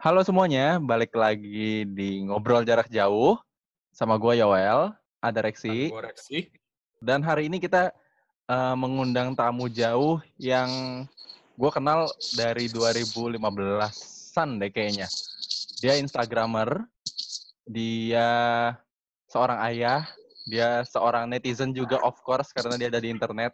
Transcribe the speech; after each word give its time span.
Halo 0.00 0.24
semuanya, 0.24 0.80
balik 0.80 1.12
lagi 1.12 1.84
di 1.84 2.24
Ngobrol 2.24 2.64
Jarak 2.64 2.88
Jauh 2.88 3.36
sama 3.92 4.16
gue 4.16 4.40
Yoel, 4.40 4.96
ada 5.20 5.40
Reksi. 5.44 5.92
Koreksi. 5.92 6.48
Dan 7.04 7.20
hari 7.20 7.52
ini 7.52 7.60
kita 7.60 7.92
eh, 8.48 8.74
mengundang 8.80 9.36
tamu 9.36 9.68
jauh 9.68 10.16
yang 10.40 11.04
gue 11.52 11.68
kenal 11.68 12.08
dari 12.32 12.72
2015-an 12.72 14.48
deh 14.64 14.72
kayaknya. 14.72 15.04
Dia 15.84 16.00
Instagramer, 16.00 16.80
dia 17.68 18.28
seorang 19.28 19.60
ayah, 19.68 20.08
dia 20.48 20.80
seorang 20.88 21.28
netizen 21.28 21.76
juga 21.76 22.00
of 22.00 22.16
course 22.24 22.56
karena 22.56 22.80
dia 22.80 22.88
ada 22.88 23.04
di 23.04 23.12
internet. 23.12 23.52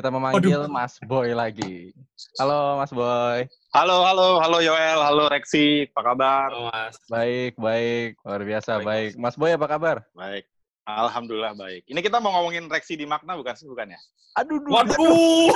Kita 0.00 0.08
memanggil 0.08 0.64
Mas 0.72 0.96
Boy 1.04 1.36
lagi. 1.36 1.92
Halo 2.40 2.80
Mas 2.80 2.88
Boy. 2.88 3.44
Halo, 3.76 4.00
halo, 4.00 4.40
halo 4.40 4.64
Yoel, 4.64 4.96
halo 4.96 5.28
Reksi, 5.28 5.92
apa 5.92 6.00
kabar? 6.00 6.48
Halo, 6.48 6.72
Mas. 6.72 6.96
Baik, 7.04 7.52
baik. 7.60 8.16
Luar 8.24 8.40
biasa, 8.40 8.80
Baik, 8.80 8.88
baik. 8.88 9.10
Mas 9.20 9.36
Boy 9.36 9.52
apa 9.52 9.68
kabar? 9.68 10.00
Baik, 10.16 10.48
Alhamdulillah 10.88 11.52
baik. 11.52 11.84
Ini 11.84 12.00
kita 12.00 12.16
mau 12.16 12.32
ngomongin 12.32 12.72
Reksi 12.72 12.96
di 12.96 13.04
makna 13.04 13.36
bukan 13.36 13.52
sih, 13.52 13.68
bukan 13.68 13.92
ya? 13.92 14.00
Aduh, 14.40 14.56
duh, 14.64 14.72
Waduh. 14.72 15.52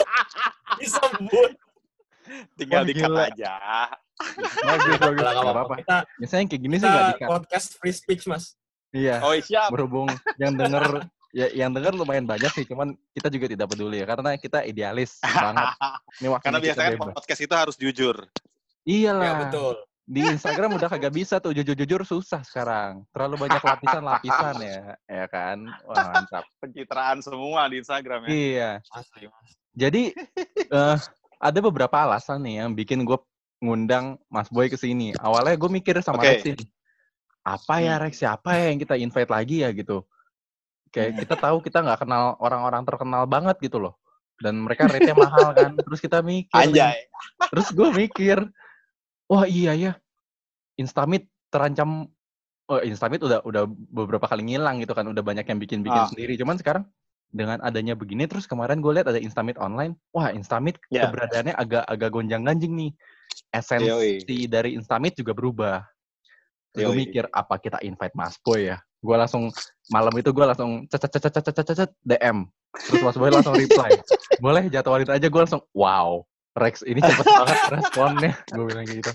Disebut. 0.80 1.52
Tinggal 2.56 2.82
Wah, 2.82 2.88
dikat 2.88 3.12
aja. 3.36 3.52
Bagus, 4.64 4.96
bagus. 4.96 5.24
Nggak 5.28 5.44
apa-apa. 5.44 5.74
Kita, 5.84 5.96
Biasanya 6.24 6.44
kayak 6.48 6.62
gini 6.64 6.76
sih 6.80 6.88
nggak 6.88 7.04
dikat. 7.20 7.28
podcast 7.28 7.66
free 7.76 7.92
speech, 7.92 8.24
Mas. 8.24 8.56
Iya, 8.96 9.20
Oh 9.20 9.36
siap. 9.36 9.68
berhubung 9.74 10.08
yang 10.40 10.56
denger 10.56 11.04
ya 11.34 11.50
yang 11.50 11.74
denger 11.74 11.98
lumayan 11.98 12.24
banyak 12.24 12.46
sih, 12.54 12.62
cuman 12.62 12.94
kita 13.10 13.26
juga 13.26 13.50
tidak 13.50 13.66
peduli 13.74 13.98
ya 13.98 14.06
karena 14.06 14.38
kita 14.38 14.62
idealis 14.62 15.18
banget. 15.42 15.66
Ini 16.22 16.28
Karena 16.38 16.58
biasanya 16.62 16.90
bebas. 16.94 17.14
podcast 17.18 17.40
itu 17.42 17.54
harus 17.58 17.74
jujur. 17.74 18.16
Iyalah. 18.86 19.24
Ya, 19.26 19.32
betul. 19.42 19.74
Di 20.04 20.20
Instagram 20.20 20.76
udah 20.76 20.86
kagak 20.92 21.16
bisa 21.16 21.40
tuh 21.40 21.56
jujur-jujur 21.56 22.04
susah 22.04 22.44
sekarang. 22.44 23.08
Terlalu 23.10 23.48
banyak 23.48 23.62
lapisan-lapisan 23.64 24.54
ya, 24.60 24.94
ya 25.08 25.26
kan? 25.32 25.64
Wah, 25.88 26.12
mantap. 26.12 26.44
Pencitraan 26.62 27.24
semua 27.24 27.66
di 27.72 27.80
Instagram 27.80 28.28
ya. 28.28 28.28
Iya. 28.28 28.70
Asli, 28.92 29.26
Mas. 29.26 29.50
Jadi 29.74 30.12
eh 30.76 30.96
ada 31.40 31.58
beberapa 31.64 31.96
alasan 31.98 32.44
nih 32.44 32.62
yang 32.62 32.76
bikin 32.76 33.02
gue 33.02 33.16
ngundang 33.64 34.20
Mas 34.28 34.52
Boy 34.52 34.68
ke 34.68 34.76
sini. 34.76 35.16
Awalnya 35.16 35.56
gue 35.56 35.70
mikir 35.72 35.96
sama 36.04 36.20
Oke. 36.20 36.36
Rex 36.36 36.40
ini, 36.52 36.64
apa 37.42 37.74
ya 37.80 37.96
Hmm. 37.96 38.02
Rex 38.04 38.14
siapa 38.20 38.50
ya 38.60 38.64
yang 38.70 38.78
kita 38.78 38.94
invite 39.00 39.30
lagi 39.32 39.64
ya 39.64 39.72
gitu. 39.72 40.04
Kayak 40.94 41.10
kita 41.26 41.34
tahu 41.34 41.58
kita 41.58 41.82
nggak 41.82 42.06
kenal 42.06 42.38
orang-orang 42.38 42.86
terkenal 42.86 43.26
banget 43.26 43.58
gitu 43.58 43.82
loh. 43.82 43.98
Dan 44.38 44.62
mereka 44.62 44.86
rate-nya 44.86 45.14
mahal 45.14 45.50
kan. 45.52 45.74
Terus 45.78 45.98
kita 45.98 46.22
mikir. 46.22 46.50
nih. 46.54 46.62
Anjay. 46.70 46.98
Terus 47.50 47.68
gue 47.70 47.88
mikir, 47.90 48.38
wah 49.26 49.46
iya 49.46 49.74
ya, 49.74 49.92
Instamit 50.74 51.26
terancam. 51.50 52.10
Oh, 52.64 52.80
Instamit 52.80 53.20
udah 53.20 53.44
udah 53.44 53.68
beberapa 53.68 54.24
kali 54.24 54.42
ngilang 54.48 54.80
gitu 54.80 54.96
kan, 54.96 55.04
udah 55.04 55.20
banyak 55.20 55.44
yang 55.44 55.60
bikin-bikin 55.60 56.02
Ah. 56.02 56.08
sendiri. 56.08 56.34
Cuman 56.34 56.56
sekarang 56.56 56.88
dengan 57.28 57.60
adanya 57.60 57.92
begini, 57.92 58.24
terus 58.24 58.46
kemarin 58.46 58.80
gue 58.80 58.90
lihat 58.90 59.06
ada 59.06 59.20
Instamit 59.20 59.54
online, 59.60 59.94
wah 60.10 60.32
Instamit 60.32 60.80
Ya. 60.88 61.06
keberadaannya 61.06 61.54
agak 61.54 61.84
agak 61.84 62.10
gonjang-ganjing 62.10 62.72
nih. 62.72 62.90
Esensi 63.52 63.86
Yoi. 64.18 64.46
dari 64.50 64.74
Instamit 64.74 65.14
juga 65.14 65.30
berubah. 65.30 65.84
Gue 66.72 66.90
Yoi. 66.90 67.06
mikir 67.06 67.28
apa 67.30 67.54
kita 67.58 67.78
invite 67.82 68.14
Mas 68.16 68.34
Boy 68.40 68.72
ya? 68.72 68.78
Gue 69.04 69.16
langsung 69.20 69.52
malam 69.92 70.14
itu 70.16 70.32
gue 70.32 70.44
langsung 70.48 70.88
cet 70.88 71.04
cet 71.12 71.28
cet 71.28 71.44
cet 71.44 71.68
cet 71.76 71.90
DM. 72.08 72.48
Terus 72.88 73.00
Mas 73.04 73.16
Boy 73.20 73.28
langsung 73.28 73.52
reply. 73.52 73.92
Boleh 74.40 74.66
jadwalin 74.72 75.12
aja 75.12 75.28
gue 75.28 75.40
langsung 75.44 75.62
wow. 75.76 76.24
Rex 76.54 76.86
ini 76.86 77.02
cepet 77.02 77.26
banget 77.26 77.58
responnya. 77.68 78.32
Gue 78.48 78.64
bilang 78.64 78.86
gitu. 78.88 79.12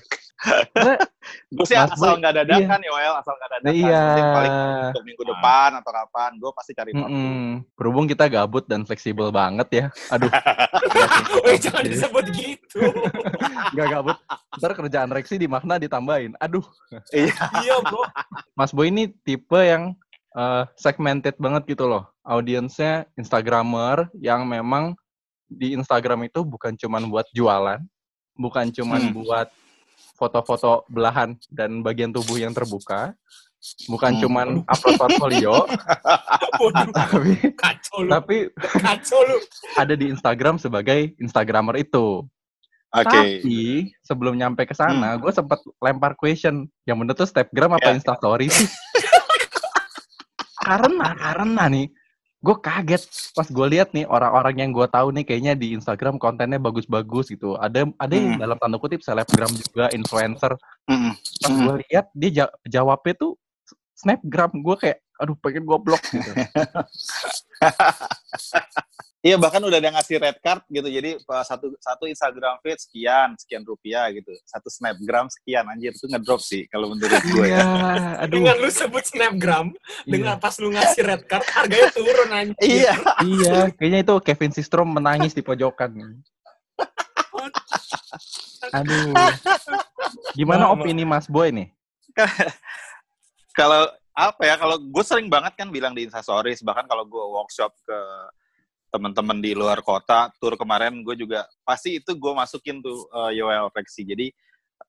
Gue 1.49 1.65
sih 1.65 1.73
Mas 1.73 1.89
asal 1.89 2.13
Boy, 2.13 2.21
nggak 2.21 2.33
dadakan 2.45 2.79
Yoel, 2.85 3.13
asal 3.17 3.33
nggak 3.33 3.51
dadakan. 3.57 3.73
Iya. 3.73 4.05
Paling 4.21 4.53
untuk 4.85 5.03
minggu 5.03 5.23
depan 5.25 5.69
atau 5.81 5.91
kapan, 5.91 6.31
gue 6.37 6.51
pasti 6.53 6.71
cari 6.77 6.89
waktu. 6.93 7.09
mm-mm, 7.09 7.45
berhubung 7.73 8.05
kita 8.05 8.29
gabut 8.29 8.69
dan 8.69 8.85
fleksibel 8.85 9.33
banget 9.33 9.67
ya. 9.73 9.85
Aduh. 10.13 10.29
Sih. 10.93 11.41
Wih, 11.41 11.57
jangan 11.57 11.83
disebut 11.89 12.25
gitu. 12.37 12.85
Nggak 13.73 13.87
gabut. 13.89 14.17
Ntar 14.61 14.71
kerjaan 14.77 15.09
Rexi 15.09 15.41
di 15.41 15.49
makna 15.49 15.81
ditambahin. 15.81 16.37
Aduh. 16.37 16.61
Iya. 17.09 17.33
iya, 17.65 17.75
Bro. 17.81 18.05
Mas 18.53 18.69
Boy 18.69 18.93
ini 18.93 19.09
tipe 19.25 19.57
yang 19.57 19.97
eh, 20.37 20.63
segmented 20.77 21.33
banget 21.41 21.65
gitu 21.65 21.89
loh. 21.89 22.05
Audiensnya 22.21 23.09
Instagramer 23.17 24.05
yang 24.21 24.45
memang 24.45 24.93
di 25.49 25.73
Instagram 25.73 26.29
itu 26.29 26.45
bukan 26.45 26.77
cuman 26.77 27.09
buat 27.09 27.25
jualan, 27.33 27.81
bukan 28.37 28.69
cuman 28.69 29.01
Hmm. 29.09 29.17
buat 29.17 29.49
foto-foto 30.19 30.83
belahan 30.85 31.33
dan 31.47 31.79
bagian 31.79 32.11
tubuh 32.11 32.35
yang 32.35 32.51
terbuka, 32.51 33.15
bukan 33.87 34.11
Hmm. 34.13 34.21
cuman 34.21 34.47
upload 34.67 34.95
portfolio, 34.99 35.63
tapi 36.99 37.31
kacau 37.55 37.97
lu. 38.03 38.09
tapi 38.11 38.35
Kacau 38.77 39.19
lu. 39.23 39.35
ada 39.75 39.93
di 39.95 40.11
Instagram 40.11 40.55
sebagai 40.55 41.15
Instagramer 41.17 41.79
itu. 41.79 42.23
Oke. 42.89 43.05
Tapi 43.05 43.59
sebelum 44.01 44.33
nyampe 44.33 44.65
ke 44.65 44.73
sana, 44.73 45.13
gue 45.15 45.29
sempat 45.29 45.61
lempar 45.77 46.17
question. 46.17 46.65
Yang 46.83 46.97
bener 46.97 47.13
tuh 47.13 47.27
Snapgram 47.29 47.71
apa 47.71 47.85
Ya. 47.85 47.95
Instastory 47.95 48.49
sih? 48.49 48.65
karena 50.59 51.13
karena 51.13 51.63
nih, 51.69 51.85
gue 52.39 52.55
kaget 52.55 53.03
pas 53.35 53.43
gue 53.43 53.67
lihat 53.67 53.91
nih 53.91 54.07
orang-orang 54.07 54.55
yang 54.55 54.71
gue 54.71 54.87
tahu 54.87 55.11
nih 55.11 55.27
kayaknya 55.27 55.59
di 55.59 55.75
Instagram 55.75 56.15
kontennya 56.15 56.55
bagus-bagus 56.55 57.27
gitu. 57.29 57.59
Ada 57.59 57.83
ada 57.99 58.13
yang 58.15 58.35
Hmm. 58.35 58.39
dalam 58.39 58.55
tanda 58.55 58.79
kutip 58.79 59.03
selebgram 59.03 59.51
juga, 59.51 59.91
influencer. 59.91 60.55
Mm-mm. 60.87 61.13
Pas 61.15 61.51
Hmm. 61.51 61.59
gue 61.67 61.75
lihat 61.83 62.07
dia 62.15 62.29
ja- 62.31 62.55
jawabnya 62.63 63.13
tuh 63.13 63.35
Snapgram. 63.93 64.55
Gue 64.63 64.75
kayak, 64.79 65.03
aduh 65.19 65.35
pengen 65.35 65.67
gue 65.67 65.77
blok 65.77 65.99
gitu. 65.99 66.31
Iya 69.19 69.35
bahkan 69.35 69.59
udah 69.59 69.83
ada 69.83 69.91
ngasih 69.99 70.15
red 70.15 70.39
card 70.39 70.63
gitu. 70.71 70.87
Jadi 70.87 71.19
uh, 71.19 71.43
satu 71.43 71.75
satu 71.83 72.07
Instagram 72.07 72.55
feed 72.63 72.79
sekian 72.79 73.35
sekian 73.35 73.67
rupiah 73.67 74.07
gitu. 74.15 74.31
Satu 74.47 74.71
snapgram 74.71 75.27
sekian 75.27 75.67
anjir 75.67 75.91
itu 75.91 76.07
ngedrop 76.07 76.39
sih 76.39 76.63
kalau 76.71 76.95
menurut 76.95 77.19
gue 77.27 77.51
Iya, 77.51 77.59
ya. 77.59 77.63
aduh. 78.23 78.39
Dengan 78.39 78.55
lu 78.63 78.69
sebut 78.71 79.03
snapgram, 79.03 79.75
Iya. 79.75 80.07
dengan 80.07 80.35
pas 80.39 80.55
lu 80.63 80.71
ngasih 80.71 81.03
red 81.03 81.23
card, 81.27 81.43
harganya 81.51 81.91
turun 81.91 82.29
anjir. 82.31 82.63
Iya. 82.63 82.95
Iya, 83.27 83.57
kayaknya 83.75 83.99
itu 84.07 84.15
Kevin 84.23 84.51
Systrom 84.55 84.87
menangis 84.87 85.35
di 85.35 85.43
pojokan. 85.43 85.91
Aduh. 88.71 89.11
Gimana 90.35 90.71
Mama. 90.71 90.79
opini 90.79 91.03
Mas 91.03 91.27
Boy 91.27 91.51
nih? 91.51 91.67
Kalau 93.59 93.83
apa 94.15 94.43
ya 94.43 94.55
kalau 94.59 94.75
gue 94.75 95.03
sering 95.03 95.31
banget 95.31 95.55
kan 95.55 95.71
bilang 95.71 95.95
di 95.95 96.03
Instastories 96.03 96.59
bahkan 96.59 96.83
kalau 96.91 97.07
gue 97.07 97.23
workshop 97.23 97.71
ke 97.87 97.99
teman-teman 98.89 99.37
di 99.37 99.53
luar 99.53 99.79
kota 99.85 100.33
tur 100.41 100.57
kemarin 100.57 101.05
gue 101.05 101.15
juga 101.15 101.45
pasti 101.61 102.01
itu 102.01 102.11
gue 102.17 102.33
masukin 102.33 102.81
tuh 102.81 103.05
uh, 103.13 103.29
Yoel 103.29 103.69
Rexi 103.73 104.05
jadi 104.05 104.27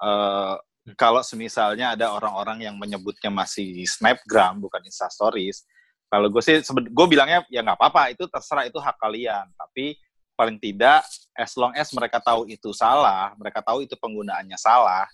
uh, 0.01 0.57
kalau 0.97 1.21
semisalnya 1.21 1.95
ada 1.95 2.11
orang-orang 2.17 2.65
yang 2.65 2.77
menyebutnya 2.81 3.29
masih 3.29 3.85
snapgram 3.85 4.59
bukan 4.59 4.81
Instastories 4.85 5.65
kalau 6.09 6.33
gue 6.33 6.43
sih 6.43 6.59
gue 6.69 7.07
bilangnya 7.07 7.45
ya 7.53 7.61
nggak 7.61 7.79
apa-apa 7.79 8.17
itu 8.17 8.25
terserah 8.27 8.67
itu 8.67 8.81
hak 8.81 8.97
kalian 8.97 9.47
tapi 9.55 10.01
paling 10.35 10.57
tidak 10.57 11.05
as 11.37 11.53
long 11.55 11.77
as 11.77 11.93
mereka 11.93 12.17
tahu 12.19 12.49
itu 12.49 12.73
salah 12.73 13.37
mereka 13.37 13.61
tahu 13.61 13.85
itu 13.85 13.93
penggunaannya 14.01 14.57
salah 14.57 15.05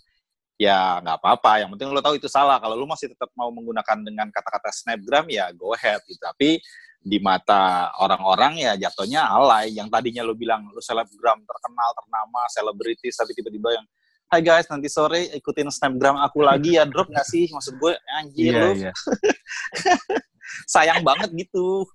ya 0.61 1.01
nggak 1.05 1.17
apa-apa. 1.21 1.53
Yang 1.65 1.71
penting 1.77 1.89
lo 1.93 2.01
tahu 2.03 2.17
itu 2.17 2.29
salah. 2.29 2.57
Kalau 2.59 2.75
lo 2.75 2.89
masih 2.89 3.13
tetap 3.13 3.31
mau 3.37 3.53
menggunakan 3.53 4.01
dengan 4.03 4.29
kata-kata 4.33 4.73
snapgram 4.73 5.29
ya 5.29 5.53
go 5.53 5.77
ahead. 5.77 6.01
Gitu. 6.09 6.21
Tapi 6.21 6.61
di 7.07 7.23
mata 7.23 7.95
orang-orang 8.03 8.59
ya 8.59 8.73
jatuhnya 8.75 9.31
alay. 9.31 9.71
Yang 9.71 9.95
tadinya 9.95 10.27
lo 10.27 10.35
bilang 10.35 10.67
lo 10.75 10.83
selebgram 10.83 11.39
terkenal, 11.47 11.91
ternama, 11.95 12.41
selebritis, 12.51 13.15
tapi 13.15 13.31
tiba-tiba 13.39 13.79
yang 13.79 13.87
Hai 14.27 14.43
guys, 14.43 14.67
nanti 14.67 14.91
sore 14.91 15.31
ikutin 15.39 15.71
snapgram 15.71 16.19
aku 16.19 16.43
lagi 16.43 16.75
ya. 16.75 16.83
Drop 16.83 17.07
nggak 17.07 17.31
sih? 17.31 17.47
Maksud 17.47 17.79
gue, 17.79 17.95
anjir 18.11 18.59
lo 18.59 18.75
iya. 18.75 18.91
sayang 20.75 21.07
banget 21.07 21.31
gitu. 21.31 21.87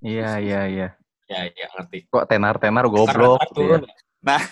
Iya, 0.00 0.40
iya, 0.40 0.60
iya. 0.72 0.88
Ya, 1.28 1.44
ya, 1.52 1.66
ngerti. 1.76 2.08
Kok 2.08 2.24
tenar-tenar 2.32 2.88
goblok 2.88 3.36
ntar 3.44 3.48
gitu 3.52 3.60
ya. 3.60 3.78
Nah. 4.24 4.40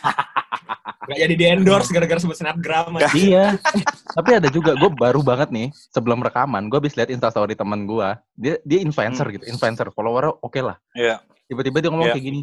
Nggak 1.03 1.19
jadi 1.19 1.35
di 1.35 1.45
endorse 1.51 1.91
gara-gara 1.91 2.21
sebut 2.23 2.39
snapgram. 2.39 2.95
anjir. 2.95 3.11
Iya. 3.35 3.59
Tapi 4.15 4.31
ada 4.39 4.47
juga 4.47 4.79
gue 4.79 4.87
baru 4.87 5.19
banget 5.19 5.51
nih 5.51 5.69
sebelum 5.91 6.23
rekaman 6.23 6.71
gue 6.71 6.79
habis 6.79 6.95
lihat 6.95 7.11
instastory 7.11 7.59
teman 7.59 7.91
gue. 7.91 8.09
Dia 8.39 8.55
dia 8.63 8.79
influencer 8.79 9.27
gitu, 9.35 9.43
influencer 9.51 9.91
follower 9.91 10.39
oke 10.39 10.61
lah. 10.63 10.79
Iya. 10.95 11.19
Tiba-tiba 11.51 11.83
dia 11.83 11.91
ngomong 11.91 12.07
Iya. 12.07 12.15
kayak 12.15 12.27
gini. 12.31 12.41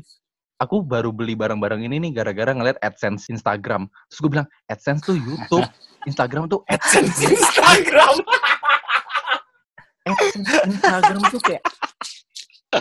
Aku 0.60 0.84
baru 0.84 1.16
beli 1.16 1.40
barang-barang 1.40 1.88
ini 1.88 2.04
nih 2.04 2.12
gara-gara 2.12 2.52
ngeliat 2.52 2.76
AdSense 2.84 3.32
Instagram. 3.32 3.88
Terus 4.12 4.20
gue 4.20 4.32
bilang, 4.36 4.48
AdSense 4.68 5.08
tuh 5.08 5.16
YouTube, 5.16 5.64
Instagram 6.04 6.52
tuh 6.52 6.60
AdSense. 6.74 7.16
Instagram. 7.32 8.16
AdSense 10.10 10.52
Instagram 10.68 11.22
tuh 11.32 11.42
kayak 11.44 11.64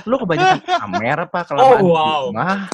lu 0.05 0.21
kebanyakan 0.21 0.61
pamer 0.61 1.19
apa 1.25 1.39
kelamaan 1.43 1.65
Oh, 1.65 1.79
di 1.79 1.85
wow. 1.87 2.23
rumah 2.29 2.69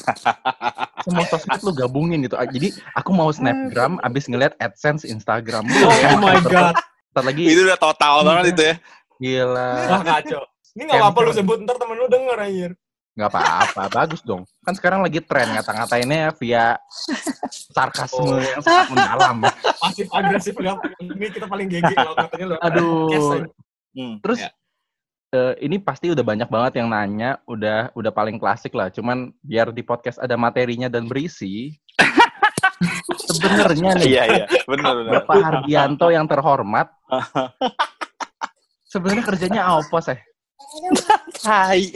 semua 1.01 1.23
sosmed 1.25 1.61
lu 1.61 1.71
gabungin 1.71 2.19
gitu 2.21 2.35
jadi 2.45 2.69
aku 2.91 3.09
mau 3.09 3.31
snapgram 3.31 3.95
abis 4.01 4.27
ngeliat 4.27 4.51
adsense 4.59 5.07
instagram 5.07 5.63
Lu 5.63 5.87
Oh 5.87 6.19
my 6.19 6.43
god. 6.43 6.75
Ntar 7.15 7.23
lagi 7.23 7.47
Itu 7.47 7.63
udah 7.63 7.79
total 7.79 8.15
banget 8.21 8.45
itu 8.51 8.61
ya. 8.61 8.75
gila 9.15 9.71
Wah 9.87 10.01
kacau. 10.03 10.43
Ini 10.75 10.83
nggak 10.83 10.99
apa-apa 10.99 11.19
lu 11.21 11.31
sebut 11.31 11.57
ntar 11.61 11.75
temen 11.75 11.95
lu 11.95 12.07
denger 12.07 12.35
anjir. 12.37 12.71
nggak 13.15 13.31
apa-apa 13.31 13.83
bagus 13.87 14.19
dong 14.19 14.43
kan 14.59 14.75
sekarang 14.75 14.99
lagi 14.99 15.23
tren 15.23 15.47
ngata-ngatainnya 15.55 16.35
via 16.35 16.75
sarkasme 17.71 18.27
Oh. 18.27 18.35
yang 18.35 18.59
sangat 18.59 18.91
mendalam. 18.91 19.37
Pasif 19.79 20.07
agresif 20.11 20.51
ini 20.51 21.25
kita 21.31 21.47
paling 21.47 21.67
GG 21.69 21.95
kalau 21.95 22.11
katanya 22.13 22.45
lu. 22.45 22.55
Yes, 23.07 23.23
aduh. 23.23 23.41
Hmm, 23.95 24.13
terus 24.19 24.39
ya. 24.43 24.51
Eh, 25.35 25.53
ini 25.59 25.75
pasti 25.83 26.15
udah 26.15 26.23
banyak 26.23 26.47
banget 26.47 26.79
yang 26.79 26.87
nanya 26.87 27.43
udah 27.43 27.91
udah 27.91 28.11
paling 28.15 28.39
klasik 28.39 28.71
lah 28.71 28.87
cuman 28.87 29.35
biar 29.43 29.75
di 29.75 29.83
podcast 29.83 30.23
ada 30.23 30.39
materinya 30.39 30.87
dan 30.87 31.11
berisi 31.11 31.75
sebenarnya 33.27 33.91
nih 33.99 34.07
Iya, 34.07 34.23
iya. 34.31 34.45
Benar, 34.63 34.91
benar. 35.03 35.11
Bapak 35.19 35.35
Hardianto 35.43 36.07
yang 36.07 36.25
terhormat 36.25 36.87
sebenarnya 38.95 39.23
kerjanya 39.27 39.61
apa 39.67 39.99
sih 39.99 40.19
Hai. 41.45 41.93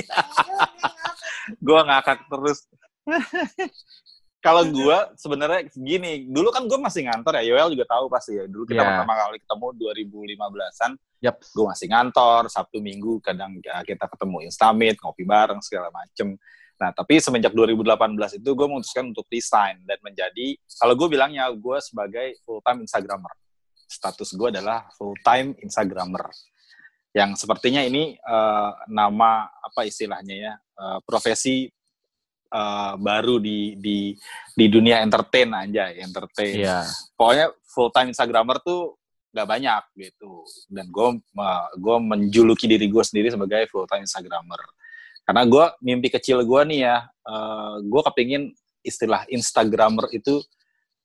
gua 1.63 1.81
ngakak 1.87 2.27
terus. 2.29 2.67
Kalau 4.39 4.63
gua 4.71 5.11
sebenarnya 5.19 5.67
gini, 5.75 6.23
dulu 6.31 6.47
kan 6.55 6.63
gua 6.63 6.79
masih 6.79 7.03
ngantor 7.03 7.43
ya. 7.43 7.51
Yoel 7.51 7.75
juga 7.75 7.85
tahu 7.91 8.07
pasti 8.07 8.39
ya. 8.39 8.47
Dulu 8.47 8.63
kita 8.63 8.79
Iya. 8.79 8.87
pertama 8.95 9.13
kali 9.19 9.37
ketemu 9.43 9.67
2015-an, 9.75 10.91
Yap. 11.19 11.35
gue 11.43 11.65
masih 11.67 11.87
ngantor, 11.91 12.41
Sabtu 12.47 12.79
Minggu 12.79 13.19
kadang 13.19 13.59
ya, 13.59 13.83
kita 13.83 14.07
ketemu 14.07 14.47
Instamit, 14.47 14.95
ngopi 15.03 15.27
bareng 15.27 15.59
segala 15.59 15.91
macem. 15.91 16.39
Nah, 16.79 16.95
tapi 16.95 17.19
semenjak 17.19 17.51
2018 17.51 18.39
itu 18.39 18.49
gue 18.55 18.67
memutuskan 18.71 19.11
untuk 19.11 19.27
resign 19.27 19.83
dan 19.83 19.99
menjadi, 19.99 20.55
kalau 20.79 20.95
gue 20.95 21.07
bilangnya 21.11 21.51
gue 21.51 21.77
sebagai 21.83 22.39
full-time 22.47 22.87
Instagramer. 22.87 23.35
Status 23.91 24.31
gue 24.31 24.47
adalah 24.47 24.87
full-time 24.95 25.59
Instagramer. 25.59 26.31
Yang 27.11 27.43
sepertinya 27.43 27.83
ini 27.83 28.15
eh, 28.15 28.71
nama 28.87 29.51
apa 29.51 29.83
istilahnya 29.83 30.35
ya, 30.39 30.53
eh, 30.55 30.99
profesi 31.03 31.67
eh, 32.49 32.93
baru 32.97 33.37
di 33.37 33.77
di 33.77 34.13
di 34.53 34.65
dunia 34.67 35.01
entertain 35.05 35.49
aja, 35.53 35.93
entertain. 35.93 36.65
Iya. 36.65 36.83
Pokoknya 37.13 37.53
full 37.69 37.89
time 37.93 38.09
instagramer 38.11 38.57
tuh 38.65 38.97
nggak 39.29 39.47
banyak 39.47 39.83
gitu. 39.97 40.43
Dan 40.69 40.89
gue 40.89 41.21
gue 41.77 41.97
menjuluki 42.01 42.65
diri 42.65 42.89
gue 42.89 43.03
sendiri 43.05 43.29
sebagai 43.29 43.69
full 43.69 43.85
time 43.85 44.03
instagramer. 44.03 44.61
Karena 45.23 45.45
gue 45.45 45.65
mimpi 45.85 46.09
kecil 46.09 46.41
gue 46.41 46.61
nih 46.73 46.79
ya 46.89 46.97
gue 47.85 48.01
kepingin 48.09 48.49
istilah 48.81 49.29
instagramer 49.29 50.09
itu 50.09 50.41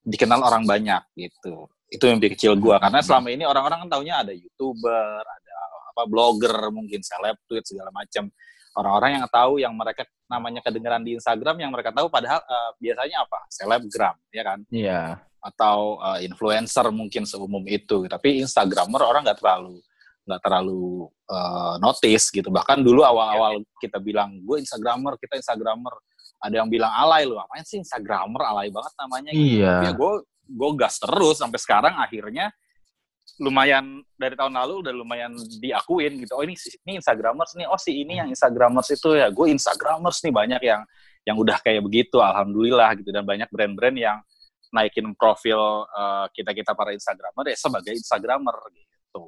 dikenal 0.05 0.41
orang 0.41 0.65
banyak 0.65 1.05
gitu. 1.17 1.69
Itu 1.93 2.09
mimpi 2.09 2.33
kecil 2.33 2.57
gue 2.57 2.77
karena 2.81 3.05
selama 3.05 3.29
ini 3.29 3.45
orang-orang 3.45 3.85
kan 3.85 4.01
taunya 4.01 4.25
ada 4.25 4.33
youtuber 4.33 5.21
ada 5.21 5.57
apa 5.95 6.03
blogger 6.11 6.75
mungkin 6.75 7.05
seleb 7.07 7.39
tweet 7.47 7.63
segala 7.63 7.93
macam 7.95 8.27
orang-orang 8.75 9.23
yang 9.23 9.27
tahu 9.31 9.53
yang 9.63 9.75
mereka 9.75 10.03
namanya 10.27 10.61
kedengeran 10.61 11.03
di 11.07 11.15
Instagram 11.17 11.57
yang 11.63 11.71
mereka 11.71 11.95
tahu 11.95 12.11
padahal 12.11 12.43
eh, 12.43 12.71
biasanya 12.83 13.17
apa? 13.25 13.39
Selebgram 13.51 14.17
ya 14.35 14.43
kan? 14.43 14.59
Iya. 14.69 15.03
Atau 15.45 16.01
uh, 16.01 16.17
influencer 16.25 16.89
mungkin 16.89 17.29
seumum 17.29 17.61
itu. 17.69 18.09
Tapi 18.09 18.41
instagramer 18.41 19.05
orang 19.05 19.29
nggak 19.29 19.45
terlalu 19.45 19.77
nggak 20.25 20.41
terlalu 20.41 21.05
uh, 21.29 21.77
notice 21.85 22.33
gitu. 22.33 22.49
Bahkan 22.49 22.81
dulu 22.81 23.05
awal-awal 23.05 23.61
kita 23.77 24.01
bilang 24.01 24.41
gue 24.41 24.57
instagramer 24.57 25.21
kita 25.21 25.37
instagramer. 25.37 25.93
Ada 26.41 26.65
yang 26.65 26.69
bilang 26.69 26.93
alay 26.93 27.29
lu 27.29 27.37
apain 27.37 27.65
sih 27.65 27.77
instagramer? 27.77 28.41
Alay 28.41 28.73
banget 28.73 28.93
namanya. 28.97 29.31
Gitu. 29.37 29.61
iya. 29.61 29.85
Tapi 29.85 29.85
ya 29.85 29.93
gue 29.93 30.13
gue 30.45 30.71
gas 30.81 30.97
terus 31.01 31.37
sampai 31.41 31.61
sekarang 31.61 31.95
akhirnya 32.01 32.53
lumayan 33.43 34.05
dari 34.15 34.39
tahun 34.39 34.55
lalu 34.55 34.87
udah 34.87 34.95
lumayan 34.95 35.35
diakuin 35.59 36.23
gitu. 36.23 36.39
Oh 36.39 36.43
ini 36.47 36.55
ini 36.87 37.03
instagramers 37.03 37.59
nih. 37.59 37.67
Oh 37.67 37.79
si 37.79 38.03
ini 38.05 38.23
yang 38.23 38.31
instagramers 38.31 38.89
itu 38.95 39.19
ya. 39.19 39.31
Gue 39.35 39.51
instagramers 39.51 40.23
nih 40.23 40.31
banyak 40.31 40.63
yang 40.63 40.83
yang 41.27 41.37
udah 41.41 41.59
kayak 41.63 41.83
begitu 41.83 42.23
alhamdulillah 42.23 42.95
gitu. 43.01 43.11
Dan 43.11 43.27
banyak 43.27 43.51
brand-brand 43.51 43.97
yang 43.99 44.19
naikin 44.75 45.15
profil 45.15 45.87
kita 46.35 46.51
kita 46.51 46.75
para 46.75 46.91
instagramer 46.95 47.45
ya 47.51 47.57
sebagai 47.59 47.93
instagramer 47.95 48.57
gitu. 48.75 49.23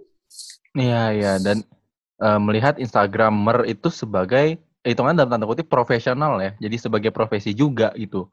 Iya 0.78 1.02
iya. 1.14 1.32
Dan 1.42 1.66
eh, 2.22 2.40
melihat 2.42 2.78
instagramer 2.78 3.66
itu 3.66 3.90
sebagai 3.90 4.58
hitungan 4.86 5.18
dalam 5.18 5.34
tanda 5.34 5.50
kutip 5.50 5.66
profesional 5.66 6.38
ya. 6.38 6.54
Jadi 6.62 6.76
sebagai 6.78 7.10
profesi 7.10 7.54
juga 7.54 7.90
gitu. 7.98 8.30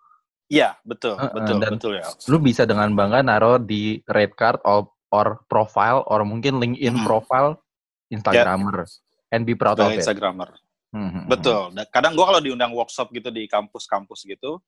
Iya 0.54 0.78
betul. 0.86 1.18
Betul 1.18 1.58
dan- 1.58 1.74
betul 1.74 1.94
ya. 1.98 2.06
lu 2.30 2.38
bisa 2.38 2.68
dengan 2.70 2.94
bangga 2.94 3.25
naruh 3.25 3.58
di 3.58 4.04
red 4.06 4.38
card 4.38 4.62
or, 4.62 4.86
or 5.13 5.45
profile 5.45 6.01
or 6.10 6.25
mungkin 6.25 6.57
LinkedIn 6.57 6.98
Mhm. 6.98 7.06
profile 7.06 7.62
Instagramer 8.10 8.89
and 9.30 9.45
be 9.45 9.54
proud 9.54 9.77
of 9.77 9.86
sebagai 9.86 10.01
it. 10.01 10.01
instagramer 10.01 10.50
Mhm. 10.94 11.25
Betul. 11.25 11.74
Dan 11.74 11.86
Kadang 11.89 12.13
gue 12.13 12.21
kalau 12.21 12.38
diundang 12.38 12.69
workshop 12.69 13.10
gitu 13.10 13.33
di 13.33 13.50
kampus-kampus 13.50 14.30
gitu, 14.30 14.62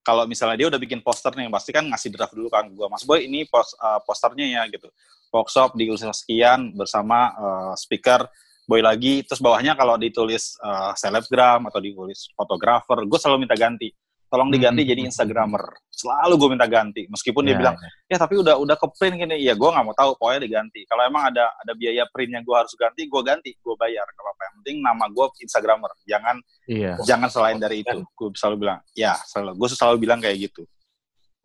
kalau 0.00 0.24
misalnya 0.24 0.56
dia 0.56 0.68
udah 0.72 0.80
bikin 0.80 1.04
poster 1.04 1.28
nih, 1.36 1.52
pasti 1.52 1.68
kan 1.68 1.84
ngasih 1.84 2.08
draft 2.16 2.32
dulu 2.32 2.48
kan 2.48 2.64
gue, 2.64 2.86
Mas 2.88 3.04
Boy 3.04 3.28
ini 3.28 3.44
pos, 3.44 3.76
uh, 3.76 4.00
posternya 4.00 4.48
ya 4.48 4.62
gitu. 4.72 4.88
Workshop 5.28 5.76
di 5.76 5.92
usaha 5.92 6.16
sekian 6.16 6.72
bersama 6.72 7.36
uh, 7.36 7.74
speaker 7.76 8.24
Boy 8.64 8.80
lagi, 8.82 9.22
terus 9.22 9.38
bawahnya 9.38 9.76
kalau 9.76 9.94
ditulis 10.00 10.56
uh, 10.64 10.96
selebgram 10.96 11.68
atau 11.68 11.78
ditulis 11.78 12.32
fotografer, 12.32 13.04
gue 13.04 13.18
selalu 13.20 13.46
minta 13.46 13.54
ganti. 13.54 13.92
Tolong 14.26 14.50
diganti 14.50 14.82
Hmm. 14.82 14.90
jadi 14.90 15.00
instagramer. 15.06 15.64
Selalu 15.86 16.34
gue 16.36 16.48
minta 16.52 16.66
ganti, 16.66 17.06
meskipun 17.06 17.46
dia 17.46 17.54
Ya, 17.54 17.58
bilang 17.62 17.76
ya. 17.78 17.90
ya 18.12 18.16
tapi 18.18 18.34
udah 18.36 18.58
udah 18.58 18.76
ke 18.76 18.86
print 18.98 19.16
gini 19.16 19.38
ya 19.40 19.54
gue 19.54 19.64
nggak 19.64 19.80
mau 19.80 19.94
tahu 19.94 20.12
pokoknya 20.18 20.44
diganti 20.44 20.82
kalau 20.84 21.02
emang 21.02 21.30
ada 21.30 21.48
ada 21.56 21.72
biaya 21.72 22.04
print 22.10 22.34
yang 22.34 22.44
gue 22.44 22.52
harus 22.52 22.74
ganti 22.74 23.06
gue 23.06 23.22
ganti 23.22 23.54
gue 23.54 23.74
bayar 23.74 24.04
nggak 24.04 24.20
apa-apa 24.20 24.42
yang 24.44 24.54
penting 24.60 24.76
nama 24.84 25.04
gue 25.08 25.26
instagramer 25.40 25.88
jangan 26.04 26.36
Iya, 26.66 26.92
jangan 27.00 27.28
selain 27.30 27.56
dari 27.56 27.80
itu 27.80 27.96
gue 27.96 28.28
selalu 28.34 28.56
bilang 28.60 28.78
ya 28.92 29.14
selalu 29.24 29.56
gue 29.56 29.68
selalu 29.72 29.96
bilang 30.02 30.18
kayak 30.20 30.36
gitu 30.50 30.68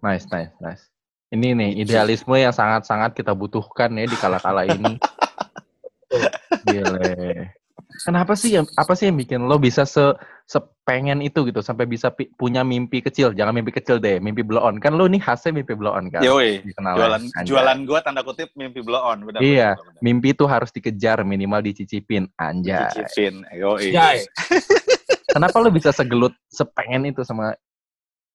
nice, 0.01 0.25
nice, 0.27 0.51
nice. 0.59 0.83
Ini 1.31 1.55
nih 1.55 1.71
idealisme 1.79 2.35
yang 2.35 2.51
sangat-sangat 2.51 3.15
kita 3.15 3.31
butuhkan 3.31 3.87
ya 3.95 4.03
di 4.03 4.17
kala-kala 4.19 4.67
ini. 4.67 4.99
Gile. 6.67 7.55
Kenapa 8.01 8.33
sih 8.33 8.53
yang 8.53 8.65
apa 8.73 8.93
sih 8.93 9.07
yang 9.07 9.15
bikin 9.15 9.43
lo 9.43 9.55
bisa 9.55 9.83
se 9.83 10.13
sepengen 10.43 11.19
itu 11.19 11.43
gitu 11.43 11.59
sampai 11.59 11.85
bisa 11.85 12.09
pi- 12.09 12.27
punya 12.33 12.61
mimpi 12.61 12.99
kecil? 12.99 13.31
Jangan 13.31 13.53
mimpi 13.53 13.71
kecil 13.71 13.97
deh, 13.97 14.17
mimpi 14.17 14.41
blow 14.41 14.59
on. 14.59 14.77
Kan 14.77 14.95
lo 14.95 15.05
nih 15.05 15.17
khasnya 15.17 15.53
mimpi 15.53 15.73
blow 15.73 15.91
on 15.91 16.07
kan? 16.07 16.19
Yoi, 16.19 16.59
Dikenal 16.61 16.95
jualan 16.95 17.21
anjay. 17.31 17.47
jualan 17.47 17.77
gue 17.81 17.99
tanda 18.01 18.21
kutip 18.21 18.49
mimpi 18.53 18.79
blow 18.79 18.99
on 18.99 19.23
benar 19.23 19.39
Iya. 19.39 19.75
benar, 19.75 19.85
benar. 19.87 20.01
Mimpi 20.01 20.27
itu 20.31 20.43
harus 20.45 20.69
dikejar, 20.69 21.17
minimal 21.21 21.61
dicicipin. 21.61 22.27
Anjay. 22.35 22.91
Cicipin, 22.91 23.45
yoi. 23.53 23.91
Kenapa 25.33 25.55
lo 25.57 25.71
bisa 25.71 25.89
segelut, 25.89 26.35
sepengen 26.47 27.07
itu 27.07 27.23
sama 27.23 27.55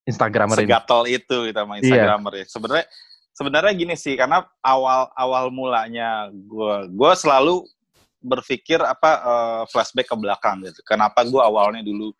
Instagramer 0.03 0.57
ini? 0.63 0.71
segatel 0.71 1.03
itu 1.11 1.37
gitu 1.45 1.59
sama 1.59 1.77
Instagramer 1.77 2.33
ya. 2.41 2.45
Sebenarnya 2.47 2.87
sebenarnya 3.37 3.73
gini 3.77 3.95
sih 3.95 4.17
karena 4.17 4.49
awal 4.65 5.13
awal 5.13 5.53
mulanya 5.53 6.33
gue 6.33 6.89
gue 6.89 7.13
selalu 7.13 7.69
berpikir 8.27 8.83
apa 8.83 9.11
eh, 9.23 9.63
flashback 9.71 10.11
ke 10.11 10.17
belakang 10.19 10.67
gitu. 10.67 10.83
Kenapa 10.83 11.23
gue 11.23 11.39
awalnya 11.39 11.87
dulu 11.87 12.11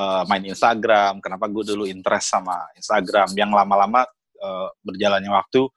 eh, 0.00 0.22
main 0.26 0.44
Instagram, 0.48 1.20
kenapa 1.20 1.44
gue 1.52 1.64
dulu 1.76 1.84
interest 1.84 2.32
sama 2.32 2.64
Instagram 2.80 3.28
yang 3.36 3.52
lama-lama 3.52 4.08
eh, 4.40 4.68
berjalannya 4.80 5.28
waktu 5.28 5.68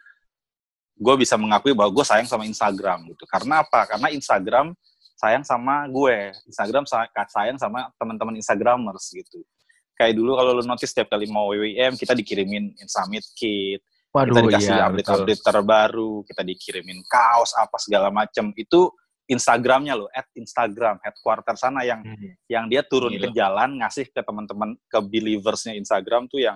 gue 0.97 1.15
bisa 1.21 1.37
mengakui 1.37 1.77
bahwa 1.77 1.93
gue 1.93 2.05
sayang 2.07 2.25
sama 2.25 2.47
Instagram 2.47 3.05
gitu. 3.13 3.27
Karena 3.29 3.61
apa? 3.61 3.85
Karena 3.85 4.09
Instagram 4.09 4.73
sayang 5.19 5.45
sama 5.45 5.85
gue. 5.91 6.33
Instagram 6.49 6.89
sa- 6.89 7.11
sayang 7.29 7.61
sama 7.61 7.91
teman-teman 8.01 8.33
Instagramers 8.39 9.13
gitu 9.13 9.45
kayak 9.97 10.13
dulu 10.13 10.37
kalau 10.37 10.51
lu 10.53 10.63
notice 10.63 10.93
setiap 10.93 11.09
kali 11.17 11.25
mau 11.27 11.49
WWM 11.49 11.97
kita 11.97 12.13
dikirimin 12.13 12.77
Instamit 12.77 13.25
Kit, 13.33 13.81
kita 13.81 14.13
Waduh, 14.13 14.45
dikasih 14.45 14.73
iya, 14.77 14.85
update-update 14.87 15.41
terbaru, 15.41 16.21
kita 16.29 16.45
dikirimin 16.45 17.01
kaos 17.09 17.57
apa 17.57 17.75
segala 17.81 18.13
macam. 18.13 18.53
Itu 18.53 18.93
Instagramnya 19.27 19.93
loh, 19.99 20.07
at 20.15 20.23
Instagram 20.39 21.03
headquarter 21.03 21.59
sana 21.59 21.83
yang 21.83 21.99
betul. 21.99 22.31
yang 22.47 22.65
dia 22.71 22.81
turun 22.87 23.11
Gila. 23.11 23.27
ke 23.27 23.27
jalan 23.35 23.69
ngasih 23.83 24.07
ke 24.07 24.21
teman-teman 24.23 24.79
ke 24.87 24.99
believersnya 25.03 25.75
Instagram 25.75 26.31
tuh 26.31 26.39
yang 26.47 26.55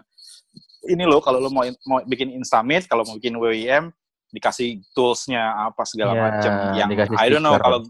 ini 0.87 1.03
loh 1.03 1.19
kalau 1.19 1.37
lu 1.37 1.51
mau 1.51 1.67
mau 1.85 1.99
bikin 2.07 2.31
Instamit, 2.33 2.87
kalau 2.87 3.05
mau 3.05 3.19
bikin 3.19 3.35
WWM 3.37 3.91
dikasih 4.31 4.79
toolsnya 4.95 5.67
apa 5.67 5.83
segala 5.83 6.15
Iya, 6.15 6.23
macam 6.23 6.51
yang 6.79 6.89
I 7.19 7.27
don't 7.27 7.43
know 7.43 7.59
kalau 7.59 7.83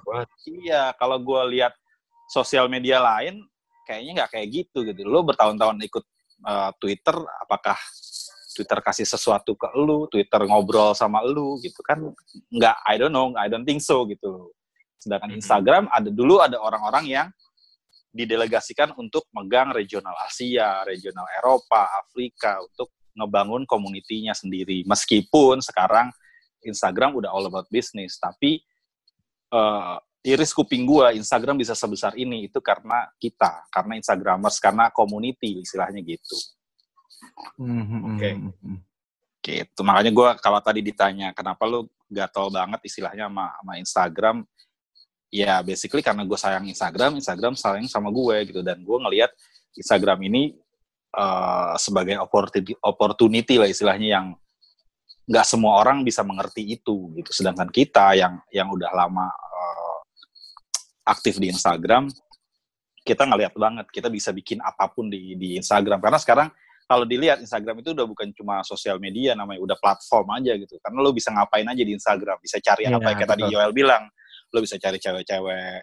iya 0.49 0.89
kalau 0.97 1.21
gue 1.21 1.41
lihat 1.53 1.77
sosial 2.25 2.65
media 2.65 2.97
lain 2.97 3.45
kayaknya 3.85 4.25
nggak 4.25 4.31
kayak 4.33 4.47
gitu 4.49 4.81
gitu 4.81 5.05
lo 5.05 5.21
bertahun-tahun 5.21 5.77
ikut 5.85 6.05
uh, 6.49 6.73
Twitter 6.81 7.13
apakah 7.45 7.77
Twitter 8.51 8.79
kasih 8.81 9.05
sesuatu 9.07 9.53
ke 9.53 9.69
lu 9.77 10.09
Twitter 10.09 10.41
ngobrol 10.49 10.97
sama 10.97 11.21
lu 11.21 11.61
gitu 11.61 11.79
kan 11.85 12.01
nggak 12.49 12.77
I 12.89 12.97
don't 12.97 13.13
know 13.13 13.31
I 13.37 13.45
don't 13.45 13.63
think 13.63 13.85
so 13.85 14.03
gitu 14.09 14.49
sedangkan 15.01 15.33
Mhm. 15.33 15.37
Instagram 15.41 15.83
ada 15.89 16.09
dulu 16.13 16.37
ada 16.39 16.61
orang-orang 16.61 17.05
yang 17.09 17.27
didelegasikan 18.11 18.93
untuk 18.99 19.25
megang 19.31 19.71
regional 19.71 20.13
Asia, 20.27 20.83
regional 20.83 21.25
Eropa, 21.41 21.89
Afrika 21.95 22.59
untuk 22.59 22.91
ngebangun 23.15 23.63
komunitinya 23.63 24.35
sendiri. 24.35 24.83
Meskipun 24.83 25.63
sekarang 25.63 26.11
Instagram 26.61 27.17
udah 27.17 27.31
all 27.31 27.47
about 27.47 27.67
business, 27.71 28.19
tapi 28.19 28.61
uh, 29.51 29.97
iris 30.21 30.53
kuping 30.53 30.85
gua 30.85 31.15
Instagram 31.15 31.57
bisa 31.57 31.73
sebesar 31.73 32.13
ini 32.19 32.51
itu 32.51 32.59
karena 32.61 33.09
kita, 33.17 33.65
karena 33.73 33.97
Instagramers, 33.97 34.61
karena 34.61 34.93
community 34.93 35.63
istilahnya 35.65 36.03
gitu. 36.05 36.37
Hmm, 37.57 38.15
Oke. 38.15 38.29
hmm, 38.37 38.53
hmm. 38.61 38.79
Gitu. 39.41 39.81
Makanya 39.81 40.11
gua 40.13 40.29
kalau 40.37 40.61
tadi 40.61 40.85
ditanya 40.85 41.33
kenapa 41.33 41.65
lu 41.65 41.89
gatel 42.11 42.51
banget 42.53 42.79
istilahnya 42.85 43.31
sama, 43.31 43.55
sama 43.55 43.73
Instagram, 43.79 44.37
ya 45.31 45.63
basically 45.63 46.03
karena 46.03 46.27
gue 46.27 46.35
sayang 46.35 46.67
Instagram, 46.67 47.17
Instagram 47.17 47.55
sayang 47.55 47.87
sama 47.87 48.11
gue 48.11 48.51
gitu. 48.51 48.61
Dan 48.61 48.83
gue 48.83 48.97
ngelihat 48.99 49.31
Instagram 49.79 50.19
ini 50.27 50.53
uh, 51.15 51.73
sebagai 51.79 52.19
opportunity, 52.19 52.75
opportunity 52.83 53.55
lah 53.55 53.71
istilahnya 53.71 54.19
yang 54.19 54.27
nggak 55.31 55.47
semua 55.47 55.79
orang 55.79 56.03
bisa 56.03 56.21
mengerti 56.27 56.75
itu 56.75 57.15
gitu. 57.15 57.31
Sedangkan 57.31 57.71
kita 57.71 58.13
yang 58.19 58.43
yang 58.51 58.67
udah 58.67 58.91
lama 58.91 59.31
uh, 59.31 59.99
aktif 61.07 61.39
di 61.39 61.47
Instagram, 61.47 62.11
kita 63.07 63.23
ngelihat 63.23 63.55
banget. 63.55 63.87
Kita 63.87 64.11
bisa 64.11 64.35
bikin 64.35 64.59
apa 64.59 64.91
pun 64.91 65.07
di 65.07 65.39
di 65.39 65.55
Instagram. 65.55 66.03
Karena 66.03 66.19
sekarang 66.19 66.49
kalau 66.91 67.07
dilihat 67.07 67.39
Instagram 67.39 67.79
itu 67.79 67.95
udah 67.95 68.03
bukan 68.03 68.27
cuma 68.35 68.59
sosial 68.67 68.99
media 68.99 69.31
namanya 69.31 69.63
udah 69.63 69.77
platform 69.79 70.27
aja 70.35 70.59
gitu. 70.59 70.75
Karena 70.83 70.99
lo 70.99 71.15
bisa 71.15 71.31
ngapain 71.31 71.63
aja 71.63 71.79
di 71.79 71.95
Instagram? 71.95 72.35
Bisa 72.43 72.59
cari 72.59 72.91
Iya, 72.91 72.99
apa 72.99 73.07
yang 73.15 73.17
kayak 73.23 73.31
tadi. 73.31 73.43
Yoel 73.47 73.71
bilang 73.71 74.11
lo 74.51 74.59
bisa 74.59 74.75
cari 74.77 74.99
cewek-cewek 74.99 75.79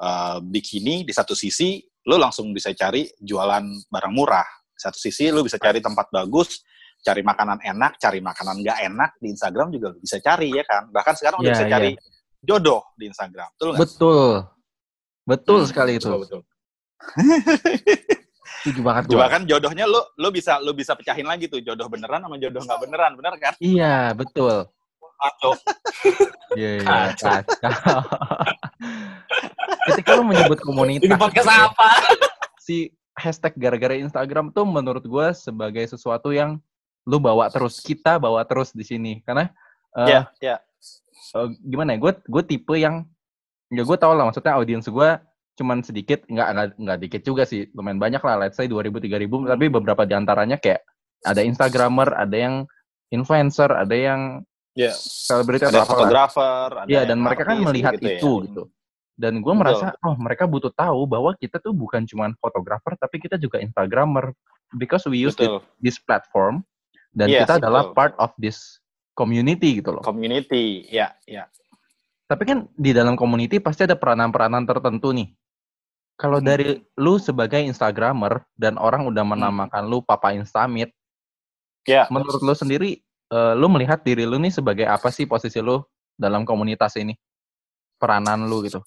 uh, 0.00 0.38
bikini 0.42 1.04
di 1.04 1.12
satu 1.12 1.36
sisi 1.36 1.78
lo 2.08 2.16
langsung 2.16 2.50
bisa 2.50 2.72
cari 2.72 3.04
jualan 3.20 3.64
barang 3.88 4.12
murah 4.16 4.48
di 4.72 4.80
satu 4.80 4.96
sisi 4.96 5.28
lo 5.28 5.44
bisa 5.44 5.60
cari 5.60 5.78
tempat 5.78 6.08
bagus 6.08 6.64
cari 6.98 7.22
makanan 7.22 7.62
enak 7.62 7.94
cari 8.00 8.18
makanan 8.18 8.58
nggak 8.58 8.78
enak 8.90 9.10
di 9.22 9.28
Instagram 9.30 9.68
juga 9.70 9.94
lo 9.94 9.98
bisa 10.00 10.18
cari 10.18 10.48
ya 10.50 10.64
kan 10.66 10.88
bahkan 10.90 11.14
sekarang 11.14 11.38
udah 11.40 11.46
Iya, 11.46 11.54
bisa 11.54 11.66
iya. 11.68 11.72
cari 11.76 11.90
jodoh 12.38 12.82
di 12.96 13.04
Instagram 13.06 13.48
betul 13.54 13.68
nggak? 13.70 13.80
Betul. 13.84 14.30
Betul 15.28 15.60
Hmm, 15.60 15.68
sekali 15.68 15.92
itu. 16.00 16.08
Betul, 16.08 16.20
betul. 16.24 16.40
Setuju 18.58 18.80
banget 18.82 19.02
Coba 19.12 19.26
gua. 19.28 19.34
kan 19.38 19.42
jodohnya 19.46 19.84
lo 19.86 20.00
lo 20.16 20.28
bisa 20.32 20.58
lo 20.58 20.72
bisa 20.74 20.96
pecahin 20.98 21.28
lagi 21.28 21.46
tuh 21.46 21.60
jodoh 21.62 21.86
beneran 21.86 22.24
sama 22.24 22.40
jodoh 22.40 22.62
nggak 22.64 22.80
beneran 22.80 23.12
bener 23.14 23.34
kan? 23.38 23.52
Iya, 23.60 24.16
betul. 24.16 24.66
Atau 25.18 25.58
Iya, 26.56 26.80
iya, 26.80 27.12
kacau. 27.12 27.42
Ketika 29.92 30.10
lu 30.16 30.24
menyebut 30.24 30.58
komunitas, 30.64 31.04
ini 31.04 31.16
podcast 31.18 31.44
gitu 31.44 31.52
ya, 31.52 31.68
apa? 31.68 31.88
si 32.58 32.76
hashtag 33.18 33.52
gara-gara 33.58 33.94
Instagram 33.98 34.54
tuh 34.54 34.64
menurut 34.64 35.04
gue 35.04 35.26
sebagai 35.36 35.84
sesuatu 35.88 36.32
yang 36.32 36.60
lu 37.08 37.18
bawa 37.20 37.48
terus, 37.52 37.80
kita 37.84 38.16
bawa 38.16 38.44
terus 38.48 38.72
di 38.72 38.84
sini. 38.86 39.20
Karena 39.24 39.50
eh, 39.98 40.08
Iya, 40.08 40.20
iya. 40.40 40.56
eh, 41.36 41.48
gimana 41.66 41.96
ya, 41.96 41.98
gue 42.00 42.12
gue 42.24 42.42
tipe 42.46 42.74
yang 42.78 43.04
ya 43.68 43.84
gue 43.84 43.96
tau 44.00 44.16
lah 44.16 44.24
maksudnya 44.24 44.56
audiens 44.56 44.88
gue 44.88 45.10
cuman 45.58 45.82
sedikit, 45.82 46.22
nggak 46.30 46.48
nggak 46.54 46.68
nggak 46.78 46.98
dikit 47.02 47.22
juga 47.26 47.42
sih, 47.42 47.66
lumayan 47.74 47.98
banyak 47.98 48.22
lah, 48.22 48.46
let's 48.46 48.54
say 48.54 48.70
2000 48.70 48.94
3000, 48.94 49.26
tapi 49.26 49.66
beberapa 49.66 50.06
di 50.06 50.14
antaranya 50.14 50.54
kayak 50.54 50.86
ada 51.26 51.42
instagramer, 51.42 52.14
ada 52.14 52.36
yang 52.38 52.54
influencer, 53.10 53.66
ada 53.74 53.90
yang 53.90 54.46
Iya. 54.78 54.94
selebriti 54.94 55.66
Ada 55.66 55.74
atau 55.74 55.82
apa 55.82 55.90
fotografer, 55.90 56.68
ada 56.70 56.86
Iya, 56.86 57.02
yang 57.02 57.08
dan 57.10 57.18
mereka 57.18 57.42
kan 57.42 57.58
melihat 57.58 57.92
gitu 57.98 58.06
ya. 58.06 58.14
itu 58.14 58.32
gitu. 58.46 58.62
Dan 59.18 59.42
gue 59.42 59.50
merasa, 59.50 59.98
oh 60.06 60.14
mereka 60.14 60.46
butuh 60.46 60.70
tahu 60.70 61.02
bahwa 61.10 61.34
kita 61.34 61.58
tuh 61.58 61.74
bukan 61.74 62.06
cuma 62.06 62.30
fotografer, 62.38 62.94
tapi 62.94 63.18
kita 63.18 63.34
juga 63.34 63.58
instagramer. 63.58 64.30
Because 64.78 65.02
we 65.10 65.18
use 65.18 65.34
it, 65.42 65.50
Betul. 65.50 65.66
this 65.82 65.98
platform, 65.98 66.62
dan 67.10 67.26
Yes, 67.26 67.42
kita 67.42 67.58
adalah 67.58 67.90
betul. 67.90 67.96
part 67.98 68.14
of 68.22 68.30
this 68.38 68.78
community 69.18 69.82
gitu 69.82 69.90
loh. 69.98 70.04
Community, 70.06 70.86
ya, 70.86 71.18
ya. 71.26 71.50
Tapi 72.30 72.44
kan 72.46 72.58
di 72.78 72.94
dalam 72.94 73.18
community 73.18 73.58
pasti 73.58 73.88
ada 73.88 73.98
peranan-peranan 73.98 74.62
tertentu 74.62 75.10
nih. 75.10 75.32
Kalau 76.14 76.38
Hmm. 76.38 76.46
dari 76.46 76.78
lu 76.94 77.18
sebagai 77.18 77.58
instagramer 77.58 78.46
dan 78.54 78.78
orang 78.78 79.08
udah 79.08 79.24
menamakan 79.26 79.88
lu 79.90 79.98
Papa 79.98 80.30
Instamit, 80.36 80.94
Ya. 81.88 82.04
menurut 82.12 82.38
lu 82.44 82.54
sendiri, 82.54 83.00
eh, 83.32 83.54
lu 83.56 83.66
melihat 83.72 84.00
diri 84.02 84.24
lu 84.24 84.36
nih 84.40 84.52
sebagai 84.52 84.86
apa 84.88 85.08
sih 85.12 85.28
posisi 85.28 85.60
lu 85.60 85.80
dalam 86.16 86.42
komunitas 86.42 86.96
ini? 87.00 87.14
Peranan 87.98 88.46
lu 88.48 88.64
gitu. 88.64 88.82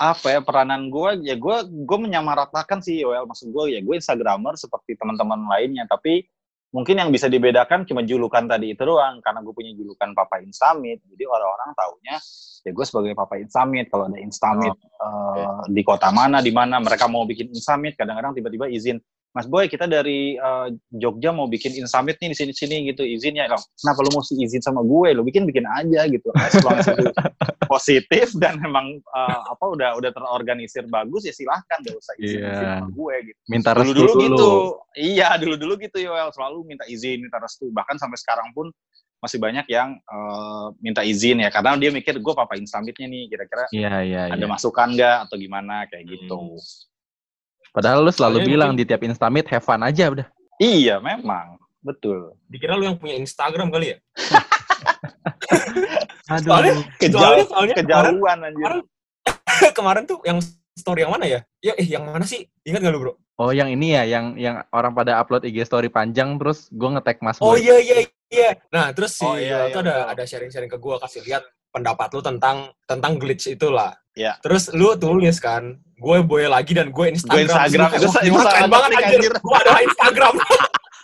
Apa 0.00 0.26
ya 0.32 0.40
peranan 0.40 0.88
gue? 0.88 1.26
Ya 1.28 1.36
gue 1.36 1.56
gue 1.68 1.98
menyamaratakan 2.00 2.80
sih, 2.80 3.04
well 3.04 3.28
maksud 3.28 3.52
gue 3.52 3.76
ya 3.76 3.80
gue 3.84 3.94
instagramer 3.96 4.56
seperti 4.56 4.96
teman-teman 4.96 5.44
lainnya, 5.44 5.84
tapi 5.84 6.24
mungkin 6.70 7.02
yang 7.02 7.10
bisa 7.10 7.26
dibedakan 7.26 7.82
cuma 7.82 8.06
julukan 8.06 8.46
tadi 8.46 8.78
itu 8.78 8.82
doang 8.86 9.18
karena 9.18 9.42
gue 9.42 9.50
punya 9.50 9.74
julukan 9.74 10.14
Papa 10.14 10.38
Instamit 10.38 11.02
jadi 11.02 11.26
orang-orang 11.26 11.74
taunya 11.74 12.16
ya 12.62 12.70
gue 12.70 12.86
sebagai 12.86 13.12
Papa 13.18 13.42
Instamit 13.42 13.90
kalau 13.90 14.06
ada 14.06 14.18
Instamit 14.22 14.70
eh, 14.78 15.60
di 15.66 15.82
kota 15.82 16.14
mana 16.14 16.38
di 16.38 16.54
mana 16.54 16.78
mereka 16.78 17.10
mau 17.10 17.26
bikin 17.26 17.50
Instamit 17.50 17.98
kadang-kadang 17.98 18.38
tiba-tiba 18.38 18.70
izin 18.70 19.02
Mas 19.30 19.46
Boy 19.46 19.70
kita 19.70 19.86
dari 19.86 20.34
eh, 20.34 20.68
Jogja 20.90 21.30
mau 21.30 21.46
bikin 21.46 21.70
Instamit 21.78 22.18
nih 22.18 22.34
di 22.34 22.36
sini-sini 22.36 22.90
gitu 22.90 23.06
izin 23.06 23.38
ya. 23.38 23.46
Loh, 23.46 23.62
kenapa 23.78 24.02
lu 24.02 24.10
mesti 24.18 24.34
izin 24.34 24.58
sama 24.58 24.82
gue? 24.82 25.14
Lu 25.14 25.22
bikin 25.22 25.46
bikin 25.46 25.62
aja 25.70 26.02
gitu. 26.10 26.34
Itu 26.34 26.58
positif 27.70 28.34
dan 28.42 28.58
memang 28.58 28.98
eh, 28.98 29.40
apa 29.46 29.64
udah 29.70 29.94
udah 29.94 30.10
terorganisir 30.10 30.82
bagus 30.90 31.22
ya 31.22 31.30
silahkan 31.30 31.78
gak 31.78 31.94
usah 31.94 32.14
izin, 32.18 32.42
izin 32.42 32.50
Iya. 32.50 32.74
sama 32.82 32.88
gue 32.90 33.14
gitu. 33.30 33.38
Minta 33.46 33.70
restu 33.70 33.92
dulu 33.94 34.10
dulu. 34.10 34.18
gitu. 34.26 34.50
Iya 34.98 35.28
dulu 35.38 35.54
dulu 35.54 35.72
gitu 35.78 35.98
Yoel. 36.02 36.28
Selalu 36.34 36.58
minta 36.66 36.82
izin 36.90 37.22
minta 37.22 37.38
restu. 37.38 37.70
Bahkan 37.70 38.02
sampai 38.02 38.18
sekarang 38.18 38.50
pun 38.50 38.74
masih 39.22 39.38
banyak 39.38 39.70
yang 39.70 39.94
eh, 39.94 40.66
minta 40.82 41.06
izin 41.06 41.38
ya. 41.38 41.54
Karena 41.54 41.78
dia 41.78 41.94
mikir 41.94 42.18
gue 42.18 42.34
papa 42.34 42.58
instamitnya 42.58 43.06
nih 43.06 43.30
kira-kira 43.30 43.70
Iya, 43.70 43.94
iya, 44.02 44.20
ada 44.26 44.42
iya. 44.42 44.50
masukan 44.50 44.90
nggak 44.90 45.16
atau 45.30 45.36
gimana 45.38 45.86
kayak 45.86 46.04
gitu 46.10 46.58
Padahal 47.70 48.02
lu 48.02 48.10
selalu 48.10 48.38
Soalnya 48.38 48.50
bilang 48.50 48.68
mungkin- 48.72 48.82
di 48.82 48.90
tiap 48.90 49.02
Instamit 49.02 49.46
have 49.46 49.62
fun 49.62 49.80
aja 49.80 50.04
udah. 50.08 50.26
iya 50.58 50.98
memang 50.98 51.56
betul 51.80 52.36
Dikira 52.44 52.76
lu 52.76 52.84
yang 52.84 52.94
punya 52.94 53.16
Instagram 53.16 53.70
kali 53.70 53.94
ya? 53.94 53.96
Aduh. 56.30 56.46
Soalnya, 56.46 56.72
Kejauh, 56.96 57.20
soalnya, 57.20 57.44
soalnya 57.44 57.74
kemarin, 57.74 58.14
kejauhan 58.14 58.38
anjir 58.40 58.62
kemarin, 58.62 58.82
kemarin 59.78 60.02
tuh 60.04 60.18
yang 60.22 60.38
story 60.72 61.02
yang 61.02 61.10
mana 61.10 61.26
ya? 61.26 61.40
Ya, 61.58 61.72
eh 61.74 61.86
yang 61.88 62.06
mana 62.06 62.22
sih? 62.22 62.46
Ingat 62.62 62.80
gak 62.80 62.92
lu 62.94 63.00
bro? 63.00 63.12
Oh, 63.34 63.50
yang 63.50 63.66
ini 63.66 63.96
ya, 63.96 64.04
yang 64.04 64.36
yang 64.36 64.60
orang 64.70 64.92
pada 64.92 65.16
upload 65.16 65.42
IG 65.42 65.64
story 65.64 65.88
panjang 65.88 66.36
terus 66.36 66.68
gue 66.68 66.86
nge-tag 66.86 67.18
Mas 67.18 67.40
Oh 67.40 67.56
Boy. 67.56 67.64
iya 67.64 67.76
iya 67.80 67.96
iya. 68.28 68.50
Nah 68.68 68.92
terus 68.92 69.16
si 69.16 69.24
Oh, 69.24 69.34
iya, 69.34 69.66
iya, 69.66 69.72
ada 69.72 69.80
betul. 69.80 70.12
ada 70.12 70.22
sharing-sharing 70.22 70.68
ke 70.68 70.76
gue 70.76 70.94
kasih 71.00 71.20
lihat 71.24 71.42
pendapat 71.70 72.10
lu 72.14 72.20
tentang 72.20 72.70
tentang 72.84 73.16
glitch 73.16 73.50
itulah. 73.50 73.94
Iya. 74.18 74.36
Terus 74.42 74.70
lu 74.74 74.94
tulis 74.98 75.38
kan, 75.38 75.78
gue 75.78 76.16
boy 76.26 76.50
lagi 76.50 76.74
dan 76.74 76.90
gue 76.90 77.06
Instagram. 77.14 77.34
Gue 77.34 77.46
Instagram. 77.46 77.88
Itu 77.94 78.06
itu 78.26 78.34
"Wah, 78.34 78.42
salah 78.44 78.52
keren 78.58 78.70
banget 78.70 78.90
anjir. 78.90 79.06
anjir." 79.16 79.32
Gue 79.38 79.56
adalah 79.56 79.80
Instagram. 79.86 80.34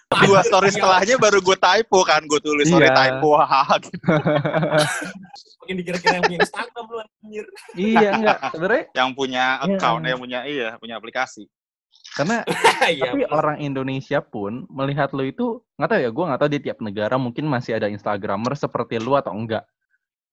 dua 0.06 0.40
story 0.46 0.70
iya. 0.70 0.74
setelahnya 0.78 1.16
baru 1.18 1.38
gue 1.42 1.58
typo 1.58 1.98
kan 2.06 2.22
gue 2.30 2.38
tulis 2.38 2.70
sorry 2.70 2.86
Iya. 2.86 2.94
typo 2.94 3.30
gitu. 3.82 3.98
Makin 5.66 5.74
dikira-kira 5.82 6.14
yang 6.22 6.24
punya 6.30 6.38
Instagram 6.46 6.84
lu 6.86 6.96
anjir. 7.02 7.44
iya, 7.74 8.08
enggak. 8.14 8.38
Sebenarnya 8.54 8.84
yang 8.94 9.10
punya 9.18 9.44
Iya. 9.58 9.66
account 9.66 10.02
yang 10.06 10.20
punya 10.22 10.40
iya 10.46 10.68
punya 10.78 10.94
aplikasi 10.94 11.50
karena 12.14 12.46
Iya. 12.96 13.12
tapi 13.12 13.22
orang 13.28 13.58
Indonesia 13.60 14.22
pun 14.22 14.64
melihat 14.70 15.10
lu 15.12 15.26
itu 15.26 15.60
nggak 15.76 15.90
tahu 15.90 16.00
ya, 16.00 16.10
gue 16.14 16.24
nggak 16.30 16.40
tahu 16.40 16.50
di 16.54 16.60
tiap 16.64 16.78
negara 16.80 17.14
mungkin 17.18 17.44
masih 17.50 17.76
ada 17.76 17.90
Instagramer 17.90 18.54
seperti 18.56 19.02
lu 19.02 19.18
atau 19.18 19.34
enggak. 19.34 19.66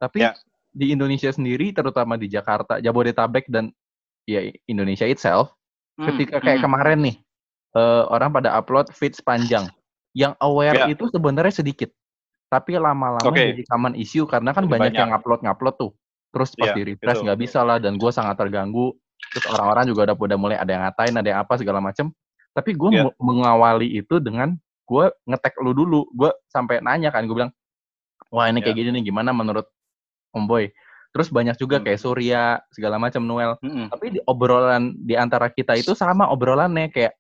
Tapi 0.04 0.20
Ya. 0.20 0.36
di 0.70 0.92
Indonesia 0.92 1.32
sendiri, 1.32 1.72
terutama 1.72 2.20
di 2.20 2.28
Jakarta, 2.28 2.84
Jabodetabek 2.84 3.48
dan 3.48 3.72
ya 4.26 4.44
Indonesia 4.68 5.08
itself, 5.08 5.56
ketika 5.96 6.42
kayak 6.42 6.60
Hmm, 6.60 6.66
kemarin 6.68 7.00
nih 7.02 7.16
eh, 7.74 8.04
orang 8.06 8.30
pada 8.30 8.54
upload 8.54 8.92
feeds 8.92 9.18
panjang 9.18 9.66
yang 10.14 10.38
aware 10.38 10.76
Ya. 10.76 10.86
itu 10.90 11.10
sebenarnya 11.10 11.50
sedikit 11.56 11.90
tapi 12.46 12.78
lama-lama 12.78 13.26
Oke. 13.26 13.50
jadi 13.50 13.66
common 13.66 13.98
issue 13.98 14.30
karena 14.30 14.54
kan 14.54 14.70
Jadi 14.70 14.74
banyak, 14.78 14.94
banyak. 14.94 15.02
yang 15.02 15.10
upload 15.10 15.42
ngupload 15.42 15.76
tuh 15.82 15.92
terus 16.30 16.54
pas 16.54 16.70
Iya, 16.70 16.78
di 16.78 16.82
refresh 16.94 17.26
nggak 17.26 17.40
bisa 17.42 17.66
lah 17.66 17.82
dan 17.82 17.98
gue 17.98 18.12
sangat 18.14 18.38
terganggu 18.38 18.94
terus 19.34 19.50
orang-orang 19.50 19.90
juga 19.90 20.06
udah 20.06 20.16
udah 20.16 20.38
mulai 20.38 20.58
ada 20.62 20.70
yang 20.70 20.84
ngatain 20.86 21.14
ada 21.18 21.28
yang 21.34 21.40
apa 21.42 21.54
segala 21.58 21.82
macem 21.82 22.14
tapi 22.54 22.78
gue 22.78 22.90
Iya. 22.94 23.10
mengawali 23.18 23.90
itu 23.90 24.22
dengan 24.22 24.54
gue 24.86 25.06
ngetek 25.26 25.58
lu 25.58 25.74
dulu 25.74 26.06
gue 26.14 26.30
sampai 26.46 26.78
nanya 26.78 27.10
kan 27.10 27.26
gue 27.26 27.34
bilang 27.34 27.50
wah 28.30 28.46
ini 28.46 28.62
kayak 28.62 28.78
Iya. 28.78 28.86
gini 28.86 29.02
nih 29.02 29.10
gimana 29.10 29.34
menurut 29.34 29.66
Om 30.34 30.44
Boy 30.44 30.74
terus 31.10 31.30
banyak 31.30 31.54
juga 31.56 31.78
Hmm. 31.78 31.86
kayak 31.86 32.00
Surya 32.00 32.42
segala 32.70 32.98
macam 32.98 33.22
Noel 33.22 33.54
Mm-mm. 33.62 33.88
tapi 33.88 34.06
di 34.12 34.20
obrolan 34.26 34.98
di 34.98 35.14
antara 35.14 35.48
kita 35.48 35.74
itu 35.74 35.94
sama 35.94 36.26
obrolannya 36.28 36.90
kayak 36.90 37.14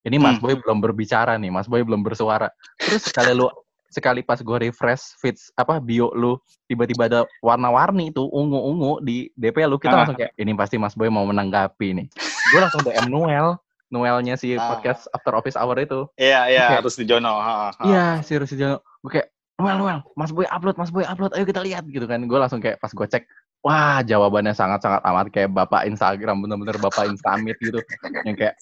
ini 0.00 0.16
Mas 0.16 0.38
Hmm. 0.38 0.42
Boy 0.42 0.54
belum 0.56 0.78
berbicara 0.80 1.36
nih, 1.36 1.50
Mas 1.50 1.66
Boy 1.66 1.84
belum 1.84 2.00
bersuara. 2.00 2.48
Terus 2.78 3.04
sekali 3.04 3.36
lu 3.36 3.52
sekali 3.86 4.22
pas 4.22 4.38
gue 4.38 4.56
refresh 4.62 5.18
feeds 5.18 5.52
apa 5.52 5.76
bio 5.76 6.08
lu 6.14 6.38
tiba-tiba 6.64 7.04
ada 7.04 7.20
warna-warni 7.40 8.08
itu 8.08 8.24
ungu-ungu 8.24 9.02
di 9.02 9.28
DP 9.34 9.66
lu 9.66 9.76
kita 9.76 9.92
Ah. 9.92 9.98
langsung 10.00 10.16
kayak 10.16 10.32
ini 10.36 10.54
pasti 10.54 10.78
Mas 10.78 10.94
Boy 10.94 11.10
mau 11.10 11.26
menanggapi 11.26 11.88
nih. 11.92 12.06
gue 12.48 12.60
langsung 12.60 12.80
DM 12.80 13.06
Noel 13.08 13.58
Noelnya 13.88 14.38
si 14.38 14.54
Ah. 14.54 14.72
podcast 14.72 15.04
After 15.10 15.34
Office 15.34 15.58
Hour 15.58 15.76
itu 15.76 16.06
Iya, 16.16 16.46
iya, 16.48 16.64
Oke. 16.70 16.74
harus 16.80 16.94
di 16.94 17.04
Jono. 17.04 17.34
Iya, 17.82 18.22
si 18.22 18.32
Rusi 18.32 18.54
Jono. 18.54 18.80
Gue 19.00 19.10
kayak, 19.12 19.28
Noel, 19.60 19.76
Noel, 19.76 20.00
Mas 20.16 20.32
Boy 20.32 20.48
upload, 20.48 20.76
Mas 20.80 20.90
Boy 20.90 21.04
upload, 21.04 21.36
ayo 21.36 21.44
kita 21.44 21.60
lihat 21.60 21.84
gitu 21.86 22.08
kan. 22.08 22.24
Gue 22.24 22.38
langsung 22.40 22.58
kayak 22.58 22.80
pas 22.80 22.88
gue 22.90 23.06
cek, 23.06 23.24
wah 23.60 24.00
jawabannya 24.00 24.56
sangat-sangat 24.56 25.04
amat 25.04 25.26
kayak 25.28 25.52
bapak 25.52 25.84
Instagram, 25.84 26.40
bener-bener 26.40 26.80
bapak 26.80 27.12
Instamit 27.12 27.60
gitu. 27.60 27.78
Yang 28.24 28.36
kayak 28.40 28.54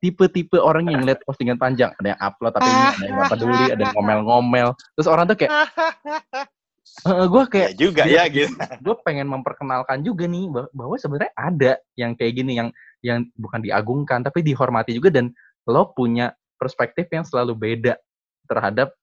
tipe-tipe 0.00 0.56
orang 0.60 0.88
yang 0.88 1.04
lihat 1.04 1.20
postingan 1.24 1.60
panjang, 1.60 1.92
ada 2.00 2.16
yang 2.16 2.20
upload 2.20 2.52
tapi 2.56 2.68
ini 2.68 2.84
ada 2.88 3.04
yang 3.04 3.16
gak 3.20 3.32
peduli, 3.32 3.64
ada 3.72 3.82
yang 3.84 3.94
ngomel-ngomel. 3.96 4.68
Terus 4.96 5.08
orang 5.08 5.24
tuh 5.28 5.36
kayak, 5.36 5.52
gue 7.32 7.44
kayak, 7.52 7.70
Iya 7.74 7.80
juga 7.80 8.02
ya 8.08 8.24
gitu. 8.30 8.52
gue 8.56 8.94
pengen 9.04 9.28
memperkenalkan 9.28 10.00
juga 10.00 10.24
nih 10.24 10.48
bah- 10.48 10.70
bahwa 10.72 10.96
sebenarnya 10.96 11.32
ada 11.36 11.72
yang 11.98 12.16
kayak 12.16 12.32
gini 12.40 12.52
yang 12.56 12.68
yang 13.04 13.26
bukan 13.36 13.60
diagungkan 13.60 14.24
tapi 14.24 14.40
dihormati 14.40 14.96
juga 14.96 15.12
dan 15.12 15.30
lo 15.68 15.92
punya 15.92 16.32
perspektif 16.56 17.10
yang 17.12 17.26
selalu 17.26 17.52
beda 17.52 18.00
terhadap 18.48 18.94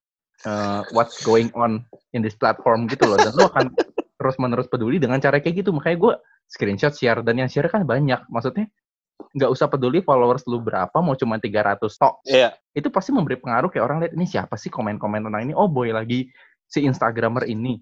uh, 0.45 0.81
what's 0.95 1.19
going 1.23 1.49
on 1.57 1.83
in 2.15 2.21
this 2.23 2.35
platform 2.37 2.85
gitu 2.87 3.07
loh. 3.07 3.17
Dan 3.19 3.33
lo 3.35 3.49
akan 3.49 3.73
terus 4.19 4.35
menerus 4.39 4.67
peduli 4.71 5.01
dengan 5.01 5.19
cara 5.19 5.39
kayak 5.39 5.63
gitu. 5.65 5.75
Makanya 5.75 5.97
gue 5.99 6.13
screenshot 6.47 6.93
share. 6.95 7.19
Dan 7.25 7.43
yang 7.43 7.49
share 7.49 7.67
kan 7.67 7.83
banyak. 7.83 8.23
Maksudnya 8.29 8.67
nggak 9.33 9.49
usah 9.49 9.65
peduli 9.69 10.01
followers 10.05 10.45
lu 10.45 10.61
berapa 10.61 10.93
mau 11.01 11.17
cuma 11.17 11.41
300 11.41 11.81
tok. 11.81 12.21
Iya. 12.25 12.53
itu 12.73 12.89
pasti 12.89 13.13
memberi 13.13 13.37
pengaruh 13.37 13.69
kayak 13.69 13.85
orang 13.85 13.97
lihat 14.01 14.13
ini 14.17 14.25
siapa 14.25 14.57
sih 14.57 14.69
komen-komen 14.69 15.25
tentang 15.29 15.43
ini? 15.45 15.53
Oh 15.53 15.69
boy 15.69 15.89
lagi 15.93 16.29
si 16.65 16.85
instagramer 16.85 17.45
ini. 17.45 17.77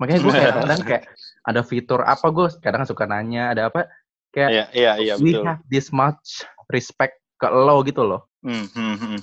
Makanya 0.00 0.20
gue 0.24 0.32
kayak 0.32 0.54
kadang 0.64 0.82
kayak 0.84 1.04
ada 1.44 1.60
fitur 1.64 2.00
apa 2.04 2.26
gue 2.32 2.46
kadang 2.64 2.84
suka 2.88 3.04
nanya 3.04 3.52
ada 3.52 3.68
apa? 3.68 3.88
Kayak 4.32 4.48
Iya, 4.48 4.64
iya, 4.72 4.92
iya, 5.00 5.14
we 5.20 5.32
betul. 5.32 5.44
have 5.44 5.62
this 5.68 5.88
much 5.92 6.44
respect 6.72 7.16
ke 7.40 7.48
lo 7.48 7.80
gitu 7.84 8.04
loh. 8.04 8.28
Hmm, 8.44 8.68
hmm, 8.70 9.18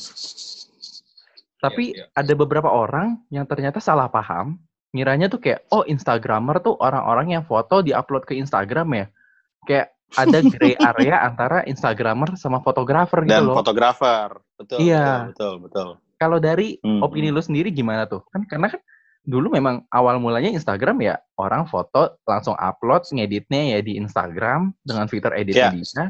hmm. 1.56 1.62
tapi 1.62 1.96
Iya, 1.96 2.08
ada 2.14 2.34
beberapa 2.34 2.68
orang 2.68 3.20
yang 3.30 3.46
ternyata 3.46 3.80
salah 3.80 4.08
paham 4.08 4.60
ngiranya 4.92 5.28
tuh 5.28 5.40
kayak 5.40 5.68
oh 5.70 5.84
instagramer 5.84 6.60
tuh 6.60 6.80
orang-orang 6.80 7.36
yang 7.36 7.44
foto 7.44 7.80
diupload 7.80 8.24
ke 8.24 8.36
instagram 8.36 8.88
ya 8.94 9.06
kayak 9.64 9.92
ada 10.16 10.40
gray 10.40 10.72
area 10.94 11.20
antara 11.20 11.66
instagramer 11.66 12.38
sama 12.38 12.62
fotografer 12.62 13.26
gitu 13.26 13.34
Dan 13.36 13.44
loh 13.44 13.58
fotografer. 13.60 14.40
Betul, 14.56 14.78
Iya. 14.80 15.28
betul, 15.34 15.34
betul, 15.34 15.54
betul. 15.68 15.90
kalau 16.16 16.38
dari 16.40 16.80
Hmm, 16.80 17.04
opini 17.04 17.28
lu 17.28 17.44
sendiri 17.44 17.76
gimana 17.76 18.08
tuh? 18.08 18.24
Kan 18.32 18.48
karena 18.48 18.72
kan 18.72 18.80
dulu 19.26 19.52
memang 19.52 19.84
awal 19.90 20.16
mulanya 20.22 20.48
Instagram 20.48 21.02
ya 21.02 21.18
orang 21.36 21.66
foto 21.66 22.16
langsung 22.24 22.56
upload 22.56 23.04
ngeditnya 23.10 23.76
ya 23.76 23.80
di 23.82 23.98
Instagram 23.98 24.72
dengan 24.80 25.10
fitur 25.12 25.36
editnya 25.36 25.74
Iya. 25.74 25.76
bisa. 25.76 26.04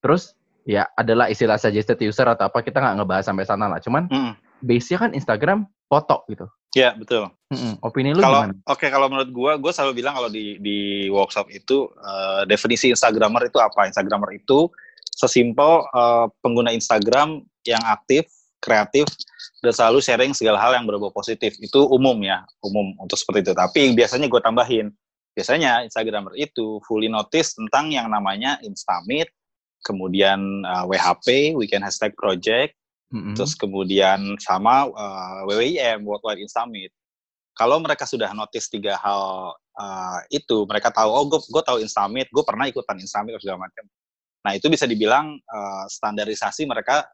Terus 0.00 0.34
ya 0.64 0.88
adalah 0.96 1.28
istilah 1.28 1.60
suggested 1.60 2.00
user 2.00 2.26
atau 2.26 2.48
apa 2.48 2.58
kita 2.60 2.80
nggak 2.80 2.96
ngebahas 2.98 3.24
sampai 3.28 3.44
sana 3.44 3.68
lah. 3.68 3.78
Cuman 3.78 4.08
Hmm, 4.08 4.32
base-nya 4.60 4.98
kan 5.00 5.10
Instagram 5.12 5.66
foto 5.90 6.22
gitu. 6.30 6.46
Iya, 6.70 6.94
betul. 6.94 7.26
Mm-mm. 7.50 7.82
Opini 7.82 8.14
lu 8.14 8.22
Kalau 8.22 8.46
gimana? 8.46 8.54
oke 8.70 8.86
kalau 8.86 9.10
menurut 9.10 9.30
gua, 9.34 9.52
gua 9.58 9.74
selalu 9.74 9.98
bilang 9.98 10.14
kalau 10.14 10.30
di 10.30 10.54
di 10.62 11.10
workshop 11.10 11.50
itu 11.50 11.90
eh, 11.98 12.42
definisi 12.46 12.94
Instagramer 12.94 13.50
itu 13.50 13.58
apa? 13.58 13.90
Instagramer 13.90 14.38
itu 14.38 14.70
sesimpel 15.10 15.82
eh, 15.90 16.26
pengguna 16.38 16.70
Instagram 16.70 17.42
yang 17.66 17.82
aktif, 17.82 18.30
kreatif, 18.62 19.10
dan 19.66 19.74
selalu 19.74 19.98
sharing 19.98 20.32
segala 20.32 20.62
hal 20.62 20.78
yang 20.78 20.86
berbau 20.86 21.10
positif. 21.10 21.58
Itu 21.58 21.90
umum 21.90 22.22
ya, 22.22 22.46
umum 22.62 22.94
untuk 23.02 23.18
seperti 23.18 23.50
itu. 23.50 23.52
Tapi 23.58 23.90
biasanya 23.98 24.30
gue 24.30 24.40
tambahin, 24.40 24.86
biasanya 25.34 25.82
Instagramer 25.90 26.38
itu 26.38 26.78
fully 26.86 27.10
notice 27.10 27.58
tentang 27.58 27.90
yang 27.90 28.06
namanya 28.06 28.62
Instamit, 28.62 29.26
kemudian 29.82 30.38
eh, 30.62 30.84
WHP, 30.86 31.58
Weekend 31.58 31.82
Hashtag 31.82 32.14
Project, 32.14 32.78
Mm-mm. 33.10 33.34
terus 33.34 33.58
kemudian 33.58 34.38
sama 34.38 34.86
uh, 34.86 35.42
WWIM 35.50 36.06
Worldwide 36.06 36.46
Instamit. 36.46 36.94
Kalau 37.58 37.82
mereka 37.82 38.06
sudah 38.06 38.30
notice 38.30 38.70
tiga 38.70 38.94
hal 38.96 39.52
uh, 39.74 40.18
itu, 40.30 40.64
mereka 40.64 40.94
tahu 40.94 41.10
oh 41.10 41.26
gue 41.26 41.40
gue 41.42 41.62
tahu 41.66 41.78
Instamit, 41.82 42.30
gue 42.30 42.44
pernah 42.46 42.70
ikutan 42.70 42.96
Instamit 43.02 43.34
atau 43.34 43.42
segala 43.42 43.66
macam. 43.66 43.84
Nah 44.46 44.52
itu 44.56 44.70
bisa 44.70 44.86
dibilang 44.86 45.36
uh, 45.36 45.84
standarisasi 45.90 46.64
mereka 46.64 47.04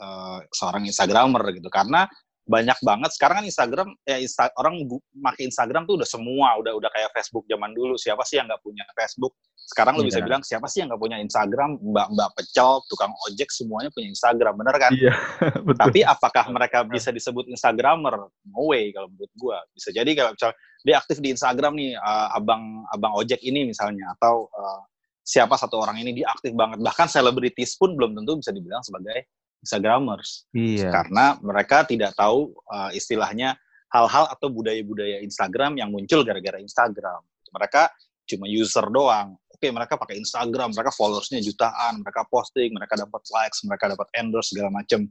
uh, 0.00 0.38
seorang 0.54 0.86
Instagramer 0.86 1.42
gitu 1.58 1.68
karena 1.68 2.06
banyak 2.48 2.78
banget 2.82 3.10
sekarang 3.14 3.42
kan 3.42 3.46
Instagram 3.46 3.88
ya 4.02 4.16
Insta- 4.18 4.54
orang 4.58 4.80
make 5.14 5.40
Instagram 5.44 5.84
tuh 5.86 6.00
udah 6.00 6.08
semua 6.08 6.58
udah 6.58 6.72
udah 6.74 6.90
kayak 6.90 7.12
Facebook 7.14 7.44
zaman 7.46 7.70
dulu 7.72 7.94
siapa 7.94 8.24
sih 8.26 8.40
yang 8.40 8.48
nggak 8.50 8.62
punya 8.64 8.82
Facebook 8.96 9.36
sekarang 9.70 9.94
lu 9.94 10.08
bisa 10.08 10.18
Iya. 10.18 10.26
bilang 10.26 10.42
siapa 10.42 10.66
sih 10.66 10.82
yang 10.82 10.90
nggak 10.90 10.98
punya 10.98 11.22
Instagram 11.22 11.78
mbak 11.78 12.06
mbak 12.10 12.30
pecel 12.34 12.82
tukang 12.90 13.14
ojek 13.30 13.46
semuanya 13.54 13.86
punya 13.94 14.10
Instagram 14.10 14.54
bener 14.58 14.74
kan 14.82 14.90
Iya, 14.90 15.14
betul. 15.66 15.78
tapi 15.78 16.00
apakah 16.02 16.44
mereka 16.50 16.82
bisa 16.82 17.14
disebut 17.14 17.46
Instagramer? 17.46 18.18
No 18.50 18.66
way 18.66 18.90
kalau 18.90 19.06
menurut 19.14 19.30
gua. 19.38 19.62
Bisa 19.70 19.94
jadi 19.94 20.10
kalau 20.18 20.34
misal 20.34 20.50
dia 20.82 20.98
aktif 20.98 21.22
di 21.22 21.30
Instagram 21.30 21.78
nih, 21.78 21.94
uh, 21.94 22.34
abang 22.34 22.82
abang 22.90 23.14
ojek 23.14 23.38
ini 23.46 23.68
misalnya, 23.68 24.10
atau 24.18 24.50
uh, 24.50 24.82
siapa 25.22 25.54
satu 25.54 25.78
orang 25.78 26.02
ini 26.02 26.18
dia 26.18 26.26
aktif 26.26 26.50
banget. 26.50 26.82
Bahkan 26.82 27.06
selebritis 27.06 27.78
pun 27.78 27.94
belum 27.94 28.18
tentu 28.18 28.42
bisa 28.42 28.50
dibilang 28.50 28.82
sebagai 28.82 29.30
Instagramers, 29.60 30.48
Iya. 30.56 30.88
karena 30.90 31.36
mereka 31.44 31.84
tidak 31.84 32.16
tahu 32.16 32.52
uh, 32.72 32.90
istilahnya 32.96 33.56
hal-hal 33.90 34.30
atau 34.30 34.48
budaya-budaya 34.48 35.20
Instagram 35.20 35.76
yang 35.76 35.90
muncul 35.90 36.22
gara-gara 36.22 36.56
Instagram. 36.62 37.20
Mereka 37.50 37.90
cuma 38.30 38.46
user 38.46 38.86
doang. 38.88 39.34
Oke, 39.50 39.68
mereka 39.68 39.98
pakai 39.98 40.16
Instagram, 40.16 40.72
mereka 40.72 40.94
followersnya 40.94 41.42
jutaan, 41.42 42.00
mereka 42.00 42.24
posting, 42.30 42.72
mereka 42.72 42.96
dapat 42.96 43.22
likes, 43.28 43.60
mereka 43.66 43.92
dapat 43.92 44.08
endorse 44.16 44.54
segala 44.54 44.70
macam. 44.72 45.04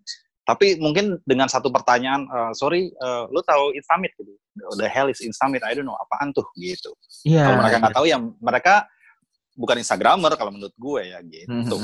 Tapi 0.47 0.81
mungkin 0.81 1.21
dengan 1.27 1.45
satu 1.45 1.69
pertanyaan, 1.69 2.25
eh, 2.25 2.51
sorry, 2.57 2.89
eh, 2.89 3.23
lu 3.29 3.38
tahu 3.45 3.69
Instamit 3.77 4.15
gitu? 4.17 4.33
The 4.81 4.89
hell 4.89 5.12
is 5.12 5.21
Instamit? 5.21 5.62
I 5.62 5.77
don't 5.77 5.85
know, 5.85 5.93
apaan 5.93 6.33
tuh 6.33 6.47
gitu. 6.57 6.89
Iya. 7.27 7.45
kalau 7.45 7.57
mereka 7.62 7.77
nggak 7.83 7.95
tahu 7.99 8.05
ya 8.09 8.17
mereka 8.17 8.73
bukan 9.59 9.75
Instagramer 9.83 10.33
kalau 10.39 10.55
menurut 10.55 10.73
gue 10.73 11.01
ya 11.03 11.19
gitu. 11.21 11.77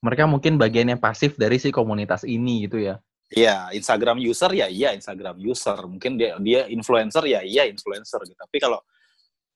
Mereka 0.00 0.24
mungkin 0.24 0.56
bagian 0.56 0.88
yang 0.88 1.00
pasif 1.00 1.36
dari 1.36 1.60
si 1.60 1.68
komunitas 1.68 2.24
ini 2.24 2.64
gitu 2.64 2.80
ya. 2.80 2.96
Iya, 3.30 3.70
Instagram 3.76 4.18
user 4.18 4.50
ya 4.50 4.66
iya 4.66 4.90
Instagram 4.90 5.38
user. 5.38 5.78
Mungkin 5.86 6.18
dia 6.18 6.34
dia 6.42 6.66
influencer 6.66 7.22
ya 7.30 7.44
iya 7.46 7.68
influencer 7.68 8.18
gitu. 8.26 8.34
Tapi 8.34 8.58
kalau 8.58 8.82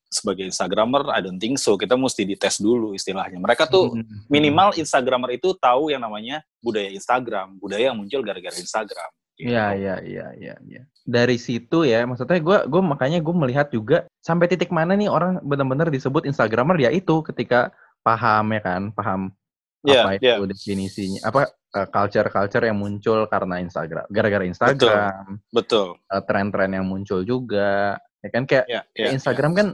sebagai 0.06 0.46
Instagramer, 0.46 1.10
I 1.10 1.18
don't 1.26 1.42
think 1.42 1.58
so. 1.58 1.74
Kita 1.74 1.98
mesti 1.98 2.22
dites 2.22 2.62
dulu 2.62 2.94
istilahnya. 2.94 3.34
Mereka 3.42 3.66
tuh 3.66 3.98
Mhm. 3.98 4.30
minimal 4.30 4.78
Instagramer 4.78 5.34
itu 5.34 5.50
tahu 5.58 5.90
yang 5.90 6.06
namanya 6.06 6.38
budaya 6.62 6.86
Instagram, 6.94 7.58
budaya 7.58 7.90
yang 7.90 7.98
muncul 7.98 8.22
gara-gara 8.22 8.54
Instagram. 8.54 9.10
Gitu. 9.34 9.50
Iya, 9.50 9.74
iya, 9.74 9.94
iya, 10.06 10.26
iya, 10.38 10.54
iya. 10.62 10.82
Dari 11.02 11.34
situ 11.42 11.82
ya, 11.82 12.06
maksudnya 12.06 12.38
gue 12.38 12.58
gue 12.70 12.82
makanya 12.86 13.18
gue 13.18 13.34
melihat 13.34 13.66
juga 13.74 14.06
sampai 14.22 14.46
titik 14.46 14.70
mana 14.70 14.94
nih 14.94 15.10
orang 15.10 15.42
benar-benar 15.42 15.90
disebut 15.90 16.30
instagramer 16.30 16.78
ya 16.78 16.94
itu 16.94 17.18
ketika 17.26 17.74
paham 18.06 18.54
ya 18.54 18.62
kan, 18.62 18.82
paham 18.94 19.34
Iya, 19.84 20.00
apa 20.00 20.10
iya. 20.16 20.34
itu 20.40 20.44
definisinya, 20.48 21.20
apa 21.28 21.40
eh, 21.76 21.88
culture-culture 21.92 22.64
yang 22.64 22.78
muncul 22.80 23.28
karena 23.28 23.60
Instagram, 23.60 24.04
gara-gara 24.08 24.44
Instagram, 24.48 25.44
Betul. 25.52 26.00
eh, 26.08 26.22
tren-tren 26.24 26.70
yang 26.72 26.86
muncul 26.88 27.20
juga, 27.22 28.00
ya 28.24 28.28
kan 28.32 28.48
kayak 28.48 28.64
Iya, 28.64 28.80
kayak 28.96 29.08
iya. 29.08 29.14
Instagram 29.20 29.52
kan 29.52 29.68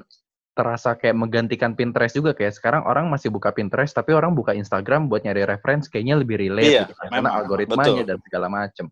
terasa 0.51 0.99
kayak 0.99 1.14
menggantikan 1.16 1.73
Pinterest 1.79 2.18
juga 2.18 2.35
kayak 2.35 2.53
sekarang 2.59 2.83
orang 2.85 3.07
masih 3.07 3.31
buka 3.31 3.55
Pinterest 3.55 3.94
tapi 3.94 4.12
orang 4.12 4.35
buka 4.35 4.51
Instagram 4.53 5.07
buat 5.07 5.23
nyari 5.23 5.46
reference 5.46 5.87
kayaknya 5.87 6.18
lebih 6.20 6.37
relate 6.42 6.68
Iya, 6.68 6.83
gitu 6.90 6.94
kan, 6.99 7.09
karena 7.14 7.31
algoritmanya 7.38 8.03
betul. 8.03 8.11
dan 8.11 8.18
segala 8.27 8.46
macem 8.51 8.87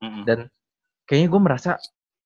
Mm-mm. 0.00 0.22
dan 0.24 0.38
kayaknya 1.04 1.28
gue 1.28 1.40
merasa 1.42 1.70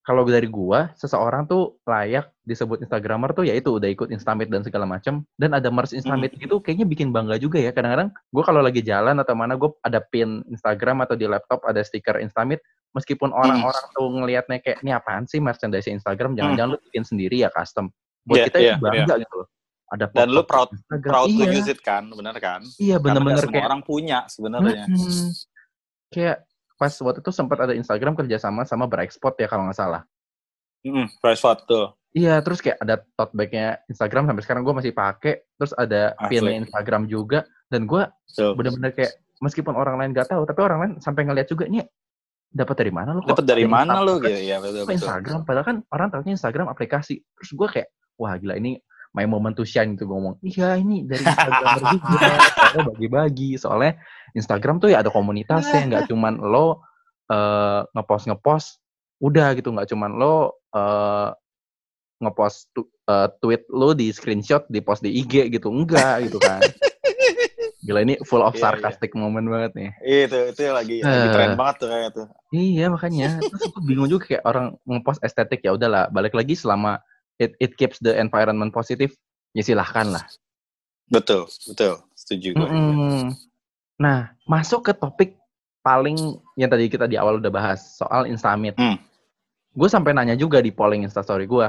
kalau 0.01 0.25
dari 0.25 0.49
gue 0.49 0.81
seseorang 0.97 1.45
tuh 1.45 1.77
layak 1.85 2.33
disebut 2.43 2.81
instagramer 2.81 3.37
tuh 3.37 3.45
yaitu 3.45 3.77
udah 3.77 3.87
ikut 3.87 4.09
instamit 4.09 4.49
dan 4.49 4.65
segala 4.65 4.89
macam 4.89 5.23
dan 5.37 5.53
ada 5.53 5.69
merch 5.69 5.93
instamit 5.93 6.33
gitu 6.35 6.57
kayaknya 6.59 6.89
bikin 6.89 7.13
bangga 7.13 7.37
juga 7.37 7.61
ya. 7.61 7.71
Kadang-kadang 7.71 8.09
gue 8.11 8.43
kalau 8.43 8.65
lagi 8.65 8.81
jalan 8.81 9.21
atau 9.21 9.37
mana 9.37 9.61
gue 9.61 9.69
ada 9.85 10.01
pin 10.01 10.41
instagram 10.49 11.05
atau 11.05 11.15
di 11.15 11.29
laptop 11.29 11.61
ada 11.69 11.85
stiker 11.85 12.17
instamit. 12.19 12.65
Meskipun 12.91 13.31
orang-orang 13.31 13.85
tuh 13.95 14.09
ngelihatnya 14.11 14.59
kayak 14.59 14.83
ini 14.83 14.91
apaan 14.91 15.23
sih 15.29 15.39
merchandise 15.39 15.87
instagram? 15.87 16.35
Jangan-jangan 16.35 16.75
lu 16.75 16.79
bikin 16.91 17.05
sendiri 17.07 17.45
ya 17.45 17.53
custom. 17.55 17.87
Buat 18.27 18.37
Iya, 18.37 18.45
kita 18.51 18.59
itu 18.59 18.73
bangga 18.83 19.15
gitu 19.23 19.35
loh. 19.45 19.49
Ada 19.91 20.05
Dan 20.11 20.29
lu 20.31 20.43
proud- 20.43 20.75
Instagram. 20.75 21.11
Proud 21.13 21.29
to 21.31 21.45
iya, 21.47 21.55
use 21.55 21.71
it 21.71 21.81
kan, 21.83 22.07
bener 22.11 22.35
kan? 22.39 22.63
iya 22.79 22.97
bener-bener 22.99 23.43
semua 23.43 23.55
kayak 23.59 23.67
orang 23.71 23.83
punya 23.83 24.19
sebenarnya. 24.27 24.87
Mm-mm. 24.87 25.31
kayak 26.11 26.37
pas 26.81 26.93
waktu 27.05 27.21
itu 27.21 27.29
sempat 27.29 27.69
ada 27.69 27.77
Instagram 27.77 28.17
kerjasama 28.17 28.65
sama 28.65 28.89
Brightspot 28.89 29.37
ya 29.37 29.45
kalau 29.45 29.69
nggak 29.69 29.77
salah 29.77 30.03
Mm-mm, 30.81 31.13
price 31.21 31.45
tuh. 31.69 31.93
Iya, 32.11 32.43
terus 32.43 32.59
kayak 32.59 32.83
ada 32.83 32.99
tote 33.15 33.37
bagnya 33.37 33.79
Instagram 33.87 34.27
sampai 34.27 34.43
sekarang 34.43 34.63
gue 34.67 34.75
masih 34.75 34.93
pakai. 34.97 35.47
Terus 35.61 35.73
ada 35.77 36.17
pinnya 36.27 36.57
Instagram 36.67 37.07
juga. 37.07 37.47
Dan 37.71 37.87
gue 37.87 38.03
Tuh. 38.35 38.57
bener-bener 38.59 38.91
kayak 38.91 39.13
meskipun 39.39 39.79
orang 39.79 40.01
lain 40.01 40.11
gak 40.17 40.33
tahu, 40.33 40.43
tapi 40.43 40.61
orang 40.65 40.79
lain 40.83 40.93
sampai 40.99 41.23
ngeliat 41.29 41.47
juga 41.47 41.71
nih 41.71 41.87
dapat 42.51 42.83
dari 42.83 42.91
mana 42.91 43.15
lo? 43.15 43.23
Dapat 43.23 43.47
dari 43.47 43.63
mana 43.63 44.03
lu 44.03 44.19
gitu 44.19 44.43
ya 44.43 44.59
betul 44.59 44.83
betul. 44.83 44.99
Instagram, 44.99 45.41
padahal 45.47 45.67
kan 45.69 45.77
orang 45.95 46.09
tahunya 46.11 46.35
Instagram 46.35 46.67
aplikasi. 46.67 47.23
Terus 47.23 47.51
gue 47.55 47.69
kayak, 47.79 47.89
wah 48.19 48.35
gila 48.35 48.59
ini 48.59 48.83
my 49.11 49.27
moment 49.27 49.55
to 49.59 49.67
shine 49.67 49.99
gitu 49.99 50.07
ngomong 50.07 50.39
iya 50.43 50.79
ini 50.79 51.07
dari 51.07 51.23
Instagram 51.31 51.79
juga 51.99 52.81
bagi-bagi 52.95 53.51
soalnya 53.59 53.99
Instagram 54.35 54.79
tuh 54.79 54.95
ya 54.95 55.03
ada 55.03 55.11
komunitasnya 55.11 55.87
nggak 55.91 56.05
cuman 56.11 56.39
lo 56.39 56.83
uh, 57.31 57.83
ngepost 57.95 58.31
ngepost 58.31 58.69
udah 59.21 59.53
gitu 59.59 59.75
nggak 59.75 59.91
cuman 59.91 60.11
lo 60.17 60.63
uh, 60.73 61.35
ngepost 62.21 62.71
tu, 62.77 62.87
uh, 63.09 63.27
tweet 63.41 63.67
lo 63.73 63.97
di 63.97 64.13
screenshot 64.13 64.69
di 64.69 64.79
post 64.85 65.03
di 65.03 65.11
IG 65.11 65.51
gitu 65.51 65.73
enggak 65.73 66.31
gitu 66.31 66.39
kan 66.39 66.61
Gila 67.81 68.05
ini 68.05 68.21
full 68.29 68.45
of 68.45 68.53
Iya, 68.55 68.61
sarcastic 68.61 69.17
moment 69.17 69.49
banget 69.49 69.73
nih. 69.73 69.91
Itu 70.29 70.53
itu 70.53 70.63
lagi 70.69 71.01
lagi 71.01 71.27
Eh. 71.27 71.33
keren 71.33 71.57
banget 71.57 71.77
tuh 71.81 71.89
kayak 71.89 72.11
tuh. 72.13 72.27
Iya 72.53 72.87
makanya. 72.93 73.41
Terus 73.41 73.73
aku 73.73 73.81
bingung 73.81 74.09
juga 74.13 74.29
kayak 74.29 74.45
orang 74.45 74.77
ngepost 74.85 75.25
estetik 75.25 75.65
ya 75.65 75.73
udahlah. 75.73 76.13
Balik 76.13 76.37
lagi 76.37 76.53
selama 76.53 77.01
it 77.41 77.57
it 77.57 77.73
keeps 77.81 77.97
the 78.05 78.13
environment 78.21 78.71
positif 78.71 79.17
ya 79.57 79.65
silahkan 79.65 80.13
lah. 80.13 80.25
Betul, 81.11 81.49
betul. 81.67 82.05
Setuju 82.15 82.55
gue. 82.55 82.69
Mm-mm. 82.69 83.35
Nah 83.99 84.31
masuk 84.45 84.87
ke 84.87 84.93
topik 84.95 85.41
paling 85.81 86.39
yang 86.61 86.69
tadi 86.69 86.87
kita 86.93 87.09
di 87.09 87.17
awal 87.17 87.41
udah 87.41 87.51
bahas 87.51 87.97
soal 87.97 88.29
Instamit. 88.29 88.77
Hmm. 88.77 89.01
Gue 89.73 89.89
sampai 89.89 90.13
nanya 90.13 90.37
juga 90.37 90.61
di 90.61 90.71
polling 90.71 91.09
Instastory 91.09 91.49
gue. 91.49 91.67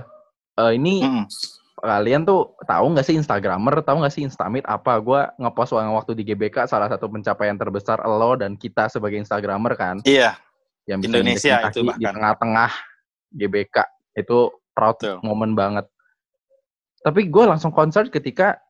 Eh 0.60 0.72
ini 0.76 1.02
Mm-mm. 1.02 1.26
kalian 1.82 2.28
tuh 2.28 2.54
tahu 2.68 2.94
nggak 2.94 3.08
sih 3.08 3.16
Instagramer, 3.18 3.82
tahu 3.82 4.04
nggak 4.04 4.14
sih 4.14 4.28
Instamit 4.28 4.68
apa? 4.68 5.00
Gue 5.00 5.26
ngepost 5.40 5.74
waktu 5.74 5.96
waktu 5.96 6.12
di 6.20 6.24
GBK 6.28 6.68
salah 6.68 6.92
satu 6.92 7.08
pencapaian 7.10 7.56
terbesar 7.56 8.04
lo 8.04 8.36
dan 8.38 8.60
kita 8.60 8.92
sebagai 8.92 9.18
Instagramer 9.18 9.74
kan. 9.80 10.04
Iya, 10.06 10.38
yang 10.86 11.00
bisa 11.02 11.10
Indonesia 11.10 11.56
itu 11.66 11.82
kaki 11.82 11.82
di 11.82 11.88
bahkan. 11.88 12.14
tengah-tengah 12.14 12.72
GBK 13.32 13.76
itu 14.20 14.40
proud 14.72 14.98
Betul. 14.98 15.18
moment 15.22 15.54
banget. 15.54 15.86
Tapi 17.02 17.28
gue 17.28 17.44
langsung 17.46 17.74
concern 17.74 18.08
ketika 18.08 18.62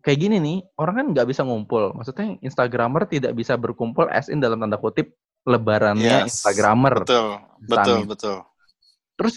kayak 0.00 0.18
gini 0.18 0.36
nih 0.40 0.58
orang 0.76 0.94
kan 0.96 1.06
nggak 1.14 1.28
bisa 1.28 1.44
ngumpul. 1.44 1.94
Maksudnya 1.94 2.40
Instagramer 2.40 3.06
tidak 3.06 3.32
bisa 3.32 3.54
berkumpul 3.54 4.08
as 4.10 4.26
in 4.26 4.40
dalam 4.40 4.58
tanda 4.58 4.76
kutip 4.76 5.14
lebarannya 5.46 6.26
Yes. 6.26 6.40
Instagramer. 6.40 7.04
betul, 7.06 7.38
betul, 7.62 7.76
Instamit. 8.00 8.06
betul. 8.08 8.36
Terus 9.20 9.34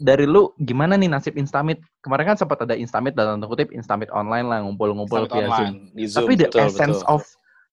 dari 0.00 0.24
lu 0.24 0.56
gimana 0.56 0.96
nih 0.96 1.04
nasib 1.06 1.36
Instamit? 1.36 1.84
Kemarin 2.00 2.32
kan 2.32 2.36
sempat 2.40 2.64
ada 2.64 2.72
Instamit 2.72 3.12
dalam 3.12 3.36
tanda 3.36 3.46
kutip 3.46 3.68
Instamit 3.70 4.08
online 4.08 4.48
lah 4.48 4.64
ngumpul-ngumpul 4.64 5.28
via 5.28 5.44
Zoom. 5.44 5.52
online 5.52 5.76
di 5.92 6.04
Zoom. 6.08 6.18
Tapi 6.24 6.32
the 6.34 6.48
betul, 6.48 6.60
essence 6.64 6.98
betul. 7.04 7.12
of 7.12 7.22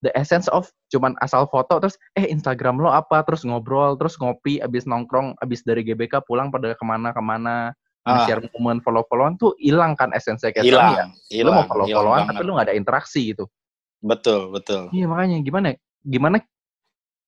the 0.06 0.14
essence 0.14 0.46
of 0.54 0.70
cuman 0.94 1.18
asal 1.26 1.50
foto 1.50 1.82
terus 1.82 1.98
eh 2.14 2.30
Instagram 2.30 2.78
lo 2.78 2.94
apa 2.94 3.26
terus 3.26 3.42
ngobrol 3.42 3.98
terus 3.98 4.14
ngopi 4.22 4.62
abis 4.62 4.86
nongkrong 4.86 5.34
abis 5.42 5.66
dari 5.66 5.82
GBK 5.82 6.22
pulang 6.30 6.54
pada 6.54 6.78
ke 6.78 6.86
mana-kemana 6.86 7.74
Ah. 8.06 8.22
share 8.30 8.38
momen 8.54 8.86
follow-followan 8.86 9.34
tuh 9.34 9.58
hilang 9.58 9.98
kan 9.98 10.14
esensinya 10.14 10.54
kayak 10.54 10.62
ya. 10.62 10.70
hilang, 10.70 11.10
Lo 11.42 11.50
mau 11.50 11.66
hilang, 11.66 11.66
follow-followan 11.66 12.22
hilang 12.22 12.30
tapi 12.38 12.42
lo 12.46 12.52
nggak 12.54 12.68
ada 12.70 12.78
interaksi 12.78 13.34
gitu. 13.34 13.50
Betul, 13.98 14.54
betul. 14.54 14.94
Iya 14.94 15.10
makanya 15.10 15.42
gimana 15.42 15.68
gimana 16.06 16.38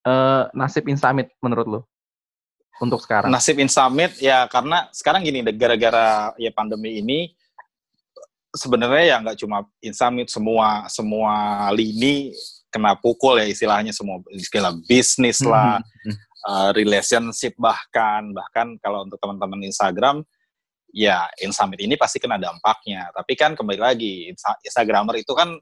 eh, 0.06 0.44
nasib 0.54 0.86
Instamit 0.86 1.34
menurut 1.42 1.66
lo 1.66 1.80
untuk 2.78 3.02
sekarang? 3.02 3.34
Nasib 3.34 3.58
Instamit 3.58 4.22
ya 4.22 4.46
karena 4.46 4.86
sekarang 4.94 5.26
gini, 5.26 5.42
gara-gara 5.50 6.38
ya 6.38 6.54
pandemi 6.54 7.02
ini 7.02 7.34
sebenarnya 8.54 9.04
ya 9.04 9.16
nggak 9.26 9.38
cuma 9.42 9.66
Instamit 9.82 10.30
semua 10.30 10.86
semua 10.94 11.34
lini 11.74 12.38
kena 12.68 12.96
pukul 13.00 13.40
ya 13.40 13.48
istilahnya 13.48 13.96
semua 13.96 14.20
istilah 14.36 14.76
bisnis 14.88 15.40
lah, 15.40 15.80
Mhm. 16.06 16.16
uh, 16.48 16.70
relationship 16.76 17.56
bahkan 17.56 18.32
bahkan 18.36 18.76
kalau 18.84 19.08
untuk 19.08 19.18
teman-teman 19.20 19.64
Instagram 19.66 20.22
ya 20.92 21.28
Instamit 21.44 21.84
ini 21.84 21.96
pasti 21.96 22.20
kena 22.20 22.36
dampaknya. 22.40 23.12
Tapi 23.16 23.34
kan 23.40 23.56
kembali 23.56 23.80
lagi 23.80 24.28
Insta- 24.32 24.60
Instagramer 24.64 25.20
itu 25.20 25.32
kan 25.32 25.56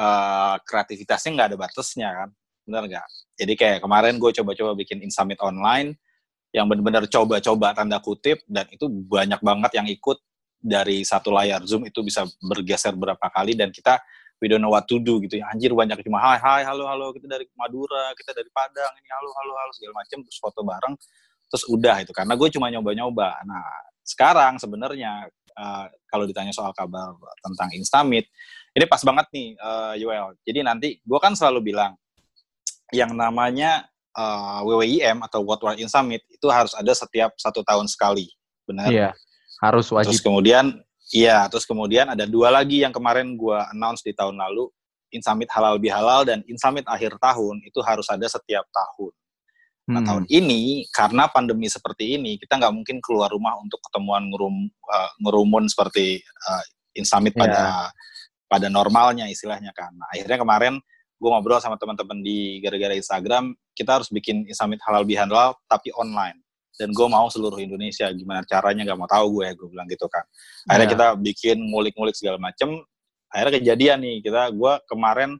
uh, 0.00 0.56
kreativitasnya 0.62 1.30
nggak 1.34 1.48
ada 1.54 1.58
batasnya 1.58 2.08
kan, 2.12 2.28
benar 2.66 2.82
nggak? 2.88 3.06
Jadi 3.36 3.52
kayak 3.56 3.78
kemarin 3.84 4.16
gue 4.16 4.30
coba-coba 4.42 4.72
bikin 4.76 5.00
Instamit 5.04 5.38
online 5.44 5.96
yang 6.54 6.66
benar-benar 6.70 7.04
coba-coba 7.10 7.76
tanda 7.76 8.00
kutip 8.00 8.40
dan 8.48 8.64
itu 8.72 8.88
banyak 8.88 9.40
banget 9.44 9.70
yang 9.76 9.86
ikut 9.88 10.16
dari 10.56 11.04
satu 11.04 11.28
layar 11.30 11.60
Zoom 11.68 11.84
itu 11.84 12.00
bisa 12.00 12.24
bergeser 12.40 12.96
berapa 12.96 13.22
kali 13.28 13.52
dan 13.52 13.68
kita 13.68 14.00
we 14.40 14.46
don't 14.50 14.60
know 14.60 14.72
what 14.72 14.84
to 14.88 15.00
do 15.00 15.18
gitu 15.24 15.40
ya. 15.40 15.48
Anjir 15.52 15.72
banyak 15.72 16.00
cuma 16.04 16.20
hai 16.20 16.38
hai 16.38 16.62
halo 16.64 16.84
halo 16.88 17.12
kita 17.16 17.26
dari 17.26 17.48
Madura 17.56 18.12
kita 18.16 18.36
dari 18.36 18.50
Padang 18.52 18.92
ini 19.00 19.08
halo 19.08 19.30
halo 19.32 19.52
halo 19.56 19.72
segala 19.72 20.04
macam 20.04 20.18
terus 20.24 20.38
foto 20.38 20.60
bareng 20.62 20.94
terus 21.46 21.64
udah 21.70 22.02
itu 22.02 22.12
karena 22.12 22.34
gue 22.34 22.48
cuma 22.52 22.66
nyoba-nyoba. 22.68 23.28
Nah 23.46 23.64
sekarang 24.06 24.58
sebenarnya 24.60 25.30
uh, 25.56 25.86
kalau 26.10 26.24
ditanya 26.28 26.52
soal 26.52 26.70
kabar 26.76 27.16
tentang 27.42 27.68
Instamit 27.74 28.28
ini 28.76 28.84
pas 28.84 29.02
banget 29.02 29.26
nih 29.32 29.48
uh, 29.58 29.94
Yoel 29.96 30.36
jadi 30.44 30.62
nanti 30.62 31.00
gue 31.00 31.18
kan 31.18 31.32
selalu 31.34 31.74
bilang 31.74 31.96
yang 32.94 33.10
namanya 33.18 33.88
uh, 34.14 34.62
WWIM 34.62 35.26
atau 35.26 35.42
World 35.42 35.62
Wide 35.64 35.80
Instamit 35.82 36.22
itu 36.30 36.46
harus 36.52 36.70
ada 36.78 36.92
setiap 36.94 37.34
satu 37.34 37.66
tahun 37.66 37.90
sekali. 37.90 38.30
Benar? 38.66 38.90
Iya 38.90 39.10
harus 39.60 39.88
Terus 39.88 39.96
wajib. 39.96 40.20
kemudian, 40.24 40.64
iya, 41.14 41.46
terus 41.50 41.66
kemudian 41.68 42.10
ada 42.10 42.24
dua 42.26 42.50
lagi 42.50 42.82
yang 42.82 42.94
kemarin 42.94 43.34
gua 43.38 43.68
announce 43.70 44.02
di 44.02 44.14
tahun 44.14 44.38
lalu, 44.38 44.70
Insamit 45.14 45.46
Halal 45.52 45.78
Bihalal 45.78 46.26
dan 46.26 46.42
Insamit 46.50 46.82
akhir 46.86 47.16
tahun 47.22 47.62
itu 47.62 47.78
harus 47.82 48.06
ada 48.10 48.26
setiap 48.26 48.66
tahun. 48.70 49.12
Nah 49.86 50.02
Hmm. 50.02 50.08
tahun 50.10 50.24
ini 50.26 50.90
karena 50.90 51.30
pandemi 51.30 51.70
seperti 51.70 52.18
ini 52.18 52.42
kita 52.42 52.58
nggak 52.58 52.74
mungkin 52.74 52.98
keluar 52.98 53.30
rumah 53.30 53.54
untuk 53.62 53.78
ketemuan 53.86 54.26
ngerum, 54.34 54.66
uh, 54.66 55.10
ngerumun 55.22 55.70
seperti 55.70 56.18
uh, 56.50 56.64
Insamit 56.98 57.38
Iya. 57.38 57.42
pada 57.46 57.62
pada 58.50 58.66
normalnya 58.66 59.30
istilahnya 59.30 59.70
kan. 59.74 59.94
Nah, 59.94 60.06
akhirnya 60.10 60.38
kemarin 60.42 60.74
gue 61.16 61.30
ngobrol 61.30 61.58
sama 61.62 61.78
teman-teman 61.80 62.20
di 62.20 62.60
gara-gara 62.60 62.92
Instagram 62.92 63.56
kita 63.72 64.00
harus 64.00 64.08
bikin 64.12 64.44
Insamit 64.46 64.82
Halal 64.84 65.06
Bihalal 65.06 65.56
tapi 65.64 65.88
online 65.96 66.45
dan 66.76 66.92
gue 66.92 67.06
mau 67.08 67.26
seluruh 67.28 67.56
Indonesia 67.56 68.06
gimana 68.12 68.44
caranya 68.44 68.84
nggak 68.84 68.98
mau 69.00 69.08
tahu 69.08 69.40
gue 69.40 69.48
gue 69.56 69.68
bilang 69.72 69.88
gitu 69.88 70.04
kan 70.06 70.24
akhirnya 70.68 70.88
Iya. 70.88 70.94
kita 70.94 71.06
bikin 71.18 71.56
ngulik-ngulik 71.72 72.14
segala 72.14 72.36
macem. 72.38 72.78
Akhirnya 73.26 73.58
kejadian 73.58 73.98
nih 74.00 74.16
kita 74.22 74.54
gue 74.54 74.72
kemarin 74.86 75.34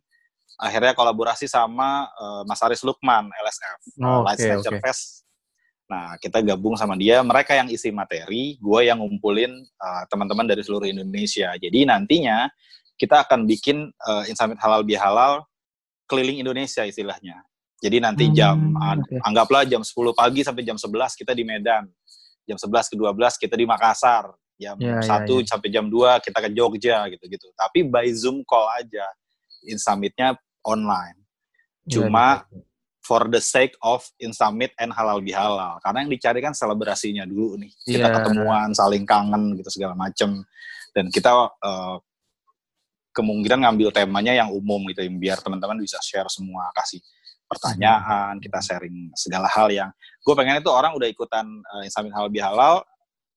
akhirnya 0.59 0.92
kolaborasi 0.92 1.46
sama 1.46 2.09
eh, 2.11 2.42
Mas 2.49 2.61
Aris 2.64 2.83
Lukman 2.83 3.29
LSF 3.31 3.79
Oh, 4.03 4.25
Light 4.27 4.37
oke, 4.37 4.44
Snatcher 4.44 4.75
oke. 4.75 4.83
Fest. 4.83 5.22
Nah 5.87 6.18
kita 6.18 6.42
gabung 6.42 6.75
sama 6.75 6.99
dia. 6.99 7.22
Mereka 7.22 7.55
yang 7.55 7.68
isi 7.70 7.94
materi 7.94 8.59
gue 8.59 8.81
yang 8.83 8.99
ngumpulin 8.99 9.53
eh, 9.62 10.03
teman-teman 10.11 10.44
dari 10.51 10.62
seluruh 10.66 10.88
Indonesia. 10.88 11.55
Jadi 11.55 11.87
nantinya 11.87 12.51
kita 12.99 13.22
akan 13.29 13.46
bikin 13.46 13.87
eh, 13.87 14.25
Insamit 14.33 14.59
Halal 14.59 14.83
Bihalal 14.83 15.46
keliling 16.11 16.42
Indonesia 16.42 16.83
istilahnya 16.87 17.42
jadi 17.76 18.00
nanti 18.00 18.32
jam 18.32 18.56
Hmm, 18.56 19.04
oke. 19.04 19.20
anggaplah 19.20 19.68
jam 19.68 19.84
10 19.84 20.16
pagi 20.16 20.40
sampai 20.40 20.64
jam 20.64 20.80
11 20.80 21.12
kita 21.12 21.36
di 21.36 21.44
Medan. 21.44 21.84
Jam 22.46 22.56
11 22.56 22.88
ke 22.88 22.96
12 22.96 23.36
kita 23.36 23.52
di 23.52 23.68
Makassar. 23.68 24.32
Jam 24.56 24.80
Ya, 24.80 24.96
ya, 24.96 25.20
1 25.20 25.44
sampai 25.44 25.68
jam 25.68 25.84
2 25.84 26.16
kita 26.18 26.38
ke 26.40 26.48
Jogja 26.50 27.04
gitu-gitu. 27.12 27.52
Tapi 27.52 27.84
by 27.84 28.08
Zoom 28.16 28.40
call 28.42 28.64
aja. 28.80 29.04
Instamit-nya 29.62 30.38
online. 30.64 31.20
Iya, 31.84 32.00
Cuma 32.00 32.46
iya. 32.48 32.64
for 33.04 33.28
the 33.28 33.38
sake 33.38 33.76
of 33.84 34.02
Instamit 34.16 34.72
and 34.80 34.90
halal 34.90 35.20
bihalal. 35.20 35.76
Karena 35.84 36.00
yang 36.00 36.10
dicari 36.10 36.40
kan 36.40 36.56
selebrasinya 36.56 37.28
dulu 37.28 37.60
nih. 37.60 37.70
Kita 37.84 38.08
Iya. 38.08 38.14
ketemuan, 38.16 38.72
saling 38.72 39.04
kangen 39.04 39.52
gitu 39.54 39.68
segala 39.68 39.92
macem. 39.92 40.40
Dan 40.96 41.12
kita 41.12 41.28
eh, 41.60 41.96
kemungkinan 43.12 43.64
ngambil 43.64 43.92
temanya 43.92 44.32
yang 44.34 44.48
umum 44.48 44.80
gitu 44.88 45.04
biar 45.12 45.40
teman-teman 45.40 45.76
bisa 45.76 45.96
share 46.00 46.28
semua 46.28 46.68
kasih 46.72 47.00
pertanyaan, 47.46 48.38
kita 48.42 48.59
sharing 48.59 49.14
segala 49.14 49.46
hal 49.50 49.70
yang 49.70 49.90
gue 50.22 50.35
pengen 50.35 50.59
itu 50.59 50.70
orang 50.70 50.92
udah 50.98 51.06
ikutan 51.06 51.46
uh, 51.46 51.82
Instamit 51.87 52.11
Halal 52.11 52.30
Bihalal 52.30 52.82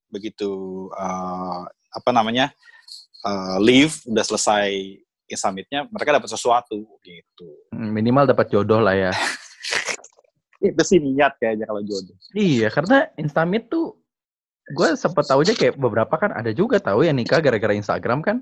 begitu 0.10 0.50
eh, 0.98 1.62
apa 1.69 2.10
namanya 2.10 2.50
eh, 3.22 3.58
leave 3.62 3.93
udah 4.10 4.26
selesai 4.26 4.74
Instamitnya 5.30 5.86
mereka 5.93 6.17
dapat 6.17 6.30
sesuatu 6.34 6.98
gitu. 7.06 7.50
Hmm, 7.69 7.93
minimal 7.93 8.26
dapat 8.26 8.50
jodoh 8.50 8.82
lah 8.82 8.98
ya. 8.98 9.13
Itu 10.60 10.82
sih 10.82 10.98
niat 11.00 11.38
kayaknya 11.38 11.69
kalau 11.69 11.86
jodoh. 11.86 12.17
Iya, 12.34 12.74
karena 12.74 13.08
Instamit 13.15 13.69
tuh 13.69 13.99
gue 14.69 14.88
sempet 14.93 15.25
tahu 15.25 15.39
aja 15.41 15.53
kayak 15.53 15.75
beberapa 15.75 16.15
kan 16.15 16.32
ada 16.32 16.51
juga 16.53 16.77
tahu 16.77 17.01
yang 17.05 17.17
nikah 17.17 17.41
gara-gara 17.41 17.73
Instagram 17.73 18.21
kan. 18.21 18.38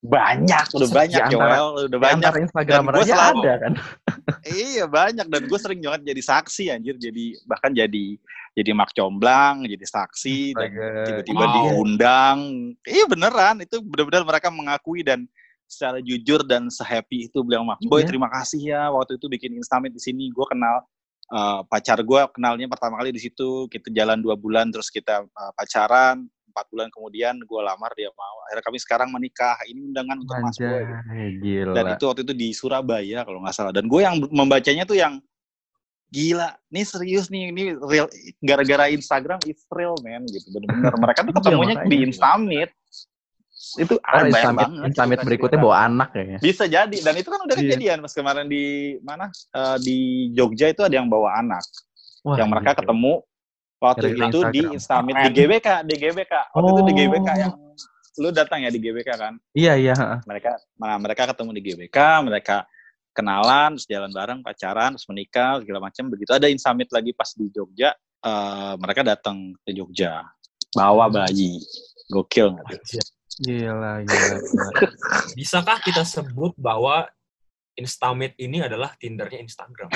Banyak, 0.00 0.72
udah 0.80 0.88
banyak 0.88 1.20
Di 1.20 1.28
antara- 1.28 1.56
Joel, 1.60 1.68
udah 1.92 1.98
banyak. 2.00 2.14
antara 2.24 2.36
Dan 2.64 2.84
gua 2.88 3.02
aja 3.04 3.12
selalu- 3.12 3.42
ada 3.44 3.52
kan. 3.60 3.72
iya 4.64 4.84
banyak 4.88 5.26
dan 5.28 5.42
gue 5.44 5.58
sering 5.60 5.80
banget 5.84 6.02
jadi 6.08 6.22
saksi 6.24 6.64
anjir, 6.72 6.96
jadi 6.96 7.24
bahkan 7.44 7.72
jadi 7.76 8.06
jadi 8.56 8.70
mak 8.72 8.96
comblang, 8.96 9.60
jadi 9.68 9.84
saksi 9.84 10.56
dan 10.56 10.68
tiba-tiba 11.04 11.44
iya. 11.44 11.52
diundang. 11.52 12.38
Iya 12.82 13.04
beneran, 13.06 13.60
itu 13.60 13.76
benar-benar 13.84 14.24
mereka 14.24 14.48
mengakui 14.48 15.04
dan 15.04 15.28
secara 15.70 16.00
jujur 16.02 16.42
dan 16.48 16.66
sehappy 16.66 17.30
itu 17.30 17.44
bilang 17.46 17.62
Mas 17.62 17.78
Boy 17.84 18.02
Iya. 18.02 18.08
terima 18.10 18.26
kasih 18.32 18.60
ya 18.74 18.88
waktu 18.90 19.20
itu 19.20 19.28
bikin 19.28 19.54
Instamit 19.54 19.92
di 19.92 20.00
sini. 20.02 20.32
Gue 20.32 20.48
kenal 20.48 20.80
eh, 21.30 21.60
pacar 21.70 21.98
gue 22.02 22.20
kenalnya 22.34 22.66
pertama 22.66 22.98
kali 22.98 23.14
di 23.14 23.22
situ. 23.22 23.70
Kita 23.70 23.88
jalan 23.94 24.18
dua 24.20 24.34
bulan 24.34 24.68
terus 24.74 24.90
kita 24.90 25.24
eh, 25.24 25.52
pacaran 25.54 26.26
empat 26.50 26.66
bulan 26.66 26.88
kemudian 26.90 27.34
gue 27.38 27.60
lamar 27.62 27.94
dia 27.94 28.10
mau 28.18 28.36
akhirnya 28.50 28.64
kami 28.66 28.78
sekarang 28.82 29.08
menikah 29.14 29.54
ini 29.70 29.86
undangan 29.86 30.18
untuk 30.18 30.34
Mas 30.42 30.58
gitu. 30.58 30.66
Anjay, 30.66 31.28
gila. 31.38 31.74
dan 31.78 31.84
itu 31.94 32.04
waktu 32.10 32.22
itu 32.26 32.34
di 32.34 32.48
Surabaya 32.50 33.22
kalau 33.22 33.38
nggak 33.46 33.54
salah 33.54 33.70
dan 33.70 33.86
gue 33.86 34.00
yang 34.02 34.18
membacanya 34.34 34.82
tuh 34.82 34.98
yang 34.98 35.22
gila 36.10 36.58
nih 36.74 36.82
serius 36.82 37.30
nih 37.30 37.54
ini 37.54 37.78
real 37.78 38.10
gara-gara 38.42 38.90
Instagram 38.90 39.38
it's 39.46 39.62
real 39.70 39.94
man 40.02 40.26
gitu 40.26 40.50
bener-bener 40.50 40.94
mereka 40.98 41.22
tuh 41.22 41.30
Iya, 41.30 41.38
ketemunya 41.38 41.74
di 41.86 41.96
Instamit 42.02 42.70
itu 43.72 43.94
Karena 43.96 44.02
ah, 44.02 44.22
banyak 44.24 44.30
Instamit, 44.32 44.58
banget 44.58 44.80
cerita-cerita. 44.90 45.22
berikutnya 45.22 45.58
bawa 45.60 45.76
anak 45.84 46.08
kayaknya. 46.10 46.38
bisa 46.40 46.64
jadi 46.64 46.96
dan 46.98 47.14
itu 47.14 47.28
kan 47.28 47.40
udah 47.40 47.52
Iya. 47.52 47.62
kejadian 47.64 47.96
pas 48.00 48.12
kemarin 48.12 48.46
di 48.46 48.64
mana 49.00 49.26
Eh, 49.30 49.76
di 49.78 49.98
Jogja 50.32 50.66
itu 50.66 50.80
ada 50.80 50.92
yang 50.92 51.06
bawa 51.06 51.36
anak 51.36 51.62
Wah, 52.20 52.34
yang 52.34 52.48
mereka 52.48 52.72
gila. 52.72 52.78
ketemu 52.80 53.12
waktu 53.78 54.00
Gara-gara 54.02 54.26
itu 54.26 54.38
di 54.46 54.60
Keren. 54.60 55.06
di 55.06 55.30
GBK 55.32 55.68
di 55.82 55.94
GBK 55.96 56.32
waktu 56.50 56.68
itu 56.68 56.82
di 56.82 56.92
Oh. 56.92 56.98
GBK 56.98 57.28
yang 57.38 57.52
lu 58.16 58.28
datang 58.30 58.58
ya 58.58 58.68
di 58.68 58.76
GBK 58.76 59.08
kan 59.12 59.34
Iya, 59.52 59.72
iya. 59.74 59.94
heeh. 59.94 60.18
mereka 60.24 60.50
nah, 60.76 60.96
mereka 60.96 61.22
ketemu 61.26 61.50
di 61.52 61.62
GBK 61.62 61.98
mereka 62.20 62.56
kenalan 63.10 63.74
terus 63.74 63.86
jalan 63.86 64.10
bareng 64.10 64.38
pacaran 64.40 64.94
terus 64.94 65.06
menikah 65.06 65.58
segala 65.58 65.78
macam 65.82 66.04
begitu 66.06 66.30
ada 66.30 66.46
Instamit 66.46 66.88
lagi 66.88 67.10
pas 67.10 67.30
di 67.30 67.46
Jogja 67.48 67.90
eh, 68.20 68.74
mereka 68.76 69.00
datang 69.02 69.36
ke 69.60 69.70
Jogja 69.70 70.26
bawa 70.70 71.08
bayi 71.08 71.58
gokil 72.06 72.52
nggak 72.52 72.66
tuh? 72.68 73.02
Gila, 73.40 74.04
gila, 74.04 74.36
gila. 74.36 74.68
Bisakah 75.32 75.80
kita 75.80 76.04
sebut 76.04 76.52
bahwa 76.60 77.08
Instamit 77.72 78.36
ini 78.36 78.60
adalah 78.60 78.92
Tindernya 79.00 79.40
Instagram? 79.40 79.88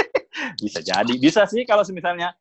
bisa 0.62 0.80
jadi 0.80 1.14
bisa 1.18 1.44
sih 1.48 1.66
kalau 1.66 1.82
misalnya 1.90 2.32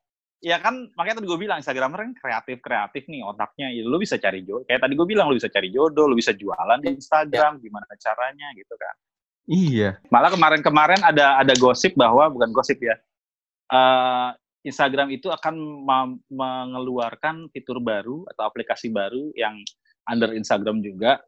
ya 0.44 0.62
kan 0.62 0.92
makanya 0.94 1.20
tadi 1.20 1.28
gue 1.28 1.40
bilang 1.40 1.58
Instagramer 1.58 2.00
kan 2.06 2.12
kreatif 2.14 2.58
kreatif 2.62 3.04
nih 3.10 3.26
otaknya 3.26 3.72
ya, 3.72 3.82
lu 3.82 3.98
bisa 3.98 4.20
cari 4.20 4.46
jodoh 4.46 4.68
kayak 4.68 4.84
tadi 4.84 4.94
gue 4.94 5.08
bilang 5.08 5.26
lu 5.32 5.36
bisa 5.36 5.50
cari 5.50 5.74
jodoh 5.74 6.06
lu 6.06 6.16
bisa 6.16 6.36
jualan 6.36 6.80
di 6.84 6.94
Instagram 6.94 7.58
gimana 7.60 7.88
caranya 7.98 8.48
gitu 8.54 8.76
kan 8.78 8.96
Iya. 9.46 10.02
malah 10.10 10.34
kemarin-kemarin 10.34 11.02
ada 11.06 11.38
ada 11.42 11.54
gosip 11.58 11.94
bahwa 11.98 12.30
bukan 12.30 12.50
gosip 12.54 12.78
ya 12.82 12.96
eh, 13.74 14.30
Instagram 14.66 15.14
itu 15.14 15.30
akan 15.30 15.54
mengeluarkan 16.30 17.54
fitur 17.54 17.78
baru 17.78 18.26
atau 18.34 18.44
aplikasi 18.50 18.90
baru 18.90 19.30
yang 19.38 19.54
under 20.06 20.30
Instagram 20.32 20.80
juga 20.80 21.22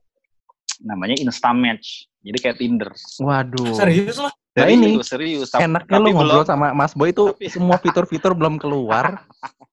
namanya 0.79 1.17
Instamatch 1.17 2.05
jadi 2.21 2.37
kayak 2.39 2.57
Tinder 2.57 2.89
Waduh. 3.17 3.73
Serius 3.73 4.17
lah? 4.17 4.33
Nah, 4.53 4.65
Serius, 4.65 4.73
ini 4.75 4.89
serius 5.01 5.47
Tapi- 5.49 5.63
Enaknya 5.63 5.97
lu 5.97 6.09
ngobrol 6.11 6.41
belum- 6.41 6.49
sama 6.49 6.67
Mas 6.71 6.91
Boy 6.91 7.09
itu 7.09 7.29
Tapi- 7.29 7.45
semua 7.47 7.77
fitur-fitur 7.77 8.33
belum 8.33 8.57
keluar, 8.57 9.21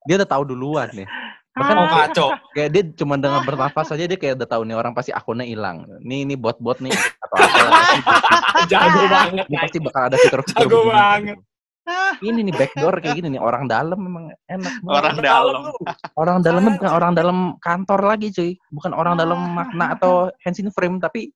dia 0.04 0.16
udah 0.16 0.28
tahu 0.28 0.44
duluan 0.46 0.92
nih. 0.92 1.08
Bahkan 1.54 1.74
Oh 1.74 1.86
kacau. 1.88 2.28
kayak 2.50 2.68
dia 2.68 2.82
cuma 2.94 3.14
dengan 3.14 3.40
bernafas 3.40 3.86
saja 3.86 4.04
dia 4.04 4.14
kayak 4.14 4.36
udah 4.36 4.48
tahu 4.48 4.62
nih 4.62 4.74
orang 4.74 4.90
pasti 4.90 5.08
akunnya 5.08 5.46
hilang. 5.46 5.86
Nih 6.00 6.24
ini 6.24 6.34
bot-bot 6.34 6.82
nih 6.82 6.90
atau 6.92 7.36
apa. 7.38 7.58
Jago 8.70 9.02
banget. 9.06 9.44
Ini 9.46 9.56
pasti 9.58 9.78
bakal 9.78 10.02
ada 10.04 10.16
fitur-fitur 10.18 10.60
Jago 10.60 10.78
begini. 10.82 10.92
banget. 10.92 11.38
Ini 12.24 12.40
nih 12.48 12.54
backdoor 12.56 12.96
kayak 13.04 13.16
gini 13.20 13.36
nih 13.36 13.42
orang 13.48 13.68
dalam 13.68 13.98
memang 14.00 14.24
enak 14.48 14.74
banget. 14.80 14.96
orang 14.96 15.16
dalam. 15.20 15.62
Orang 16.16 16.36
dalamnya 16.40 16.72
bukan 16.80 16.90
orang 16.92 17.12
dalam 17.12 17.38
kantor 17.60 18.00
lagi 18.08 18.28
cuy, 18.32 18.50
bukan 18.72 18.92
orang 18.96 19.14
dalam 19.20 19.38
makna 19.52 19.92
atau 19.92 20.32
hands 20.40 20.60
in 20.60 20.72
frame 20.72 20.96
tapi 20.96 21.28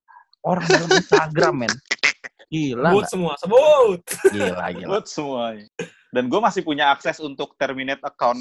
orang 0.46 0.64
dalam 0.64 0.88
Instagram 0.88 1.54
men. 1.66 1.72
Gila, 2.48 2.96
Sebut 2.96 3.06
semua, 3.12 3.32
sebut. 3.36 4.00
gila, 4.32 4.64
gila. 4.72 4.88
Buat 4.88 5.04
semuanya. 5.04 5.68
Dan 6.08 6.32
gue 6.32 6.40
masih 6.40 6.64
punya 6.64 6.88
akses 6.88 7.20
untuk 7.20 7.52
terminate 7.60 8.00
account 8.00 8.40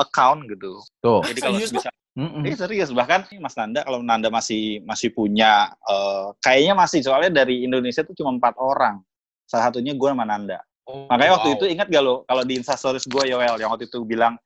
account 0.00 0.48
gitu. 0.48 0.80
Tuh. 1.04 1.20
Jadi 1.28 1.40
kalau 1.44 1.60
Serius, 1.60 1.72
bisa, 1.76 1.88
Mm-mm. 2.16 2.48
eh, 2.48 2.56
serius 2.56 2.88
bahkan 2.96 3.28
Mas 3.36 3.52
Nanda 3.52 3.84
kalau 3.84 4.00
Nanda 4.00 4.32
masih 4.32 4.80
masih 4.88 5.12
punya, 5.12 5.68
eh, 5.68 6.26
kayaknya 6.40 6.72
masih 6.72 7.04
soalnya 7.04 7.44
dari 7.44 7.68
Indonesia 7.68 8.00
tuh 8.00 8.16
cuma 8.16 8.32
empat 8.32 8.56
orang. 8.56 9.04
Salah 9.44 9.68
satunya 9.68 9.92
gue 9.92 10.08
sama 10.08 10.24
Nanda. 10.24 10.64
Makanya 11.08 11.32
waktu 11.40 11.50
wow. 11.52 11.56
itu 11.56 11.64
ingat 11.72 11.86
gak 11.88 12.04
lo 12.04 12.22
kalau 12.28 12.42
di 12.44 12.54
Instastories 12.60 13.08
gue 13.08 13.24
Yoel 13.32 13.56
yang 13.56 13.72
waktu 13.72 13.88
itu 13.88 14.04
bilang 14.04 14.36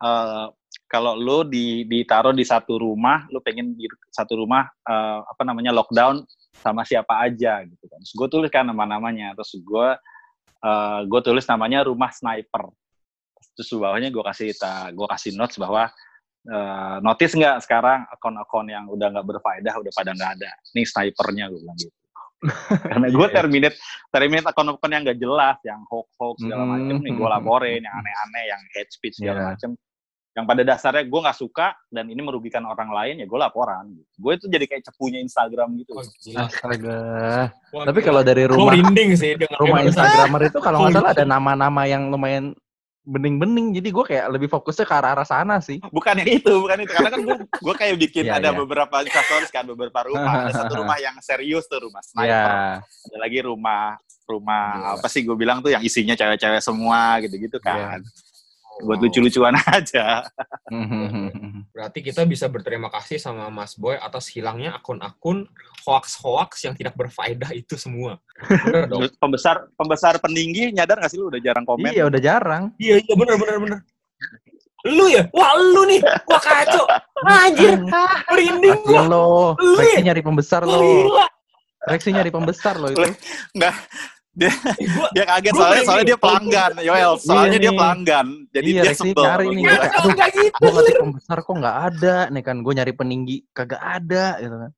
eh, 0.00 0.46
kalau 0.90 1.14
lo 1.14 1.46
di 1.46 1.86
ditaruh 1.86 2.34
di 2.34 2.42
satu 2.42 2.78
rumah, 2.78 3.26
lo 3.30 3.38
pengen 3.38 3.74
di 3.78 3.86
satu 4.10 4.42
rumah 4.42 4.66
eh, 4.66 5.20
apa 5.22 5.42
namanya 5.46 5.70
lockdown 5.70 6.22
sama 6.50 6.82
siapa 6.82 7.22
aja 7.22 7.62
gitu 7.62 7.84
kan. 7.86 7.98
Terus 8.02 8.14
gue 8.18 8.28
tulis 8.30 8.50
kan 8.50 8.66
nama-namanya. 8.66 9.34
Terus 9.38 9.54
gue 9.62 9.88
eh, 10.66 11.00
gue 11.06 11.20
tulis 11.22 11.46
namanya 11.46 11.86
rumah 11.86 12.10
sniper. 12.10 12.70
Terus 13.54 13.70
bawahnya 13.76 14.10
gue 14.10 14.24
kasih 14.24 14.50
ta, 14.58 14.90
gue 14.90 15.06
kasih 15.06 15.38
notes 15.38 15.58
bahwa 15.62 15.90
eh, 16.46 16.96
notice 17.06 17.34
nggak 17.38 17.56
sekarang 17.66 18.06
akun-akun 18.10 18.66
yang 18.70 18.90
udah 18.90 19.14
nggak 19.14 19.26
berfaedah 19.26 19.74
udah 19.78 19.92
pada 19.94 20.10
nggak 20.10 20.30
ada. 20.42 20.50
Nih 20.74 20.86
snipernya 20.86 21.50
gue 21.50 21.60
bilang 21.60 21.78
gitu. 21.78 21.99
Karena 22.88 23.06
gue 23.12 23.26
terminate 23.28 23.76
terminate 24.08 24.48
akun-akun 24.48 24.90
yang 24.90 25.02
gak 25.04 25.20
jelas, 25.20 25.56
yang 25.60 25.80
hoax-hoax 25.86 26.36
segala 26.40 26.64
Hmm. 26.64 26.72
macem 26.72 26.96
nih 27.04 27.12
gue 27.12 27.28
laporin, 27.28 27.80
yang 27.84 27.94
aneh-aneh, 27.94 28.44
yang 28.48 28.60
hate 28.72 28.90
speech 28.90 29.20
segala 29.20 29.38
Iya. 29.40 29.48
macem. 29.54 29.70
Yang 30.30 30.44
pada 30.46 30.62
dasarnya 30.62 31.04
gue 31.10 31.20
nggak 31.26 31.38
suka 31.42 31.74
dan 31.90 32.06
ini 32.06 32.22
merugikan 32.22 32.62
orang 32.62 32.94
lain 32.94 33.18
ya 33.18 33.26
gue 33.26 33.34
laporan. 33.34 33.82
Gue 34.14 34.38
itu 34.38 34.46
jadi 34.46 34.62
kayak 34.62 34.86
cepunya 34.86 35.18
Instagram 35.20 35.74
gitu. 35.82 35.98
Oh, 35.98 36.06
gila. 36.06 36.46
Astaga. 36.46 36.98
Wah, 37.74 37.84
Tapi 37.84 38.00
kalau 38.00 38.22
dari 38.22 38.46
Gua 38.46 38.72
rumah 38.72 38.74
sih 39.18 39.34
rumah 39.58 39.82
Instagramer 39.82 40.42
itu 40.48 40.58
kalau 40.62 40.86
nggak 40.86 40.94
salah 40.96 41.12
ada 41.12 41.24
nama-nama 41.26 41.82
yang 41.84 42.08
lumayan 42.14 42.54
bening-bening. 43.10 43.74
Jadi 43.74 43.88
gue 43.90 44.04
kayak 44.06 44.26
lebih 44.30 44.46
fokusnya 44.46 44.86
ke 44.86 44.94
arah-arah 44.94 45.26
sana 45.26 45.58
sih. 45.58 45.82
Bukan 45.90 46.22
yang 46.22 46.30
itu, 46.38 46.52
bukan 46.62 46.78
itu. 46.86 46.92
Karena 46.94 47.10
kan 47.10 47.20
gue, 47.20 47.36
gue 47.42 47.74
kayak 47.74 47.94
bikin 47.98 48.24
Iya, 48.30 48.38
ada 48.38 48.50
iya. 48.54 48.58
beberapa 48.58 48.96
instastories 49.02 49.50
kan, 49.50 49.66
beberapa 49.66 49.98
rumah. 50.06 50.32
Ada 50.46 50.52
satu 50.64 50.86
rumah 50.86 50.96
yang 50.96 51.18
serius 51.18 51.66
tuh, 51.66 51.82
rumah 51.90 51.98
sniper. 52.06 52.30
Iya. 52.30 52.46
Ada 53.10 53.16
lagi 53.18 53.38
rumah 53.42 53.98
rumah 54.30 54.66
Iya. 54.78 54.90
apa 55.02 55.06
sih 55.10 55.26
gue 55.26 55.34
bilang 55.34 55.58
tuh 55.58 55.74
yang 55.74 55.82
isinya 55.82 56.14
cewek-cewek 56.14 56.62
semua 56.62 57.18
gitu-gitu 57.18 57.58
Iya. 57.58 57.98
kan. 57.98 58.00
Buat 58.86 58.98
lucu-lucuan 59.02 59.58
aja. 59.76 60.22
Berarti 61.70 62.02
kita 62.02 62.26
bisa 62.26 62.50
berterima 62.50 62.90
kasih 62.90 63.22
sama 63.22 63.46
Mas 63.46 63.78
Boy 63.78 63.94
atas 63.94 64.26
hilangnya 64.34 64.74
akun-akun 64.74 65.46
hoax-hoax 65.86 66.66
yang 66.66 66.74
tidak 66.74 66.98
berfaedah 66.98 67.54
itu 67.54 67.78
semua. 67.78 68.18
Bener 68.42 68.90
dong? 68.90 69.06
Pembesar 69.22 69.70
pembesar 69.78 70.18
peninggi 70.18 70.74
nyadar 70.74 70.98
gak 70.98 71.14
sih 71.14 71.18
lu 71.22 71.30
udah 71.30 71.38
jarang 71.38 71.62
komen? 71.62 71.94
Iya 71.94 72.10
udah 72.10 72.20
jarang. 72.20 72.74
Iya, 72.74 72.98
iya 72.98 73.14
bener, 73.14 73.38
bener, 73.38 73.56
bener. 73.62 73.80
Lu 74.88 75.06
ya? 75.12 75.28
Wah, 75.30 75.52
lu 75.60 75.82
nih. 75.86 76.00
Wah, 76.02 76.40
kacau. 76.40 76.84
Anjir. 77.22 77.76
Merinding 78.32 78.80
gua. 78.82 79.02
lo. 79.06 79.28
Lu 79.60 79.76
Reksi 79.78 80.00
ya? 80.00 80.10
nyari 80.10 80.22
pembesar 80.24 80.62
lo. 80.64 80.80
Reksi 81.86 82.08
nyari 82.10 82.30
pembesar 82.32 82.74
lo 82.80 82.88
itu. 82.90 83.04
Enggak. 83.54 83.76
Dia, 84.30 84.46
gua 84.94 85.08
dia 85.10 85.24
kaget 85.26 85.50
Gua 85.50 85.58
soalnya 85.60 85.82
soalnya 85.82 86.06
dia 86.06 86.16
pelanggan, 86.16 86.70
Yoel. 86.80 87.12
Soalnya 87.18 87.50
Iya 87.50 87.58
dia 87.58 87.66
nih. 87.66 87.76
pelanggan. 87.76 88.26
Jadi 88.48 88.68
Iya, 88.68 88.80
dia 88.80 88.92
sebel. 88.94 89.24
nyari 89.24 89.46
nih. 89.50 89.62
Kayak, 89.64 89.90
Aduh, 89.90 90.12
gitu. 90.14 90.56
gue 90.56 90.70
ngetik 90.70 90.94
pembesar 90.98 91.36
kok 91.40 91.56
nggak 91.56 91.76
ada 91.84 92.16
nih 92.28 92.40
kan 92.40 92.56
gue 92.60 92.72
nyari 92.72 92.92
peninggi 92.92 93.36
kagak 93.50 93.80
ada 93.80 94.24
gitu 94.38 94.56
kan 94.56 94.70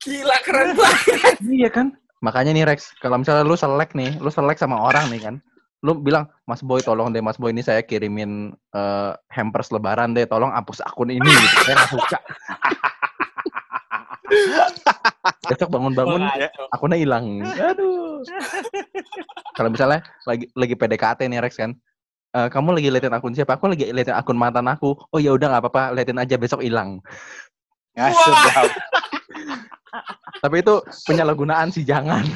Gila, 0.00 0.36
keren 0.42 0.68
banget. 0.72 1.36
iya 1.52 1.68
kan 1.68 1.92
makanya 2.18 2.52
nih 2.52 2.64
Rex 2.64 2.92
kalau 2.98 3.16
misalnya 3.16 3.42
lu 3.42 3.54
selek 3.54 3.92
nih 3.92 4.16
lu 4.16 4.26
selek 4.26 4.54
sama 4.54 4.80
orang 4.80 5.08
nih 5.08 5.20
kan 5.20 5.34
lu 5.80 5.94
bilang 5.94 6.24
Mas 6.42 6.60
Boy 6.60 6.80
tolong 6.80 7.08
deh 7.08 7.20
Mas 7.20 7.36
Boy 7.36 7.50
ini 7.50 7.60
saya 7.60 7.80
kirimin 7.80 8.52
eh, 8.70 9.10
hampers 9.28 9.68
lebaran 9.68 10.10
deh 10.10 10.24
tolong 10.24 10.48
hapus 10.48 10.80
akun 10.82 11.08
ini 11.08 11.20
gitu 11.20 11.56
saya 11.62 11.74
nggak 11.74 11.90
suka 11.90 12.18
besok 15.48 15.68
bangun-bangun 15.72 16.22
akunnya 16.72 16.98
hilang. 17.00 17.40
Aduh. 17.44 18.20
Kalau 19.56 19.68
misalnya 19.72 20.04
lagi 20.28 20.48
lagi 20.52 20.74
PDKT 20.76 21.20
nih 21.28 21.40
Rex 21.40 21.56
kan. 21.56 21.72
Eh, 22.34 22.48
kamu 22.50 22.74
lagi 22.74 22.88
liatin 22.90 23.14
akun 23.14 23.30
siapa? 23.30 23.54
Aku 23.54 23.70
lagi 23.70 23.86
liatin 23.94 24.18
akun 24.18 24.34
mantan 24.34 24.66
aku. 24.66 24.98
Oh 25.14 25.22
ya 25.22 25.30
udah 25.32 25.54
nggak 25.54 25.62
apa-apa. 25.64 25.94
Liatin 25.94 26.18
aja 26.18 26.34
besok 26.34 26.66
hilang. 26.66 26.98
Ya. 27.94 28.10
Tapi 30.42 30.60
itu 30.60 30.74
penyalahgunaan 31.06 31.70
sih 31.70 31.86
jangan. 31.86 32.26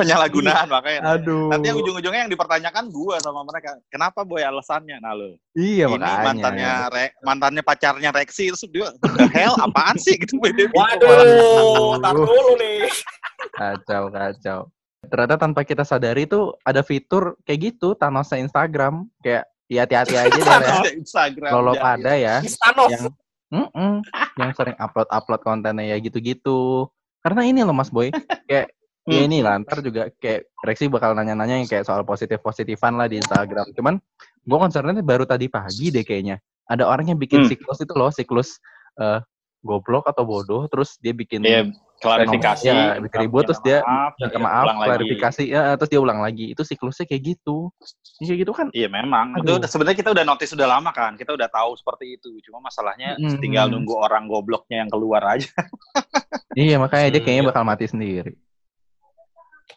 Penyalahgunaan 0.00 0.66
makanya. 0.72 1.00
Aduh. 1.16 1.48
Nanti 1.52 1.66
yang 1.68 1.78
ujung-ujungnya 1.78 2.20
yang 2.26 2.32
dipertanyakan 2.32 2.84
gua 2.88 3.20
sama 3.20 3.44
mereka. 3.44 3.76
Kenapa 3.92 4.24
boy 4.24 4.40
alasannya? 4.40 4.96
Nah 5.00 5.12
lo. 5.12 5.36
iya 5.52 5.86
ini 5.90 6.00
makanya. 6.00 6.24
mantannya 6.24 6.72
Re- 6.94 7.14
mantannya 7.20 7.62
pacarnya 7.62 8.10
Rexi 8.14 8.48
terus 8.54 8.64
dia 8.70 8.88
"What 8.88 8.96
the 9.02 9.26
hell 9.34 9.54
apaan 9.60 9.96
sih 10.00 10.16
gitu. 10.16 10.40
Waduh, 10.40 12.00
tar 12.00 12.14
dulu 12.16 12.52
nih. 12.56 12.88
Kacau 13.56 14.08
kacau. 14.08 14.60
Ternyata 15.00 15.36
tanpa 15.40 15.64
kita 15.64 15.82
sadari 15.82 16.28
tuh 16.28 16.56
ada 16.60 16.84
fitur 16.84 17.36
kayak 17.48 17.72
gitu 17.72 17.96
Thanosnya 17.96 18.44
Instagram 18.44 19.08
kayak 19.24 19.48
ya 19.70 19.88
hati-hati 19.88 20.14
aja 20.18 20.28
deh 20.28 20.44
ya. 20.44 20.58
Ada 20.60 20.92
Instagram 20.92 21.50
Lolo 21.56 21.72
ya, 21.72 21.80
pada 21.80 22.12
ya 22.16 22.34
Thanos. 22.44 22.90
yang 22.92 23.04
Mm-mm, 23.50 23.98
yang 24.38 24.50
sering 24.54 24.78
upload-upload 24.78 25.42
kontennya 25.42 25.90
ya 25.90 25.96
gitu-gitu. 25.98 26.86
Karena 27.18 27.42
ini 27.42 27.66
loh 27.66 27.74
Mas 27.74 27.90
Boy, 27.90 28.14
kayak 28.46 28.70
ya 29.06 29.20
Hmm. 29.20 29.26
ini 29.26 29.38
lah, 29.40 29.56
ntar 29.60 29.80
juga 29.80 30.12
kayak 30.12 30.52
Rexi 30.60 30.88
bakal 30.88 31.16
nanya-nanya 31.16 31.56
yang 31.56 31.68
kayak 31.68 31.84
soal 31.84 32.04
positif-positifan 32.04 32.94
lah 32.94 33.08
di 33.08 33.16
Instagram. 33.16 33.72
Cuman 33.72 33.94
gue 34.40 34.58
concernnya 34.58 35.00
baru 35.00 35.24
tadi 35.24 35.48
pagi 35.48 35.88
deh 35.88 36.02
kayaknya. 36.02 36.38
ada 36.66 36.86
orang 36.86 37.02
yang 37.10 37.18
bikin 37.18 37.42
Hmm. 37.42 37.50
siklus 37.50 37.82
itu 37.82 37.90
loh, 37.98 38.14
siklus 38.14 38.62
eh, 38.94 39.18
goblok 39.60 40.06
atau 40.06 40.22
bodoh, 40.22 40.70
terus 40.70 40.94
dia 40.96 41.10
bikin 41.10 41.42
Iya, 41.42 41.66
klarifikasi. 41.98 42.62
Ya, 42.62 42.94
bikin 42.96 43.26
ribut, 43.26 43.42
terus 43.42 43.58
dia 43.60 43.82
maaf, 43.82 44.14
minta 44.16 44.30
ya, 44.30 44.38
maaf, 44.38 44.64
lagi. 44.70 44.80
klarifikasi, 44.86 45.42
ya, 45.50 45.62
terus 45.74 45.90
dia 45.90 45.98
ulang 45.98 46.22
lagi. 46.22 46.54
Itu 46.54 46.62
siklusnya 46.62 47.10
kayak 47.10 47.22
gitu. 47.34 47.74
Ini 48.18 48.24
Kayak 48.24 48.38
gitu 48.46 48.52
kan? 48.54 48.66
Iya 48.70 48.86
memang. 48.86 49.34
Aduh. 49.36 49.58
Itu 49.58 49.66
sebenarnya 49.66 49.98
kita 49.98 50.10
udah 50.14 50.22
notice 50.22 50.54
sudah 50.54 50.68
lama 50.70 50.94
kan. 50.94 51.18
Kita 51.18 51.34
udah 51.34 51.48
tahu 51.50 51.74
seperti 51.74 52.22
itu. 52.22 52.30
Cuma 52.46 52.62
masalahnya 52.62 53.18
Hmm. 53.18 53.42
tinggal 53.42 53.66
nunggu 53.66 53.94
orang 53.98 54.30
gobloknya 54.30 54.86
yang 54.86 54.90
keluar 54.94 55.26
aja. 55.26 55.50
Iya, 56.54 56.78
makanya 56.78 57.10
dia 57.10 57.18
Hmm, 57.18 57.26
kayaknya 57.26 57.42
iya. 57.42 57.50
bakal 57.50 57.64
mati 57.66 57.86
sendiri. 57.86 58.32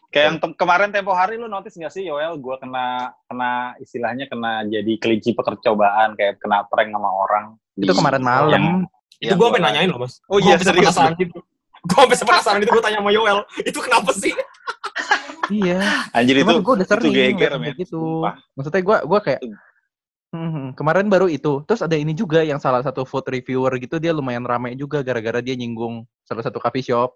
Kayak 0.08 0.24
yang 0.24 0.36
tem- 0.38 0.56
kemarin 0.56 0.88
tempo 0.88 1.10
hari 1.10 1.34
lu 1.34 1.46
notice 1.46 1.74
nggak 1.74 1.90
sih 1.90 2.04
Yoel? 2.04 2.38
Gue 2.38 2.54
kena 2.56 3.10
kena 3.24 3.50
istilahnya 3.78 4.26
kena 4.26 4.62
jadi 4.64 4.92
kelinci 4.96 5.32
percobaan 5.32 6.14
kayak 6.14 6.38
kena 6.38 6.62
prank 6.66 6.90
sama 6.90 7.10
orang. 7.10 7.44
Itu 7.74 7.90
Di- 7.90 7.98
kemarin 7.98 8.22
malam. 8.22 8.50
yang- 8.50 8.70
Itu 9.18 9.30
yang 9.30 9.36
gue 9.36 9.42
gua- 9.42 9.54
pengen 9.54 9.66
nanyain 9.70 9.88
loh, 9.88 10.00
Mas. 10.02 10.18
Oh 10.26 10.38
iya 10.38 10.54
serius. 10.56 10.90
penasaran 10.90 11.14
gitu. 11.16 11.38
Gue 11.84 12.00
sampai 12.00 12.16
penasaran 12.16 12.58
itu 12.60 12.70
gue 12.70 12.82
tanya 12.82 12.98
sama 12.98 13.10
Yoel. 13.10 13.38
Itu 13.60 13.78
kenapa 13.78 14.10
sih? 14.12 14.32
iya. 15.50 15.80
Anjir 16.10 16.36
itu 16.36 16.44
Cuman 16.44 16.60
gue 16.60 16.74
udah 16.74 16.86
itu 16.86 16.94
sering 16.96 17.12
geger 17.12 17.52
men. 17.54 17.62
kayak 17.68 17.76
gitu. 17.84 18.00
Sumpah. 18.00 18.34
Maksudnya 18.54 18.82
gue 18.82 18.96
gua 19.04 19.20
kayak 19.20 19.40
Itu. 19.40 19.48
hmm, 20.32 20.66
kemarin 20.72 21.06
baru 21.06 21.26
itu. 21.28 21.52
Terus 21.62 21.80
ada 21.80 21.94
ini 21.94 22.12
juga 22.12 22.40
yang 22.40 22.56
salah 22.56 22.80
satu 22.80 23.04
food 23.04 23.26
reviewer 23.26 23.70
gitu 23.76 23.98
dia 23.98 24.10
lumayan 24.10 24.42
ramai 24.42 24.74
juga 24.74 25.00
gara-gara 25.00 25.38
dia 25.38 25.54
nyinggung 25.54 26.02
salah 26.24 26.42
satu 26.42 26.56
coffee 26.56 26.84
shop. 26.84 27.12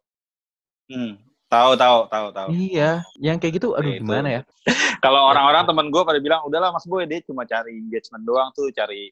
Hmm. 0.86 1.16
Tahu 1.48 1.80
tahu 1.80 1.98
tahu 2.12 2.26
tahu. 2.28 2.48
Iya, 2.52 3.00
yang 3.16 3.40
kayak 3.40 3.56
gitu 3.56 3.72
aduh 3.72 3.88
Itu. 3.88 4.04
gimana 4.04 4.28
ya? 4.28 4.42
Kalau 5.04 5.32
orang-orang 5.32 5.64
temen 5.64 5.88
gue 5.88 6.02
pada 6.04 6.20
bilang, 6.20 6.44
udahlah 6.44 6.76
Mas 6.76 6.84
Boy, 6.84 7.08
dia 7.08 7.24
cuma 7.24 7.48
cari 7.48 7.72
engagement 7.72 8.20
doang 8.28 8.52
tuh, 8.52 8.68
cari 8.68 9.08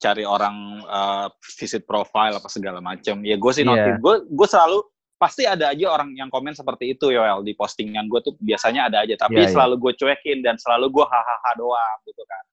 cari 0.00 0.24
orang 0.24 0.80
uh, 0.88 1.28
visit 1.60 1.84
profile 1.84 2.36
apa 2.40 2.48
segala 2.48 2.80
macam. 2.80 3.20
Ya 3.20 3.36
gue 3.36 3.52
sih 3.52 3.64
Iya. 3.64 3.68
notice, 3.76 3.98
gue 4.00 4.14
gue 4.24 4.48
selalu 4.48 4.78
pasti 5.16 5.48
ada 5.48 5.72
aja 5.72 5.86
orang 5.88 6.12
yang 6.12 6.28
komen 6.28 6.52
seperti 6.52 6.92
itu 6.92 7.08
Yoel 7.08 7.40
di 7.40 7.56
postingan 7.56 8.04
gue 8.08 8.20
tuh 8.24 8.36
biasanya 8.40 8.88
ada 8.92 9.04
aja, 9.04 9.16
tapi 9.16 9.40
Iya, 9.40 9.48
iya. 9.48 9.52
selalu 9.52 9.74
gue 9.80 9.92
cuekin 10.00 10.40
dan 10.40 10.56
selalu 10.56 10.88
gue 10.92 11.04
hahaha 11.04 11.50
doang 11.60 11.98
gitu 12.08 12.24
kan. 12.24 12.44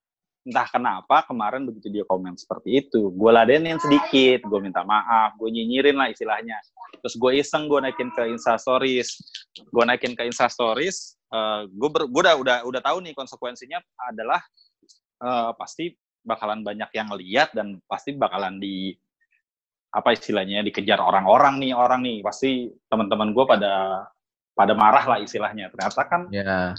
Entah 0.44 0.68
kenapa 0.68 1.24
kemarin 1.24 1.64
begitu 1.64 1.88
dia 1.88 2.04
komen 2.04 2.36
seperti 2.36 2.84
itu, 2.84 3.08
gue 3.08 3.30
ladenin 3.32 3.80
sedikit, 3.80 4.44
gue 4.44 4.60
minta 4.60 4.84
maaf, 4.84 5.32
gue 5.40 5.48
nyinyirin 5.48 5.96
lah 5.96 6.12
istilahnya. 6.12 6.60
Terus 7.00 7.16
gue 7.16 7.40
iseng 7.40 7.64
gue 7.64 7.80
naikin 7.80 8.12
ke 8.12 8.28
Insta 8.28 8.60
Stories, 8.60 9.08
gue 9.56 9.84
naikin 9.88 10.12
ke 10.12 10.28
Insta 10.28 10.52
Stories, 10.52 11.16
gue 11.72 11.88
ber, 11.88 12.04
gue 12.06 12.20
udah 12.20 12.36
udah 12.36 12.56
udah 12.68 12.80
tahu 12.84 13.00
nih 13.00 13.16
konsekuensinya 13.16 13.80
adalah 14.12 14.40
eh, 15.24 15.50
pasti 15.56 15.96
bakalan 16.24 16.64
banyak 16.64 16.90
yang 16.96 17.08
lihat 17.16 17.52
dan 17.52 17.80
pasti 17.84 18.16
bakalan 18.16 18.56
di 18.56 18.92
apa 19.94 20.10
istilahnya 20.10 20.60
dikejar 20.66 20.98
orang-orang 20.98 21.56
nih 21.62 21.72
orang 21.72 22.02
nih. 22.02 22.20
Pasti 22.20 22.68
teman-teman 22.90 23.30
gue 23.30 23.44
pada 23.46 24.04
pada 24.52 24.72
marah 24.76 25.04
lah 25.08 25.18
istilahnya. 25.22 25.70
Ternyata 25.70 26.02
kan 26.04 26.28
Ya, 26.32 26.74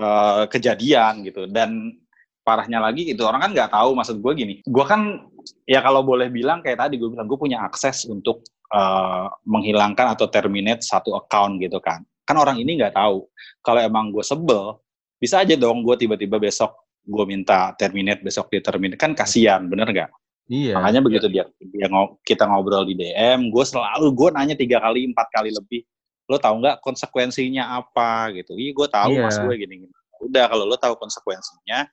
eh, 0.00 0.44
kejadian 0.48 1.22
gitu. 1.26 1.44
Dan 1.46 2.00
parahnya 2.40 2.80
lagi 2.80 3.12
itu 3.12 3.20
orang 3.22 3.40
kan 3.44 3.50
nggak 3.52 3.70
tahu 3.70 3.92
maksud 3.94 4.16
gue 4.18 4.32
gini. 4.34 4.54
Gue 4.64 4.84
kan 4.84 5.20
ya 5.64 5.80
kalau 5.80 6.00
boleh 6.02 6.28
bilang 6.28 6.60
kayak 6.60 6.80
tadi 6.80 6.96
gue 6.96 7.08
bilang 7.08 7.28
gue 7.28 7.38
punya 7.38 7.60
akses 7.62 8.04
untuk 8.04 8.40
eh, 8.70 9.26
menghilangkan 9.44 10.16
atau 10.16 10.26
terminate 10.26 10.82
satu 10.82 11.14
account 11.14 11.60
gitu 11.60 11.78
kan. 11.78 12.00
Kan 12.24 12.36
orang 12.36 12.58
ini 12.58 12.80
nggak 12.80 12.96
tahu. 12.96 13.28
Kalau 13.60 13.80
emang 13.80 14.10
gue 14.10 14.24
sebel 14.24 14.78
bisa 15.20 15.44
aja 15.44 15.52
dong 15.54 15.84
gue 15.84 15.94
tiba-tiba 16.00 16.40
besok 16.40 16.72
gue 17.00 17.24
minta 17.28 17.72
terminate 17.76 18.20
besok 18.20 18.48
dia 18.48 18.60
terminate. 18.60 18.96
Kan 18.96 19.12
kasihan 19.12 19.64
bener 19.66 19.88
nggak? 19.88 20.10
Iya. 20.50 20.74
makanya 20.74 20.98
begitu 21.06 21.30
dia 21.30 21.46
dia 21.62 21.86
ngo- 21.86 22.18
kita 22.26 22.42
ngobrol 22.42 22.82
di 22.82 22.98
DM 22.98 23.54
gue 23.54 23.62
selalu 23.62 24.10
gue 24.10 24.28
nanya 24.34 24.58
tiga 24.58 24.82
kali 24.82 25.06
empat 25.06 25.30
kali 25.30 25.54
lebih. 25.54 25.86
Lo 26.26 26.42
tahu 26.42 26.58
nggak 26.58 26.82
konsekuensinya 26.82 27.78
apa 27.78 28.34
gitu? 28.34 28.58
Iya 28.58 28.70
gue 28.74 28.88
tahu 28.90 29.10
Iya. 29.14 29.22
mas 29.22 29.38
gue 29.38 29.54
gini 29.54 29.86
gini 29.86 29.94
udah 30.20 30.44
kalau 30.46 30.66
lo 30.66 30.76
tahu 30.76 30.98
konsekuensinya 30.98 31.88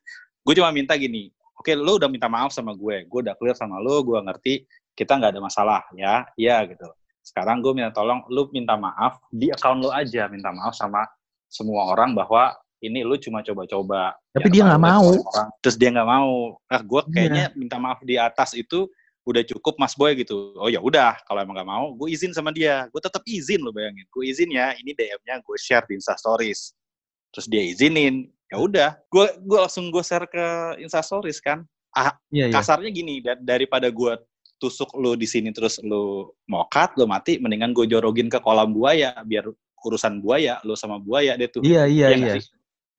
gue 0.48 0.54
cuma 0.56 0.72
minta 0.72 0.96
gini 0.96 1.28
oke 1.52 1.76
lo 1.76 2.00
udah 2.00 2.08
minta 2.08 2.24
maaf 2.24 2.48
sama 2.50 2.72
gue 2.72 3.04
gue 3.04 3.20
udah 3.20 3.36
clear 3.36 3.52
sama 3.52 3.76
lo 3.76 4.00
gue 4.00 4.16
ngerti 4.16 4.64
kita 4.96 5.14
nggak 5.14 5.36
ada 5.36 5.42
masalah 5.44 5.82
ya? 5.94 6.26
Iya 6.34 6.66
gitu. 6.66 6.88
Sekarang 7.22 7.62
gue 7.62 7.70
minta 7.70 7.94
tolong 7.94 8.24
lo 8.26 8.50
minta 8.50 8.74
maaf 8.74 9.22
di 9.30 9.46
account 9.46 9.78
lo 9.78 9.94
aja 9.94 10.26
minta 10.26 10.50
maaf 10.50 10.74
sama 10.74 11.06
semua 11.46 11.94
orang 11.94 12.18
bahwa 12.18 12.50
ini 12.80 13.06
lu 13.06 13.14
cuma 13.14 13.38
coba-coba 13.42 14.18
Tapi 14.34 14.50
biar 14.50 14.54
dia 14.54 14.62
nggak 14.66 14.82
mau. 14.82 15.06
orang. 15.14 15.48
terus 15.62 15.76
dia 15.78 15.90
nggak 15.94 16.08
mau. 16.08 16.58
Ah 16.66 16.82
gue 16.82 16.98
Iya. 16.98 17.12
kayaknya 17.14 17.44
minta 17.54 17.76
maaf 17.78 18.02
di 18.02 18.18
atas 18.18 18.58
itu 18.58 18.90
udah 19.22 19.42
cukup 19.46 19.78
mas 19.78 19.94
boy 19.94 20.18
gitu. 20.18 20.50
Oh 20.58 20.66
ya 20.66 20.82
udah 20.82 21.14
kalau 21.30 21.46
emang 21.46 21.54
nggak 21.62 21.70
mau 21.70 21.94
gue 21.94 22.08
izin 22.10 22.34
sama 22.34 22.50
dia. 22.50 22.90
Gue 22.90 22.98
tetap 22.98 23.22
izin 23.22 23.62
lo 23.62 23.70
bayangin. 23.70 24.02
Gue 24.10 24.34
izin 24.34 24.50
ya 24.50 24.74
ini 24.82 24.98
DM-nya 24.98 25.46
gue 25.46 25.56
share 25.62 25.86
di 25.86 25.94
Insta 25.94 26.18
Stories. 26.18 26.74
Terus 27.30 27.46
dia 27.46 27.62
izinin 27.62 28.26
ya 28.48 28.56
udah 28.56 28.90
gue 29.08 29.26
gue 29.44 29.58
langsung 29.60 29.92
gue 29.92 30.00
share 30.00 30.24
ke 30.24 30.44
Insta 30.80 31.04
Stories 31.04 31.40
kan. 31.40 31.64
Iya, 32.30 32.46
iya. 32.46 32.54
kasarnya 32.54 32.90
gini 32.94 33.18
da- 33.18 33.40
daripada 33.40 33.90
gue 33.90 34.12
tusuk 34.58 34.94
lu 34.98 35.14
di 35.18 35.26
sini 35.26 35.50
terus 35.50 35.78
lu 35.82 36.30
mokat 36.46 36.94
lu 36.94 37.06
mati 37.06 37.38
mendingan 37.42 37.74
gue 37.74 37.86
jorogin 37.90 38.30
ke 38.30 38.38
kolam 38.38 38.70
buaya 38.70 39.14
biar 39.26 39.50
urusan 39.86 40.22
buaya 40.22 40.58
lu 40.62 40.74
sama 40.78 40.98
buaya 41.02 41.34
deh 41.34 41.50
tuh. 41.50 41.62
Iya, 41.62 41.86
iya, 41.90 42.06
Iya 42.14 42.34
iya. 42.38 42.42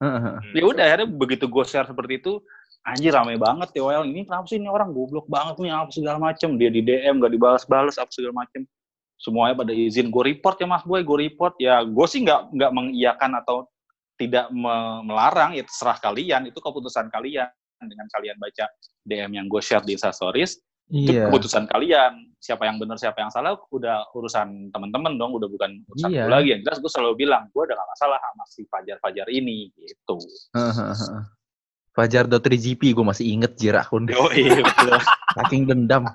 Heeh. 0.00 0.36
ya 0.56 0.64
udah 0.64 0.84
akhirnya 0.84 1.08
begitu 1.12 1.44
gue 1.44 1.64
share 1.68 1.84
seperti 1.84 2.24
itu 2.24 2.40
anjir 2.88 3.12
rame 3.12 3.36
banget 3.36 3.68
ya 3.76 3.84
well 3.84 4.00
ini 4.08 4.24
kenapa 4.24 4.48
sih 4.48 4.56
ini 4.56 4.64
orang 4.64 4.96
goblok 4.96 5.28
banget 5.28 5.60
nih 5.60 5.68
apa 5.72 5.92
segala 5.92 6.16
macem? 6.20 6.56
Dia 6.56 6.72
di 6.72 6.80
DM 6.80 7.20
gak 7.20 7.32
dibalas-balas 7.36 8.00
apa 8.00 8.08
segala 8.08 8.44
macem. 8.44 8.64
Semuanya 9.20 9.52
pada 9.52 9.72
izin. 9.76 10.08
Gue 10.08 10.32
report 10.32 10.56
ya 10.56 10.66
mas 10.68 10.84
boy 10.84 11.04
gue 11.04 11.18
report. 11.28 11.56
Ya 11.60 11.84
gue 11.84 12.06
sih 12.08 12.24
nggak 12.24 12.52
nggak 12.56 12.70
mengiyakan 12.72 13.30
atau 13.44 13.68
tidak 14.20 14.52
me- 14.52 15.00
melarang 15.02 15.56
ya 15.56 15.64
terserah 15.64 15.96
kalian 15.98 16.44
itu 16.44 16.60
keputusan 16.60 17.08
kalian 17.08 17.48
dengan 17.80 18.04
kalian 18.12 18.36
baca 18.36 18.68
DM 19.00 19.32
yang 19.32 19.46
gue 19.48 19.58
share 19.58 19.80
di 19.80 19.96
Insta 19.96 20.12
Stories 20.12 20.60
itu 20.86 21.08
Iya. 21.08 21.30
keputusan 21.30 21.64
kalian 21.64 22.34
siapa 22.36 22.66
yang 22.66 22.76
benar 22.76 22.98
siapa 22.98 23.16
yang 23.16 23.30
salah 23.30 23.54
udah 23.70 24.10
urusan 24.10 24.68
teman-teman 24.68 25.14
dong 25.14 25.32
udah 25.32 25.46
bukan 25.46 25.80
urusan 25.86 26.10
Iya. 26.10 26.26
gue 26.26 26.34
lagi 26.34 26.48
yang 26.50 26.62
jelas 26.62 26.78
gue 26.78 26.90
selalu 26.90 27.14
bilang 27.20 27.46
gue 27.48 27.62
udah 27.62 27.72
gak 27.72 27.88
masalah 27.88 28.18
sama 28.18 28.44
si 28.44 28.60
Fajar-Fajar 28.66 29.26
ini 29.30 29.70
gitu 29.72 30.18
heeh. 30.52 31.22
Fajar.3GP 31.90 32.82
gue 32.92 33.02
masih 33.02 33.26
inget 33.28 33.52
jir 33.54 33.74
akun 33.74 34.06
oh 34.10 34.30
iya 34.30 34.60
betul 34.60 34.94
Saking 35.36 35.62
dendam. 35.64 36.06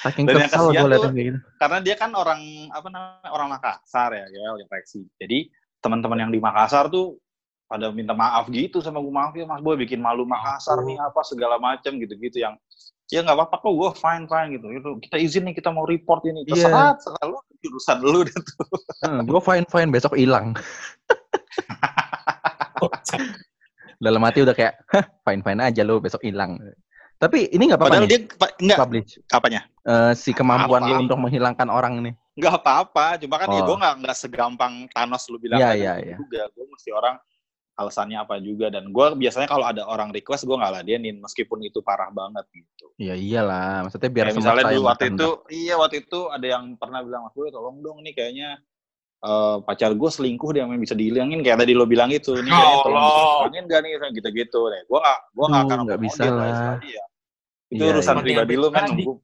Saking 0.00 0.24
Dan 0.24 0.46
kasihan 0.46 0.68
gue 0.76 0.88
liatnya 0.88 1.10
kayak 1.10 1.26
gitu. 1.32 1.38
karena 1.56 1.78
dia 1.80 1.94
kan 1.96 2.10
orang 2.12 2.40
apa 2.68 2.88
namanya 2.88 3.30
orang 3.32 3.48
Makassar 3.50 4.10
ya 4.12 4.24
ya 4.28 4.48
reaksi 4.62 5.00
jadi 5.16 5.48
teman-teman 5.78 6.26
yang 6.26 6.32
di 6.32 6.38
Makassar 6.38 6.88
tuh 6.88 7.16
pada 7.68 7.92
minta 7.92 8.16
maaf 8.16 8.48
gitu 8.48 8.80
sama 8.80 8.96
gue 8.98 9.12
maaf 9.12 9.36
ya 9.36 9.44
mas 9.44 9.60
boy 9.60 9.76
bikin 9.76 10.00
malu 10.00 10.24
Makassar 10.24 10.80
nih 10.82 10.96
apa 10.96 11.20
segala 11.20 11.60
macam 11.60 11.94
gitu-gitu 11.96 12.40
yang 12.40 12.56
ya 13.08 13.20
nggak 13.20 13.36
apa-apa 13.36 13.56
kok 13.60 13.72
gue 13.72 13.90
fine 13.96 14.24
fine 14.24 14.48
gitu 14.56 14.66
itu 14.72 14.88
kita 15.04 15.16
izin 15.16 15.42
nih 15.48 15.54
kita 15.56 15.68
mau 15.72 15.84
report 15.84 16.24
ini 16.24 16.44
Iya. 16.44 16.64
terserah 16.68 16.88
terserah 16.96 17.24
lu 17.28 17.36
urusan 17.68 17.96
lu 18.00 18.20
deh 18.24 18.32
tuh 18.36 18.66
gue 19.24 19.40
fine 19.40 19.66
fine 19.68 19.90
besok 19.92 20.14
hilang. 20.16 20.56
Dalam 23.98 24.22
hati 24.22 24.46
udah 24.46 24.54
kayak 24.54 24.78
fine 25.26 25.42
fine 25.42 25.60
aja 25.60 25.82
lo 25.82 25.98
besok 25.98 26.22
hilang. 26.22 26.54
Tapi 27.18 27.50
ini 27.50 27.66
nggak 27.66 27.82
apa-apa 27.82 27.90
padahal 27.98 28.06
nih, 28.06 28.10
dia 28.14 28.20
nggak 28.62 28.78
publish. 28.78 29.10
apanya 29.34 29.60
Eh, 29.82 30.12
si 30.14 30.30
kemampuan 30.30 30.84
Apa? 30.86 30.90
lu 30.92 31.08
untuk 31.08 31.18
menghilangkan 31.18 31.66
orang 31.66 31.98
nih. 32.04 32.14
Nggak 32.38 32.54
apa-apa 32.56 33.18
cuma 33.18 33.34
kan 33.36 33.50
ya 33.50 33.58
Oh. 33.58 33.66
gue 33.66 33.76
nggak 33.76 33.94
nggak 33.98 34.16
segampang 34.16 34.74
Thanos 34.88 35.26
lu 35.26 35.36
bilang 35.36 35.58
Iya, 35.58 35.68
tadi 35.68 35.80
iya, 35.80 35.92
gitu 35.94 36.06
iya. 36.06 36.16
juga 36.16 36.42
gue 36.48 36.64
mesti 36.68 36.90
orang 36.90 37.16
alasannya 37.74 38.18
apa 38.18 38.34
juga 38.38 38.66
dan 38.68 38.84
gue 38.88 39.06
biasanya 39.16 39.46
kalau 39.46 39.62
ada 39.62 39.82
orang 39.84 40.10
request 40.10 40.42
gue 40.44 40.54
nggak 40.54 40.72
ladenin 40.72 41.18
meskipun 41.18 41.58
itu 41.60 41.78
parah 41.78 42.10
banget 42.10 42.46
gitu 42.52 42.90
Ya 42.98 43.14
iyalah, 43.14 43.86
maksudnya 43.86 44.10
biar 44.10 44.26
Kayak 44.26 44.36
misalnya 44.36 44.64
dulu 44.64 44.74
yang 44.74 44.86
waktu 44.88 45.04
itu 45.08 45.28
iya 45.52 45.74
waktu 45.74 45.96
itu 46.00 46.20
ada 46.26 46.46
yang 46.48 46.64
pernah 46.74 46.98
bilang 47.00 47.22
mas 47.22 47.32
gue 47.32 47.46
tolong 47.48 47.78
dong 47.78 48.02
nih 48.02 48.10
kayaknya 48.12 48.48
eh, 49.20 49.56
pacar 49.62 49.90
gue 49.92 50.10
selingkuh 50.12 50.50
dia 50.50 50.62
yang 50.62 50.74
bisa 50.76 50.94
dihilangin 50.94 51.38
kayak 51.40 51.58
tadi 51.58 51.72
lo 51.72 51.86
bilang 51.86 52.10
itu 52.10 52.34
nih 52.36 52.46
Ya 52.46 52.54
kayaknya 52.56 52.82
tolong 52.82 52.98
Allah. 52.98 53.14
dihilangin 53.14 53.64
gak 53.64 53.80
nih 53.80 53.90
gitu-gitu 54.12 54.60
deh 54.64 54.82
gue 54.84 54.98
gak 55.00 55.18
gue 55.28 55.44
gak 55.44 55.54
akan 55.60 55.62
nggak 55.64 55.78
ngomong 55.88 56.02
bisa 56.02 56.22
dia, 56.24 56.32
lah. 56.32 56.76
dia. 56.78 57.04
itu 57.68 57.78
Iya, 57.78 57.90
urusan 57.92 58.14
iya. 58.14 58.22
pribadi 58.24 58.54
lu 58.54 58.68
men 58.68 58.78
Tadi. 58.80 58.90
nunggu 58.96 59.14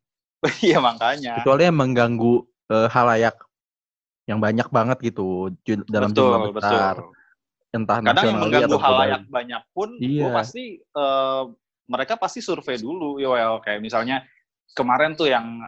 iya 0.67 0.79
makanya 0.79 1.33
Kecuali 1.41 1.63
yang 1.65 1.77
mengganggu 1.77 2.35
eh, 2.71 2.89
halayak 2.89 3.37
yang 4.25 4.41
banyak 4.41 4.69
banget 4.73 4.99
gitu 5.13 5.53
dalam 5.85 6.13
jumlah 6.17 6.49
betul. 6.49 6.57
besar, 6.57 6.97
betul 6.97 7.23
entah 7.75 7.99
kadang 7.99 8.25
yang 8.31 8.39
mengganggu 8.39 8.79
halayak 8.79 9.21
global. 9.27 9.35
banyak 9.35 9.63
pun 9.75 9.89
Iya. 9.99 10.21
gue 10.23 10.31
pasti 10.31 10.65
eh, 10.79 11.43
mereka 11.91 12.15
pasti 12.17 12.39
survei 12.39 12.79
dulu 12.79 13.19
ya 13.19 13.29
well 13.35 13.59
kayak 13.59 13.83
misalnya 13.83 14.23
kemarin 14.79 15.19
tuh 15.19 15.27
yang 15.27 15.59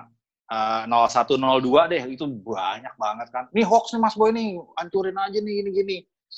eh, 0.46 0.82
0102 0.86 1.90
deh 1.90 2.02
itu 2.06 2.24
banyak 2.30 2.94
banget 2.94 3.28
kan. 3.34 3.44
Nih 3.50 3.66
hoax 3.66 3.90
nih 3.92 4.00
mas 4.00 4.14
boy 4.14 4.30
nih 4.30 4.54
hancurin 4.78 5.18
aja 5.18 5.38
nih 5.42 5.52
gini 5.62 5.70
gini. 5.74 5.96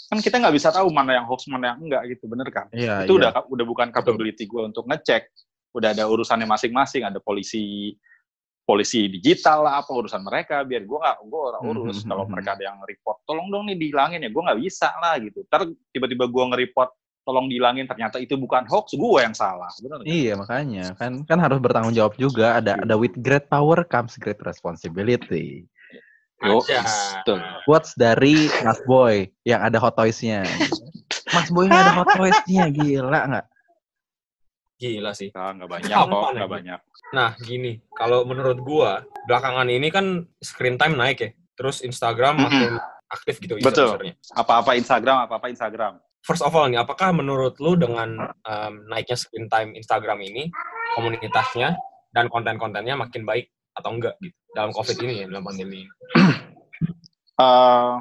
Kan 0.08 0.24
kita 0.24 0.40
nggak 0.40 0.56
bisa 0.56 0.72
tahu 0.72 0.88
mana 0.88 1.20
yang 1.20 1.26
hoax 1.28 1.44
mana 1.52 1.76
yang 1.76 1.78
enggak 1.84 2.02
gitu 2.16 2.24
bener 2.24 2.48
kan? 2.48 2.66
Iya, 2.72 3.04
itu 3.04 3.20
iya. 3.20 3.28
udah 3.28 3.44
udah 3.44 3.66
bukan 3.68 3.88
capability 3.92 4.48
gue 4.48 4.62
untuk 4.64 4.88
ngecek. 4.88 5.28
Udah 5.76 5.92
ada 5.92 6.08
urusannya 6.08 6.48
masing-masing, 6.48 7.04
ada 7.04 7.20
polisi 7.20 7.92
polisi 8.68 9.08
digital 9.08 9.64
lah 9.64 9.80
apa 9.80 9.88
urusan 9.96 10.20
mereka 10.20 10.60
biar 10.60 10.84
gue 10.84 10.98
nggak 11.00 11.16
gue 11.24 11.40
orang 11.40 11.62
Hmm, 11.64 11.72
urus 11.72 12.04
hmm, 12.04 12.12
kalau 12.12 12.24
hmm, 12.28 12.32
mereka 12.36 12.50
ada 12.52 12.64
yang 12.68 12.78
report 12.84 13.16
tolong 13.24 13.48
dong 13.48 13.64
nih 13.64 13.80
dihilangin 13.80 14.20
ya 14.20 14.28
gue 14.28 14.42
nggak 14.44 14.60
bisa 14.60 14.88
lah 15.00 15.16
gitu 15.16 15.40
ntar 15.48 15.64
tiba-tiba 15.88 16.28
gue 16.28 16.44
nge-report 16.52 16.90
tolong 17.24 17.48
dihilangin 17.48 17.88
ternyata 17.88 18.20
itu 18.20 18.36
bukan 18.36 18.68
hoax 18.68 18.92
gue 18.92 19.20
yang 19.24 19.32
salah 19.32 19.72
benar 19.80 20.04
nggak? 20.04 20.12
Iya 20.12 20.32
makanya 20.36 20.86
kan 21.00 21.12
kan 21.24 21.38
harus 21.40 21.58
bertanggung 21.64 21.96
jawab 21.96 22.12
juga 22.20 22.60
ada 22.60 22.76
ada 22.76 22.94
with 23.00 23.16
great 23.24 23.48
power 23.48 23.80
comes 23.88 24.20
great 24.20 24.40
responsibility. 24.44 25.64
Yo. 26.38 26.62
Quotes 27.66 27.98
dari 27.98 28.46
Mas 28.62 28.78
Boy 28.86 29.26
yang 29.42 29.58
ada 29.58 29.76
hot 29.82 29.98
toys-nya. 29.98 30.46
Mas 31.34 31.50
Boy 31.50 31.66
nggak 31.66 31.82
ada 31.82 31.94
hot 31.98 32.08
toys-nya 32.14 32.70
gila 32.70 33.20
nggak? 33.26 33.46
Gila 34.78 35.10
sih. 35.12 35.28
Nggak, 35.34 35.50
nggak 35.58 35.70
banyak 35.70 35.96
kok 35.98 36.30
nggak 36.38 36.50
banyak 36.50 36.80
Nah, 37.08 37.32
gini, 37.40 37.80
kalau 37.96 38.22
menurut 38.28 38.58
gua, 38.60 39.02
belakangan 39.26 39.66
ini 39.66 39.88
kan 39.90 40.22
screen 40.38 40.78
time 40.78 40.94
naik 40.94 41.18
ya. 41.18 41.30
Terus 41.58 41.82
Instagram 41.82 42.38
makin 42.38 42.78
aktif 43.08 43.40
gitu 43.40 43.56
Betul. 43.58 44.14
apa-apa 44.36 44.76
Instagram 44.76 45.24
apa-apa 45.24 45.48
Instagram 45.48 45.96
First 46.28 46.44
of 46.44 46.52
all 46.52 46.68
nih, 46.68 46.76
apakah 46.76 47.14
menurut 47.16 47.56
lu 47.56 47.72
dengan 47.78 48.20
um, 48.20 48.72
naiknya 48.90 49.16
screen 49.16 49.48
time 49.48 49.72
Instagram 49.72 50.20
ini, 50.20 50.52
komunitasnya 50.92 51.72
dan 52.12 52.28
konten-kontennya 52.28 53.00
makin 53.00 53.24
baik 53.24 53.48
atau 53.72 53.96
enggak 53.96 54.18
gitu 54.20 54.36
dalam 54.52 54.74
COVID 54.74 54.96
ini 55.08 55.24
ya, 55.24 55.26
dalam 55.30 55.44
pandemi 55.46 55.86
ini? 55.86 55.92
Eh, 57.38 57.94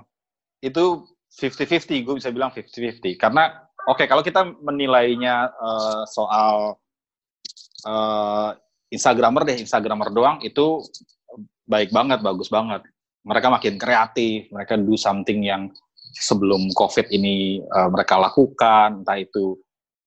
itu 0.65 1.05
50-50, 1.29 2.01
gue 2.01 2.15
bisa 2.17 2.33
bilang 2.33 2.49
50-50. 2.49 3.21
Karena, 3.21 3.66
oke, 3.87 4.03
kalau 4.05 4.21
kita 4.21 4.43
menilainya 4.61 5.47
eh, 5.49 6.03
soal 6.11 6.75
eh, 7.87 8.49
Instagramer 8.91 9.43
deh, 9.47 9.57
Instagramer 9.59 10.11
doang, 10.11 10.37
itu 10.43 10.83
baik 11.67 11.91
banget, 11.91 12.19
bagus 12.23 12.47
banget. 12.47 12.83
Mereka 13.27 13.47
makin 13.51 13.75
kreatif, 13.75 14.47
mereka 14.51 14.79
do 14.79 14.95
something 14.95 15.43
yang 15.43 15.67
sebelum 16.15 16.71
COVID 16.75 17.07
ini 17.11 17.59
eh, 17.63 17.89
mereka 17.91 18.19
lakukan, 18.19 19.03
entah 19.03 19.17
itu 19.19 19.55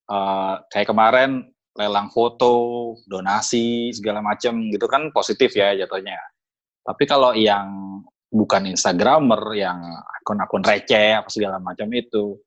eh, 0.09 0.55
kayak 0.73 0.89
kemarin 0.93 1.49
lelang 1.77 2.13
foto, 2.13 2.93
donasi, 3.09 3.95
segala 3.95 4.21
macam 4.21 4.69
gitu 4.69 4.85
kan 4.91 5.09
positif 5.15 5.55
ya 5.57 5.73
jatuhnya. 5.73 6.19
Tapi 6.85 7.05
kalau 7.09 7.33
yang 7.37 8.01
bukan 8.31 8.71
Instagramer 8.71 9.43
yang 9.59 9.79
akun-akun 10.23 10.63
receh 10.63 11.19
apa 11.19 11.29
segala 11.31 11.59
macam 11.59 11.91
itu 11.91 12.39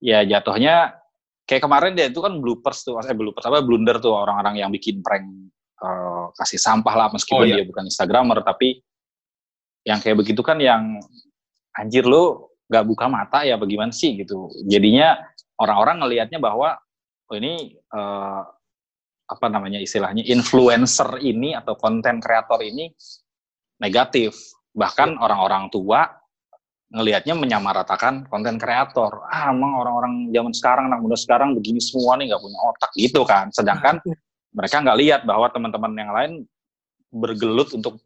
ya 0.00 0.24
jatuhnya 0.24 0.96
kayak 1.44 1.62
kemarin 1.62 1.92
dia 1.92 2.08
itu 2.08 2.20
kan 2.24 2.40
bloopers 2.40 2.82
tuh 2.82 2.96
eh 3.00 3.16
bloopers 3.16 3.46
apa 3.46 3.60
blunder 3.60 4.00
tuh 4.00 4.16
orang-orang 4.16 4.64
yang 4.64 4.70
bikin 4.72 5.04
prank 5.04 5.24
eh, 5.80 6.24
kasih 6.34 6.60
sampah 6.60 6.94
lah 6.96 7.06
Oh, 7.12 7.14
meskipun 7.16 7.46
iya. 7.46 7.60
dia 7.60 7.66
bukan 7.68 7.84
Instagramer 7.86 8.40
tapi 8.42 8.80
yang 9.84 10.00
kayak 10.00 10.20
begitu 10.20 10.40
kan 10.44 10.60
yang 10.60 11.00
anjir 11.76 12.04
lu 12.04 12.50
nggak 12.70 12.84
buka 12.86 13.06
mata 13.10 13.42
ya 13.42 13.58
bagaimana 13.58 13.90
sih? 13.90 14.14
gitu. 14.14 14.46
Jadinya 14.68 15.18
orang-orang 15.58 16.06
ngelihatnya 16.06 16.38
bahwa 16.38 16.78
oh 17.30 17.36
ini 17.36 17.74
eh, 17.74 18.42
apa 19.30 19.46
namanya 19.46 19.78
istilahnya 19.78 20.26
influencer 20.26 21.18
ini 21.22 21.54
atau 21.54 21.74
konten 21.74 22.22
kreator 22.22 22.62
ini 22.62 22.90
negatif. 23.82 24.36
Bahkan 24.70 25.18
orang-orang 25.18 25.66
tua 25.72 26.06
ngelihatnya 26.90 27.34
menyamaratakan 27.38 28.26
konten 28.26 28.58
kreator 28.58 29.22
ah 29.30 29.54
emang 29.54 29.78
orang-orang 29.78 30.28
zaman 30.34 30.52
sekarang 30.54 30.84
anak 30.90 31.00
muda 31.06 31.14
sekarang 31.14 31.54
begini 31.54 31.78
semua 31.78 32.18
nih 32.18 32.34
nggak 32.34 32.42
punya 32.42 32.58
otak 32.66 32.90
gitu 32.98 33.22
kan 33.22 33.46
sedangkan 33.54 34.02
mereka 34.58 34.82
nggak 34.82 34.98
lihat 34.98 35.20
bahwa 35.22 35.46
teman-teman 35.54 35.92
yang 35.94 36.10
lain 36.10 36.32
bergelut 37.14 37.70
untuk 37.74 38.02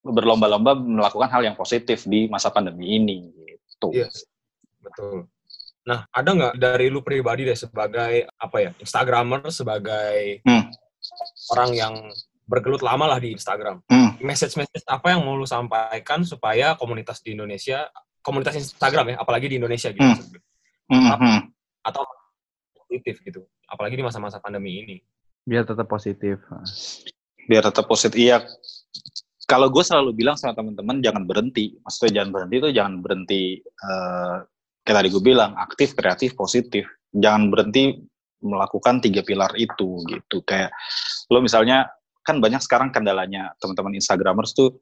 berlomba-lomba 0.00 0.78
melakukan 0.78 1.28
hal 1.28 1.42
yang 1.44 1.58
positif 1.58 2.06
di 2.06 2.30
masa 2.30 2.48
pandemi 2.54 2.96
ini 2.96 3.30
gitu 3.34 3.90
Iya. 3.90 4.08
Betul. 4.80 5.28
Nah, 5.84 6.04
ada 6.12 6.30
nggak 6.32 6.54
dari 6.60 6.86
lu 6.92 7.00
pribadi 7.00 7.44
deh 7.48 7.56
sebagai 7.56 8.28
apa 8.36 8.56
ya 8.60 8.70
Instagramer 8.80 9.48
sebagai 9.48 10.44
Hmm. 10.44 10.68
orang 11.56 11.70
yang 11.72 11.94
bergelut 12.44 12.84
lama 12.84 13.08
lah 13.08 13.18
di 13.20 13.32
Instagram. 13.32 13.80
Hmm. 13.88 14.16
Message-message 14.20 14.84
apa 14.84 15.16
yang 15.16 15.24
mau 15.24 15.36
lu 15.36 15.48
sampaikan 15.48 16.20
supaya 16.26 16.76
komunitas 16.76 17.24
di 17.24 17.32
Indonesia, 17.32 17.88
komunitas 18.20 18.56
Instagram 18.56 19.14
ya, 19.14 19.16
apalagi 19.20 19.46
di 19.48 19.56
Indonesia 19.58 19.88
gitu, 19.90 20.00
Hmm. 20.00 20.12
maksud 20.16 20.28
gue, 20.32 20.42
Hmm, 20.90 21.14
hmm. 21.16 21.40
atau 21.86 22.02
positif 22.74 23.14
gitu, 23.22 23.40
apalagi 23.66 23.94
di 23.96 24.04
masa-masa 24.04 24.42
pandemi 24.42 24.82
ini. 24.82 24.96
Biar 25.46 25.64
tetap 25.64 25.88
positif. 25.88 26.38
biar 27.48 27.66
tetap 27.66 27.90
positif 27.90 28.14
iya 28.14 28.38
kalau 29.50 29.66
gue 29.66 29.82
selalu 29.82 30.14
bilang 30.14 30.38
sama 30.38 30.54
teman-teman 30.54 31.02
jangan 31.02 31.26
berhenti 31.26 31.74
maksudnya 31.82 32.22
jangan 32.22 32.30
berhenti 32.30 32.54
itu 32.62 32.68
jangan 32.70 32.94
berhenti 33.02 33.42
eh, 33.58 34.36
kayak 34.86 34.96
tadi 35.02 35.08
gue 35.10 35.22
bilang 35.24 35.58
aktif 35.58 35.98
kreatif 35.98 36.38
positif 36.38 36.86
jangan 37.10 37.50
berhenti 37.50 37.98
melakukan 38.46 39.02
tiga 39.02 39.26
pilar 39.26 39.50
itu 39.58 39.98
gitu 40.06 40.46
kayak 40.46 40.70
lo 41.26 41.42
misalnya 41.42 41.90
kan 42.22 42.38
banyak 42.38 42.62
sekarang 42.62 42.94
kendalanya 42.94 43.50
teman-teman 43.58 43.98
instagramers 43.98 44.54
tuh 44.54 44.78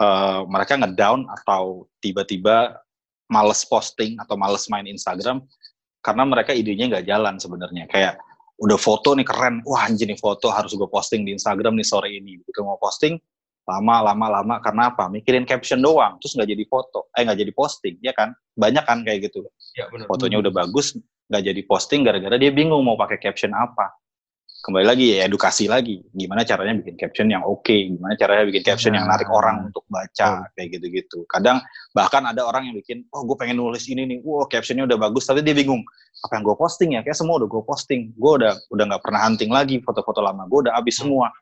eh, 0.00 0.40
mereka 0.48 0.80
ngedown 0.80 1.28
atau 1.28 1.86
tiba-tiba 2.00 2.80
males 3.30 3.62
posting 3.68 4.18
atau 4.18 4.34
males 4.34 4.66
main 4.66 4.88
instagram 4.88 5.44
karena 6.00 6.24
mereka 6.26 6.50
idenya 6.56 6.90
nggak 6.90 7.06
jalan 7.06 7.36
sebenarnya 7.36 7.84
kayak 7.86 8.18
udah 8.60 8.76
foto 8.76 9.16
nih 9.16 9.24
keren, 9.24 9.64
wah 9.64 9.88
anjir 9.88 10.04
nih 10.04 10.20
foto 10.20 10.52
harus 10.52 10.76
gue 10.76 10.84
posting 10.84 11.24
di 11.24 11.32
Instagram 11.32 11.80
nih 11.80 11.86
sore 11.88 12.12
ini. 12.12 12.36
Begitu 12.44 12.60
mau 12.60 12.76
posting, 12.76 13.16
lama, 13.64 14.12
lama, 14.12 14.26
lama, 14.40 14.54
karena 14.60 14.92
apa? 14.92 15.08
Mikirin 15.08 15.48
caption 15.48 15.80
doang, 15.80 16.20
terus 16.20 16.36
nggak 16.36 16.48
jadi 16.52 16.64
foto, 16.68 17.08
eh 17.16 17.24
nggak 17.24 17.40
jadi 17.40 17.52
posting, 17.56 17.96
ya 18.04 18.12
kan? 18.12 18.36
Banyak 18.52 18.84
kan 18.84 19.00
kayak 19.00 19.32
gitu. 19.32 19.48
Ya 19.72 19.88
benar. 19.88 20.12
Fotonya 20.12 20.44
udah 20.44 20.52
bagus, 20.52 20.92
nggak 21.32 21.42
jadi 21.48 21.60
posting 21.64 22.00
gara-gara 22.04 22.36
dia 22.36 22.52
bingung 22.52 22.84
mau 22.84 23.00
pakai 23.00 23.16
caption 23.16 23.56
apa. 23.56 23.96
Kembali 24.60 24.84
lagi 24.84 25.16
ya 25.16 25.24
edukasi 25.24 25.72
lagi, 25.72 26.04
gimana 26.12 26.44
caranya 26.44 26.76
bikin 26.84 27.00
caption 27.00 27.32
yang 27.32 27.40
oke, 27.48 27.72
gimana 27.72 28.12
caranya 28.12 28.44
bikin 28.44 28.60
caption 28.60 28.92
yang 28.92 29.08
narik 29.08 29.24
Nah. 29.32 29.40
orang 29.40 29.56
untuk 29.72 29.88
baca, 29.88 30.52
kayak 30.52 30.68
gitu-gitu. 30.76 31.24
Kadang 31.32 31.64
bahkan 31.96 32.28
ada 32.28 32.44
orang 32.44 32.68
yang 32.68 32.76
bikin, 32.76 33.08
oh 33.16 33.24
gue 33.24 33.40
pengen 33.40 33.56
nulis 33.56 33.88
ini 33.88 34.04
nih, 34.04 34.18
wow 34.20 34.44
captionnya 34.44 34.84
udah 34.84 35.00
bagus, 35.00 35.24
tapi 35.24 35.40
dia 35.40 35.56
bingung, 35.56 35.80
apa 36.20 36.32
yang 36.36 36.44
gue 36.44 36.56
posting 36.60 36.92
ya? 36.92 37.00
Kayak 37.00 37.16
semua 37.16 37.40
udah 37.40 37.48
gue 37.48 37.62
posting, 37.64 38.12
gue 38.12 38.32
udah 38.36 38.52
udah 38.68 38.84
nggak 38.84 39.00
pernah 39.00 39.20
hunting 39.24 39.48
lagi 39.48 39.80
foto-foto 39.80 40.20
lama, 40.20 40.44
gue 40.44 40.68
udah 40.68 40.76
habis 40.76 41.00
semua, 41.00 41.32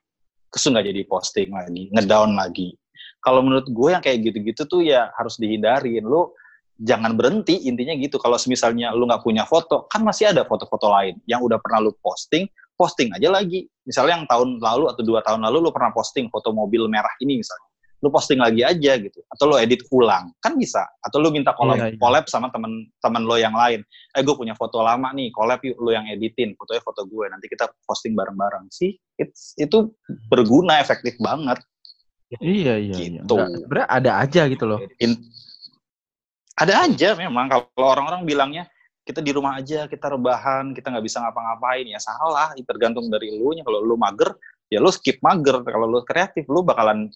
terus 0.55 0.71
nggak 0.71 0.87
jadi 0.87 1.03
posting 1.11 1.51
lagi, 1.51 1.83
ngedown 1.91 2.39
lagi. 2.39 2.79
Kalau 3.19 3.43
menurut 3.43 3.67
gue 3.67 3.89
yang 3.99 4.03
kayak 4.03 4.31
gitu-gitu 4.31 4.63
tuh 4.71 4.81
ya 4.87 5.11
harus 5.19 5.43
dihindarin. 5.43 6.07
Lu 6.07 6.31
jangan 6.79 7.19
berhenti 7.19 7.67
intinya 7.67 7.99
gitu. 7.99 8.17
Kalau 8.23 8.39
misalnya 8.47 8.95
lu 8.95 9.11
nggak 9.11 9.27
punya 9.27 9.43
foto, 9.43 9.91
kan 9.91 10.07
masih 10.07 10.31
ada 10.31 10.47
foto-foto 10.47 10.87
lain 10.87 11.19
yang 11.27 11.43
udah 11.43 11.59
pernah 11.59 11.83
lu 11.83 11.91
posting, 11.99 12.47
posting 12.79 13.11
aja 13.11 13.29
lagi. 13.35 13.67
Misalnya 13.83 14.23
yang 14.23 14.27
tahun 14.31 14.63
lalu 14.63 14.87
atau 14.95 15.03
dua 15.03 15.21
tahun 15.27 15.43
lalu 15.43 15.67
lu 15.67 15.71
pernah 15.75 15.91
posting 15.91 16.31
foto 16.31 16.55
mobil 16.55 16.87
merah 16.87 17.11
ini 17.19 17.43
misalnya, 17.43 17.67
lu 17.99 18.09
posting 18.15 18.39
lagi 18.39 18.63
aja 18.63 18.95
gitu. 19.03 19.19
Atau 19.27 19.51
lu 19.51 19.59
edit 19.59 19.83
ulang, 19.91 20.31
kan 20.39 20.55
bisa. 20.55 20.87
Atau 21.03 21.19
lu 21.19 21.35
minta 21.35 21.51
collab, 21.59 21.77
Iya, 21.83 21.87
iya. 21.93 21.99
collab 21.99 22.25
sama 22.31 22.47
temen-temen 22.55 23.23
lo 23.27 23.35
yang 23.35 23.59
lain. 23.59 23.83
Eh 24.15 24.23
gue 24.23 24.35
punya 24.39 24.55
foto 24.55 24.79
lama 24.87 25.11
nih, 25.11 25.35
collab 25.35 25.59
yuk 25.67 25.77
lu 25.83 25.91
yang 25.91 26.07
editin, 26.07 26.55
fotonya 26.55 26.83
foto 26.87 27.03
gue. 27.11 27.27
Nanti 27.27 27.51
kita 27.51 27.67
posting 27.83 28.15
bareng-bareng 28.15 28.71
sih. 28.71 28.95
It's, 29.19 29.59
itu 29.59 29.91
berguna, 30.31 30.79
efektif 30.79 31.19
banget. 31.19 31.59
Iya 32.39 32.79
iya 32.79 32.95
iya. 33.03 33.21
Gitu. 33.25 33.35
Sebenarnya 33.35 33.89
ada 33.91 34.11
aja 34.23 34.43
gitu 34.47 34.65
loh. 34.69 34.79
In- 35.03 35.27
ada 36.59 36.91
aja 36.91 37.15
memang 37.15 37.47
kalau 37.47 37.71
orang-orang 37.79 38.27
bilangnya 38.27 38.67
kita 39.09 39.25
di 39.25 39.33
rumah 39.33 39.57
aja 39.57 39.89
kita 39.89 40.13
rebahan 40.13 40.77
kita 40.77 40.93
nggak 40.93 41.05
bisa 41.09 41.25
ngapa-ngapain. 41.25 41.89
Ya 41.89 41.97
salah 41.97 42.53
itu 42.53 42.69
tergantung 42.69 43.09
dari 43.09 43.33
lu 43.33 43.57
nya 43.57 43.65
kalau 43.65 43.81
lu 43.81 43.97
mager 43.97 44.37
ya 44.69 44.85
lu 44.85 44.93
skip 44.93 45.17
mager. 45.25 45.65
Kalau 45.65 45.89
lu 45.89 46.05
kreatif 46.05 46.45
lu 46.45 46.61
bakalan 46.61 47.09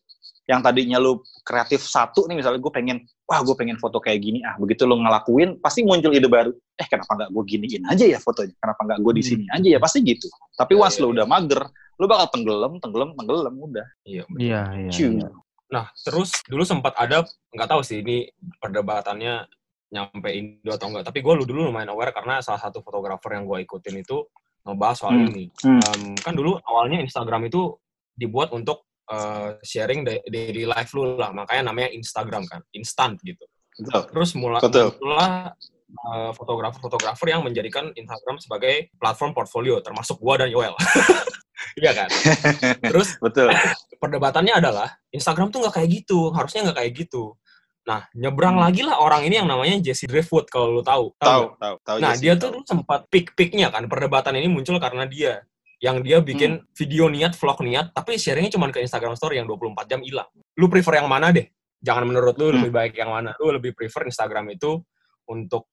yang 0.49 0.64
tadinya 0.64 0.97
lu 0.97 1.20
kreatif 1.45 1.84
satu 1.84 2.24
nih 2.26 2.40
misalnya 2.40 2.59
gue 2.59 2.72
pengen 2.72 3.05
wah 3.28 3.45
gue 3.45 3.55
pengen 3.55 3.78
foto 3.78 4.03
kayak 4.03 4.24
gini 4.24 4.43
ah 4.43 4.59
begitu 4.59 4.88
lu 4.88 4.99
ngelakuin 4.99 5.61
pasti 5.61 5.84
muncul 5.84 6.16
ide 6.16 6.32
baru. 6.32 6.57
Eh 6.80 6.88
kenapa 6.88 7.12
nggak 7.12 7.30
gue 7.30 7.43
giniin 7.45 7.84
aja 7.93 8.05
ya 8.09 8.18
fotonya? 8.18 8.57
Kenapa 8.57 8.80
nggak 8.88 8.99
gue 9.05 9.12
di 9.20 9.24
sini 9.28 9.45
aja 9.53 9.68
ya? 9.68 9.78
Pasti 9.78 10.01
gitu. 10.01 10.32
Tapi 10.57 10.72
Iya, 10.72 10.88
once 10.88 10.97
iya, 10.97 11.03
lu 11.05 11.07
iya. 11.12 11.14
udah 11.20 11.26
mager 11.28 11.62
lu 12.01 12.05
bakal 12.09 12.26
tenggelam 12.32 12.72
tenggelam 12.80 13.11
tenggelam 13.14 13.55
udah. 13.61 13.86
Iya. 14.09 14.24
Iya 14.40 14.61
iya. 14.88 15.28
Nah, 15.72 15.88
terus 16.05 16.40
dulu 16.49 16.64
sempat 16.64 16.97
ada 16.97 17.24
nggak 17.53 17.68
tahu 17.68 17.80
sih 17.84 18.01
ini 18.01 18.28
perdebatannya 18.61 19.45
nyampe 19.93 20.28
Indo 20.32 20.72
atau 20.72 20.88
enggak. 20.88 21.05
Tapi 21.12 21.20
gue 21.20 21.32
dulu 21.45 21.68
lumayan 21.68 21.93
aware 21.93 22.16
karena 22.16 22.40
salah 22.40 22.59
satu 22.59 22.80
fotografer 22.80 23.36
yang 23.36 23.45
gue 23.45 23.61
ikutin 23.62 24.01
itu 24.01 24.24
ngebahas 24.64 24.97
soal 24.97 25.14
Hmm. 25.14 25.28
ini. 25.28 25.45
Hmm. 25.61 25.78
Em, 25.84 26.03
kan 26.16 26.32
dulu 26.32 26.57
awalnya 26.64 27.05
Instagram 27.05 27.47
itu 27.47 27.76
dibuat 28.16 28.51
untuk 28.57 28.88
eh, 29.12 29.59
sharing 29.61 30.07
da- 30.07 30.24
daily 30.24 30.64
life 30.64 30.95
lu 30.97 31.18
lah, 31.18 31.34
makanya 31.34 31.68
namanya 31.74 31.93
Instagram 31.93 32.47
kan, 32.49 32.62
instant 32.72 33.18
gitu. 33.20 33.45
Betul. 33.76 34.09
Terus 34.09 34.30
mulai 34.38 34.62
Betul. 34.62 34.88
mulai 35.05 35.53
eh, 35.93 36.30
fotografer-fotografer 36.32 37.26
yang 37.28 37.45
menjadikan 37.45 37.93
Instagram 37.93 38.40
sebagai 38.40 38.88
platform 38.97 39.36
portfolio, 39.36 39.82
termasuk 39.84 40.16
gua 40.16 40.40
dan 40.40 40.49
Yoel. 40.49 40.72
Iya 41.78 41.93
kan? 41.95 42.09
Terus 42.90 43.16
Betul. 43.22 43.49
perdebatannya 43.97 44.55
adalah 44.61 44.93
Instagram 45.14 45.49
tuh 45.49 45.62
nggak 45.62 45.78
kayak 45.78 45.90
gitu, 46.03 46.28
harusnya 46.34 46.68
nggak 46.68 46.78
kayak 46.82 46.93
gitu. 47.07 47.38
Nah, 47.83 48.07
nyebrang 48.14 48.55
Hmm. 48.59 48.64
lagi 48.70 48.87
lah 48.87 49.03
orang 49.03 49.26
ini 49.26 49.43
yang 49.43 49.49
namanya 49.51 49.74
Jesse 49.83 50.07
Driftwood 50.07 50.47
kalau 50.47 50.70
lu 50.70 50.83
tahu. 50.87 51.11
Tahu, 51.18 51.59
tahu, 51.59 51.74
tahu. 51.83 51.97
Nah, 51.99 52.14
Jesse, 52.14 52.22
dia 52.22 52.35
tahu. 52.39 52.62
tuh 52.62 52.62
sempat 52.62 53.11
pick-picknya 53.11 53.74
kan, 53.74 53.91
perdebatan 53.91 54.39
ini 54.39 54.47
muncul 54.47 54.78
karena 54.78 55.03
dia. 55.07 55.43
Yang 55.83 55.97
dia 56.07 56.18
bikin 56.22 56.51
Hmm. 56.62 56.66
video 56.78 57.11
niat, 57.11 57.35
vlog 57.35 57.59
niat, 57.66 57.91
tapi 57.91 58.14
sharingnya 58.14 58.55
cuma 58.55 58.70
ke 58.70 58.78
Instagram 58.78 59.18
Story 59.18 59.43
yang 59.43 59.51
24 59.51 59.91
jam 59.91 59.99
hilang. 59.99 60.30
Lu 60.55 60.70
prefer 60.70 61.03
yang 61.03 61.11
mana 61.11 61.35
deh? 61.35 61.51
Jangan 61.83 62.07
menurut 62.07 62.39
lu 62.39 62.55
Hmm. 62.55 62.62
lebih 62.62 62.70
baik 62.70 62.95
yang 62.95 63.11
mana? 63.11 63.35
Lu 63.43 63.51
lebih 63.51 63.74
prefer 63.74 64.07
Instagram 64.07 64.55
itu 64.55 64.78
untuk 65.26 65.66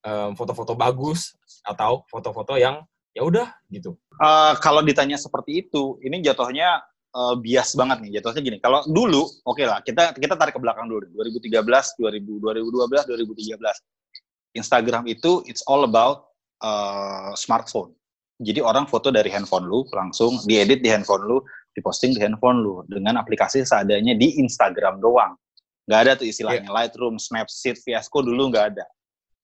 em, 0.00 0.32
foto-foto 0.32 0.72
bagus 0.72 1.36
atau 1.60 2.08
foto-foto 2.08 2.56
yang 2.56 2.80
ya 3.12 3.20
udah 3.20 3.52
gitu. 3.68 4.00
Eh, 4.16 4.54
kalau 4.64 4.80
ditanya 4.80 5.20
seperti 5.20 5.60
itu, 5.68 6.00
ini 6.00 6.24
jatuhnya 6.24 6.80
eh, 7.10 7.34
bias 7.38 7.74
banget 7.74 7.98
nih. 8.02 8.10
Jatuhnya 8.18 8.42
gini, 8.42 8.58
kalau 8.62 8.80
dulu, 8.86 9.26
oke 9.46 9.62
lah, 9.66 9.82
kita 9.82 10.14
kita 10.16 10.34
tarik 10.34 10.56
ke 10.56 10.60
belakang 10.62 10.86
dulu. 10.86 11.06
2013, 11.14 11.62
2000, 11.98 12.40
2012, 12.40 13.06
2013. 13.06 14.58
Instagram 14.58 15.06
itu 15.06 15.46
it's 15.46 15.62
all 15.66 15.86
about 15.86 16.30
eh, 16.62 17.32
smartphone. 17.38 17.94
Jadi 18.40 18.64
orang 18.64 18.88
foto 18.88 19.12
dari 19.12 19.28
handphone 19.28 19.68
lu 19.68 19.84
langsung 19.92 20.40
diedit 20.48 20.80
di 20.80 20.88
handphone 20.88 21.28
lu, 21.28 21.44
diposting 21.76 22.16
di 22.16 22.24
handphone 22.24 22.64
lu 22.64 22.80
dengan 22.88 23.20
aplikasi 23.20 23.68
seadanya 23.68 24.16
di 24.16 24.40
Instagram 24.40 24.96
doang. 24.96 25.36
Nggak 25.84 26.00
ada 26.00 26.12
tuh 26.16 26.26
istilahnya 26.30 26.72
Lightroom, 26.72 27.20
Snapseed, 27.20 27.76
Fiasco 27.84 28.24
dulu 28.24 28.48
nggak 28.48 28.66
ada. 28.72 28.86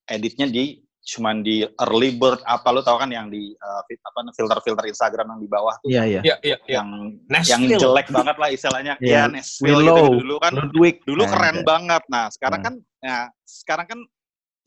Editnya 0.09 0.49
di 0.49 0.81
cuman 1.07 1.39
di 1.39 1.63
early 1.63 2.11
bird 2.11 2.43
apa 2.43 2.67
lu 2.67 2.83
tahu 2.83 2.99
kan 2.99 3.07
yang 3.07 3.31
di 3.31 3.55
fit- 3.87 4.03
apa 4.03 4.27
filter-filter 4.35 4.85
Instagram 4.85 5.31
yang 5.31 5.39
di 5.39 5.47
bawah 5.47 5.75
tuh 5.79 5.87
Iya, 5.87 6.03
iya. 6.03 6.19
Iya, 6.19 6.35
iya, 6.43 6.57
iya. 6.59 6.75
yang 6.83 6.89
Nashville. 7.31 7.71
yang 7.71 7.79
jelek 7.79 8.07
banget 8.11 8.35
lah 8.35 8.49
istilahnya. 8.51 8.93
Iya, 8.99 9.07
Iya, 9.07 9.21
Nashville 9.31 9.79
gitu 9.79 9.87
Willow, 9.87 10.07
dulu 10.19 10.35
kan 10.43 10.51
Ludwig. 10.53 10.95
dulu 11.07 11.23
Nah, 11.23 11.31
keren 11.31 11.55
ada. 11.55 11.63
banget. 11.63 12.03
Nah, 12.11 12.25
sekarang 12.27 12.59
Hmm. 12.59 12.67
kan 12.67 12.73
ya 12.99 13.17
sekarang 13.47 13.87
kan 13.87 13.99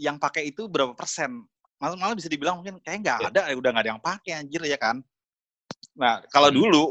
yang 0.00 0.16
pakai 0.16 0.48
itu 0.48 0.64
berapa 0.64 0.96
persen? 0.96 1.44
Malah, 1.76 1.96
malah 2.00 2.16
bisa 2.16 2.28
dibilang 2.28 2.56
mungkin 2.56 2.80
kayak 2.80 2.98
nggak 3.04 3.18
Iya. 3.20 3.28
ada, 3.28 3.40
udah 3.52 3.70
nggak 3.76 3.84
ada 3.84 3.92
yang 3.92 4.00
pakai 4.00 4.32
anjir 4.34 4.62
ya 4.64 4.78
kan. 4.80 4.96
Nah, 5.92 6.24
kalau 6.28 6.48
Hmm. 6.48 6.56
dulu 6.56 6.84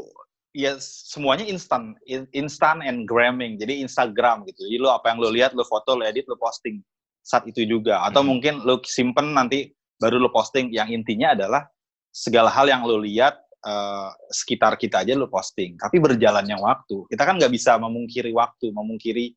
ya 0.50 0.78
semuanya 0.78 1.42
instan, 1.42 1.98
in- 2.06 2.30
instan 2.30 2.82
and 2.82 3.02
gramming. 3.02 3.54
Jadi 3.54 3.82
Instagram 3.82 4.46
gitu. 4.46 4.62
Jadi 4.62 4.78
lo 4.78 4.90
apa 4.90 5.10
yang 5.10 5.18
lo 5.18 5.30
lihat, 5.30 5.54
lo 5.54 5.66
foto, 5.66 5.94
lo 5.94 6.06
edit, 6.06 6.26
lo 6.26 6.34
posting 6.34 6.78
saat 7.20 7.46
itu 7.46 7.62
juga. 7.64 8.02
Atau 8.04 8.24
Hmm. 8.24 8.36
mungkin 8.36 8.54
lo 8.64 8.80
simpen 8.84 9.32
nanti 9.32 9.70
baru 10.00 10.16
lo 10.18 10.32
posting. 10.32 10.72
Yang 10.72 10.96
intinya 10.96 11.36
adalah 11.36 11.62
segala 12.10 12.50
hal 12.50 12.66
yang 12.68 12.82
lo 12.84 12.98
lihat 12.98 13.36
eh, 13.60 14.10
sekitar 14.32 14.80
kita 14.80 15.04
aja 15.04 15.12
lo 15.12 15.28
posting. 15.28 15.76
Tapi 15.76 16.00
berjalannya 16.00 16.56
waktu, 16.56 17.04
kita 17.12 17.28
kan 17.28 17.36
nggak 17.36 17.52
bisa 17.52 17.76
memungkiri 17.76 18.32
waktu, 18.32 18.72
memungkiri 18.72 19.36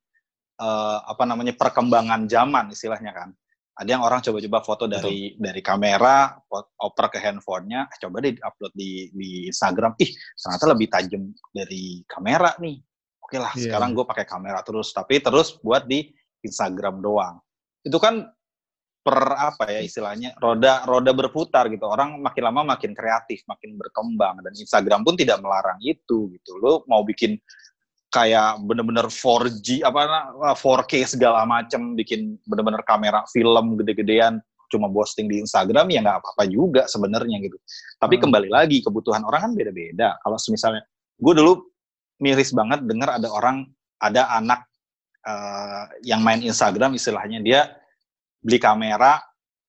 eh, 0.54 1.00
apa 1.04 1.24
namanya 1.28 1.52
perkembangan 1.60 2.24
zaman 2.32 2.72
istilahnya 2.72 3.12
kan. 3.12 3.30
Ada 3.74 3.90
yang 4.00 4.04
orang 4.06 4.22
coba-coba 4.24 4.60
foto 4.64 4.86
dari 4.88 5.34
dari 5.36 5.60
kamera, 5.60 6.40
oper 6.80 7.10
ke 7.12 7.20
handphonenya, 7.20 7.90
eh, 7.92 7.98
coba 8.00 8.24
deh 8.24 8.38
upload 8.40 8.72
di 8.72 9.12
di 9.12 9.30
Instagram. 9.52 9.92
Ih, 10.00 10.14
ternyata 10.40 10.66
lebih 10.72 10.88
tajam 10.88 11.24
dari 11.52 12.00
kamera 12.08 12.56
nih. 12.64 12.80
Oke 13.20 13.42
lah, 13.44 13.52
Iya. 13.60 13.76
sekarang 13.76 13.92
gue 13.92 14.06
pakai 14.08 14.24
kamera 14.30 14.64
terus, 14.64 14.94
tapi 14.96 15.20
terus 15.20 15.58
buat 15.60 15.84
di 15.84 16.06
Instagram 16.46 17.02
doang. 17.04 17.44
Itu 17.84 18.00
kan 18.00 18.26
per 19.04 19.20
apa 19.36 19.68
ya 19.68 19.84
istilahnya 19.84 20.40
roda 20.40 20.88
roda 20.88 21.12
berputar 21.12 21.68
gitu. 21.68 21.84
Orang 21.84 22.24
makin 22.24 22.44
lama 22.48 22.76
makin 22.76 22.96
kreatif, 22.96 23.44
makin 23.52 23.76
berkembang 23.76 24.40
dan 24.40 24.56
Instagram 24.56 25.04
pun 25.04 25.20
tidak 25.20 25.44
melarang 25.44 25.76
itu 25.84 26.32
gitu. 26.32 26.52
Lo 26.64 26.88
mau 26.88 27.04
bikin 27.04 27.36
kayak 28.08 28.64
bener-bener 28.64 29.12
4G 29.12 29.84
apa 29.84 30.00
na- 30.08 30.56
4K 30.56 31.18
segala 31.18 31.44
macem 31.44 31.98
bikin 32.00 32.40
bener-bener 32.48 32.80
kamera 32.88 33.26
film 33.28 33.76
gede-gedean 33.82 34.40
cuma 34.72 34.90
posting 34.90 35.30
di 35.30 35.38
Instagram 35.44 35.86
ya 35.92 36.00
nggak 36.02 36.18
apa-apa 36.24 36.44
juga 36.50 36.88
sebenarnya 36.88 37.44
gitu. 37.44 37.58
Tapi 38.00 38.18
Hmm. 38.18 38.24
kembali 38.30 38.50
lagi 38.50 38.82
kebutuhan 38.82 39.22
orang 39.28 39.50
kan 39.50 39.54
beda-beda. 39.54 40.18
Kalau 40.24 40.38
misalnya 40.50 40.82
gue 41.20 41.34
dulu 41.36 41.54
miris 42.24 42.56
banget 42.56 42.86
dengar 42.88 43.20
ada 43.20 43.30
orang 43.30 43.68
ada 44.02 44.32
anak 44.34 44.66
eh, 45.24 45.84
yang 46.04 46.22
main 46.22 46.44
Instagram 46.44 46.96
istilahnya 47.00 47.40
dia 47.40 47.62
beli 48.44 48.60
kamera 48.60 49.24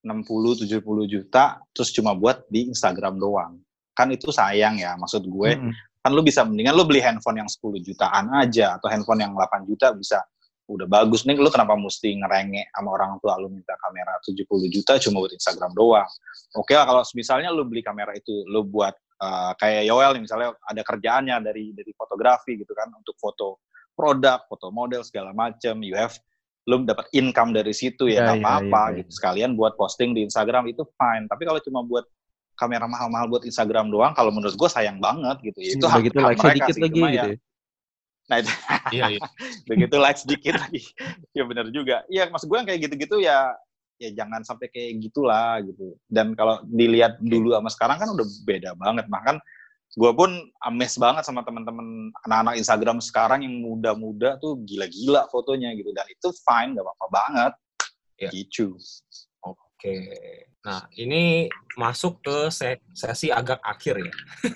60-70 0.04 0.84
juta 1.08 1.62
terus 1.72 1.90
cuma 1.94 2.12
buat 2.12 2.44
di 2.50 2.68
Instagram 2.68 3.16
doang. 3.16 3.56
Kan 3.94 4.10
itu 4.10 4.28
sayang 4.34 4.76
ya 4.76 4.98
maksud 4.98 5.24
gue 5.24 5.50
Mm-mm. 5.54 5.72
kan 6.02 6.10
lu 6.12 6.20
bisa 6.20 6.42
mendingan 6.42 6.74
lu 6.74 6.84
beli 6.84 7.00
handphone 7.00 7.40
yang 7.40 7.48
10 7.48 7.80
jutaan 7.80 8.26
aja 8.36 8.76
atau 8.76 8.90
handphone 8.90 9.22
yang 9.22 9.32
8 9.32 9.70
juta 9.70 9.94
bisa 9.94 10.18
udah 10.64 10.88
bagus 10.88 11.28
nih 11.28 11.36
lu 11.36 11.52
kenapa 11.52 11.76
mesti 11.76 12.16
ngerengek 12.16 12.72
sama 12.72 12.96
orang 12.96 13.20
tua 13.20 13.36
lu 13.36 13.52
minta 13.52 13.76
kamera 13.76 14.16
70 14.24 14.48
juta 14.72 14.96
cuma 14.96 15.20
buat 15.20 15.32
Instagram 15.36 15.76
doang 15.76 16.08
oke 16.56 16.72
lah 16.72 16.88
kalau 16.88 17.02
misalnya 17.12 17.52
lu 17.52 17.68
beli 17.68 17.84
kamera 17.84 18.16
itu 18.16 18.48
lu 18.48 18.64
buat 18.64 18.96
eh, 18.96 19.52
kayak 19.60 19.82
Yoel 19.84 20.16
misalnya 20.24 20.56
ada 20.64 20.80
kerjaannya 20.80 21.36
dari 21.44 21.76
dari 21.76 21.92
fotografi 21.92 22.56
gitu 22.56 22.72
kan 22.72 22.88
untuk 22.96 23.12
foto 23.20 23.68
produk 23.94 24.42
foto 24.50 24.68
model 24.74 25.02
segala 25.06 25.30
macam 25.30 25.80
you 25.82 25.94
have 25.94 26.14
lu 26.64 26.80
dapat 26.84 27.04
income 27.12 27.52
dari 27.52 27.76
situ 27.76 28.08
Iya, 28.08 28.16
ya 28.16 28.20
nggak 28.24 28.38
iya, 28.40 28.44
apa-apa 28.44 28.82
iya, 28.88 28.96
gitu. 29.04 29.10
Sekalian 29.20 29.50
buat 29.52 29.76
posting 29.76 30.16
di 30.16 30.24
Instagram 30.24 30.64
itu 30.72 30.82
fine. 30.96 31.28
Tapi 31.28 31.42
kalau 31.44 31.60
cuma 31.60 31.84
buat 31.84 32.08
kamera 32.56 32.86
mahal-mahal 32.88 33.26
buat 33.28 33.44
Instagram 33.44 33.90
doang 33.92 34.14
kalau 34.16 34.30
menurut 34.32 34.56
gue 34.56 34.70
sayang 34.72 34.96
banget 34.96 35.36
gitu. 35.44 35.58
Ya 35.60 35.70
itu 35.76 35.84
Udah 35.84 35.92
hak, 35.92 36.02
gitu 36.08 36.18
hak 36.20 36.28
like 36.32 36.40
mereka 36.40 36.56
dikit 36.56 36.74
sih 36.74 36.82
lagi 36.82 37.00
cuma 37.00 37.08
gitu. 37.10 37.18
ya. 37.18 37.24
Ya. 37.28 37.36
nah 38.24 38.36
itu 38.40 38.50
Iya, 38.96 39.04
iya. 39.12 39.20
begitu 39.68 39.96
like 40.00 40.18
sedikit 40.18 40.54
lagi. 40.56 40.82
Ya 41.36 41.42
benar 41.44 41.66
juga. 41.68 41.96
Ya 42.08 42.22
maksud 42.32 42.48
gue 42.48 42.56
yang 42.56 42.68
kayak 42.68 42.80
gitu-gitu 42.88 43.16
ya 43.20 43.38
ya 43.94 44.10
jangan 44.10 44.40
sampai 44.40 44.66
kayak 44.72 45.04
gitulah 45.04 45.60
gitu. 45.60 46.00
Dan 46.08 46.32
kalau 46.32 46.64
dilihat 46.64 47.20
dulu 47.20 47.52
sama 47.52 47.68
sekarang 47.68 47.96
kan 48.00 48.08
udah 48.08 48.26
beda 48.48 48.70
banget. 48.80 49.04
Bahkan 49.12 49.36
gue 49.94 50.10
pun 50.10 50.30
amazed 50.60 50.98
banget 50.98 51.22
sama 51.22 51.46
teman-teman 51.46 52.10
anak-anak 52.26 52.58
Instagram 52.58 52.98
sekarang 52.98 53.46
yang 53.46 53.62
muda-muda 53.62 54.34
tuh 54.36 54.58
gila-gila 54.66 55.30
fotonya 55.30 55.70
gitu 55.72 55.94
dan 55.94 56.02
itu 56.10 56.28
fine 56.42 56.74
gak 56.74 56.82
apa-apa 56.82 57.06
banget 57.10 57.52
Ya. 58.14 58.30
gitu 58.30 58.78
Oke. 59.42 60.00
Nah, 60.64 60.88
ini 60.96 61.44
masuk 61.76 62.24
ke 62.24 62.48
se- 62.48 62.80
sesi 62.96 63.28
agak 63.28 63.60
akhir 63.60 64.00
ya. 64.00 64.12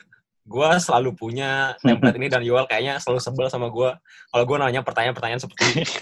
gua 0.49 0.81
selalu 0.81 1.13
punya 1.13 1.77
template 1.85 2.17
ini 2.17 2.33
dan 2.33 2.41
Yuel 2.41 2.65
kayaknya 2.65 2.97
selalu 2.97 3.21
sebel 3.21 3.47
sama 3.53 3.69
gua 3.69 4.01
kalau 4.33 4.45
gua 4.49 4.65
nanya 4.65 4.81
pertanyaan-pertanyaan 4.81 5.43
seperti 5.43 5.65
ini. 5.75 5.85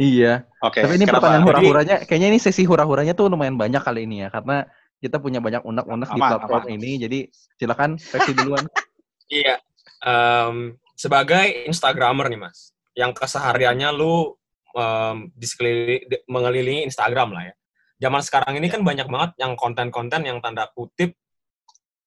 Iya. 0.00 0.48
oke 0.64 0.80
Tapi 0.80 0.96
ini 0.96 1.04
kenapa? 1.04 1.28
pertanyaan 1.28 1.44
hura-huranya, 1.44 1.96
kayaknya 2.08 2.28
ini 2.32 2.38
sesi 2.40 2.64
hura-huranya 2.64 3.12
tuh 3.12 3.28
lumayan 3.28 3.60
banyak 3.60 3.84
kali 3.84 4.08
ini 4.08 4.24
ya, 4.24 4.32
karena 4.32 4.64
kita 5.00 5.16
punya 5.16 5.40
banyak 5.40 5.64
unek-unek 5.64 6.08
di 6.08 6.20
platform 6.20 6.64
aman. 6.68 6.76
ini. 6.76 6.90
Jadi 7.00 7.18
silakan 7.56 7.90
Reksi 7.96 8.32
duluan. 8.36 8.64
Iya. 9.30 9.62
Em, 10.02 10.74
sebagai 10.92 11.62
Instagramer 11.64 12.26
nih, 12.28 12.40
Mas, 12.42 12.74
yang 12.92 13.14
kesehariannya 13.14 13.94
lu 13.94 14.34
em, 14.70 15.30
di 15.32 15.46
sekeliling- 15.46 16.02
di- 16.04 16.22
mengelilingi 16.26 16.82
Instagram 16.84 17.30
lah 17.30 17.46
ya. 17.46 17.54
Zaman 18.00 18.22
sekarang 18.22 18.58
ini 18.58 18.66
kan 18.66 18.82
banyak 18.82 19.06
banget 19.06 19.30
yang 19.38 19.54
konten-konten 19.54 20.26
yang 20.26 20.42
tanda 20.42 20.66
kutip 20.72 21.14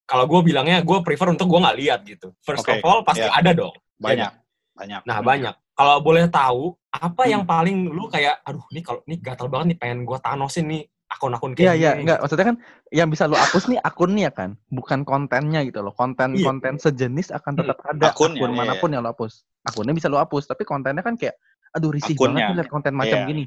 kalau 0.04 0.28
gue 0.28 0.42
bilangnya 0.44 0.84
gue 0.84 1.00
prefer 1.00 1.32
untuk 1.32 1.48
gue 1.48 1.64
nggak 1.64 1.78
lihat 1.80 2.00
gitu. 2.04 2.36
First 2.44 2.68
Oke, 2.68 2.76
of 2.76 2.84
all 2.84 3.00
pasti 3.08 3.24
iya. 3.24 3.32
ada 3.32 3.52
dong. 3.56 3.72
banyak 3.96 4.32
banyak 4.76 5.02
Nah 5.08 5.24
banyak. 5.24 5.56
Kalau 5.74 6.04
boleh 6.04 6.28
tahu 6.28 6.76
apa 6.92 7.24
Hmm. 7.24 7.32
yang 7.32 7.44
paling 7.48 7.88
lu 7.88 8.06
kayak, 8.06 8.44
aduh 8.44 8.68
ini 8.70 8.84
kalau 8.84 9.00
ini 9.08 9.16
gatal 9.18 9.48
banget 9.48 9.74
nih 9.74 9.80
pengen 9.80 10.00
gue 10.04 10.18
tanosin 10.20 10.68
nih 10.68 10.84
akun-akun 11.14 11.54
Iya, 11.54 11.58
kayak 11.58 11.76
iya, 11.78 11.92
gini. 11.94 12.02
enggak. 12.06 12.18
Maksudnya 12.26 12.46
kan 12.50 12.58
yang 12.90 13.10
bisa 13.14 13.24
lu 13.30 13.38
hapus 13.38 13.64
nih 13.70 13.80
akunnya 13.86 14.30
kan, 14.34 14.50
bukan 14.74 15.00
kontennya 15.06 15.62
gitu 15.64 15.80
loh. 15.86 15.94
Konten-konten 15.94 16.82
sejenis 16.82 17.30
akan 17.32 17.54
tetap 17.62 17.78
ada 17.86 18.10
Akunnya, 18.10 18.42
akun 18.42 18.52
iya, 18.52 18.58
mana 18.58 18.74
pun 18.82 18.90
yang 18.90 19.06
lu 19.06 19.10
hapus. 19.14 19.46
Akunnya 19.64 19.94
bisa 19.94 20.10
lu 20.10 20.18
hapus, 20.18 20.50
tapi 20.50 20.66
kontennya 20.66 21.06
kan 21.06 21.14
kayak, 21.14 21.38
aduh 21.74 21.94
risih 21.94 22.18
Akunnya, 22.18 22.50
banget 22.50 22.50
nih 22.50 22.58
liat 22.60 22.70
konten 22.74 22.94
macam 22.98 23.20
iya. 23.22 23.30
gini. 23.30 23.44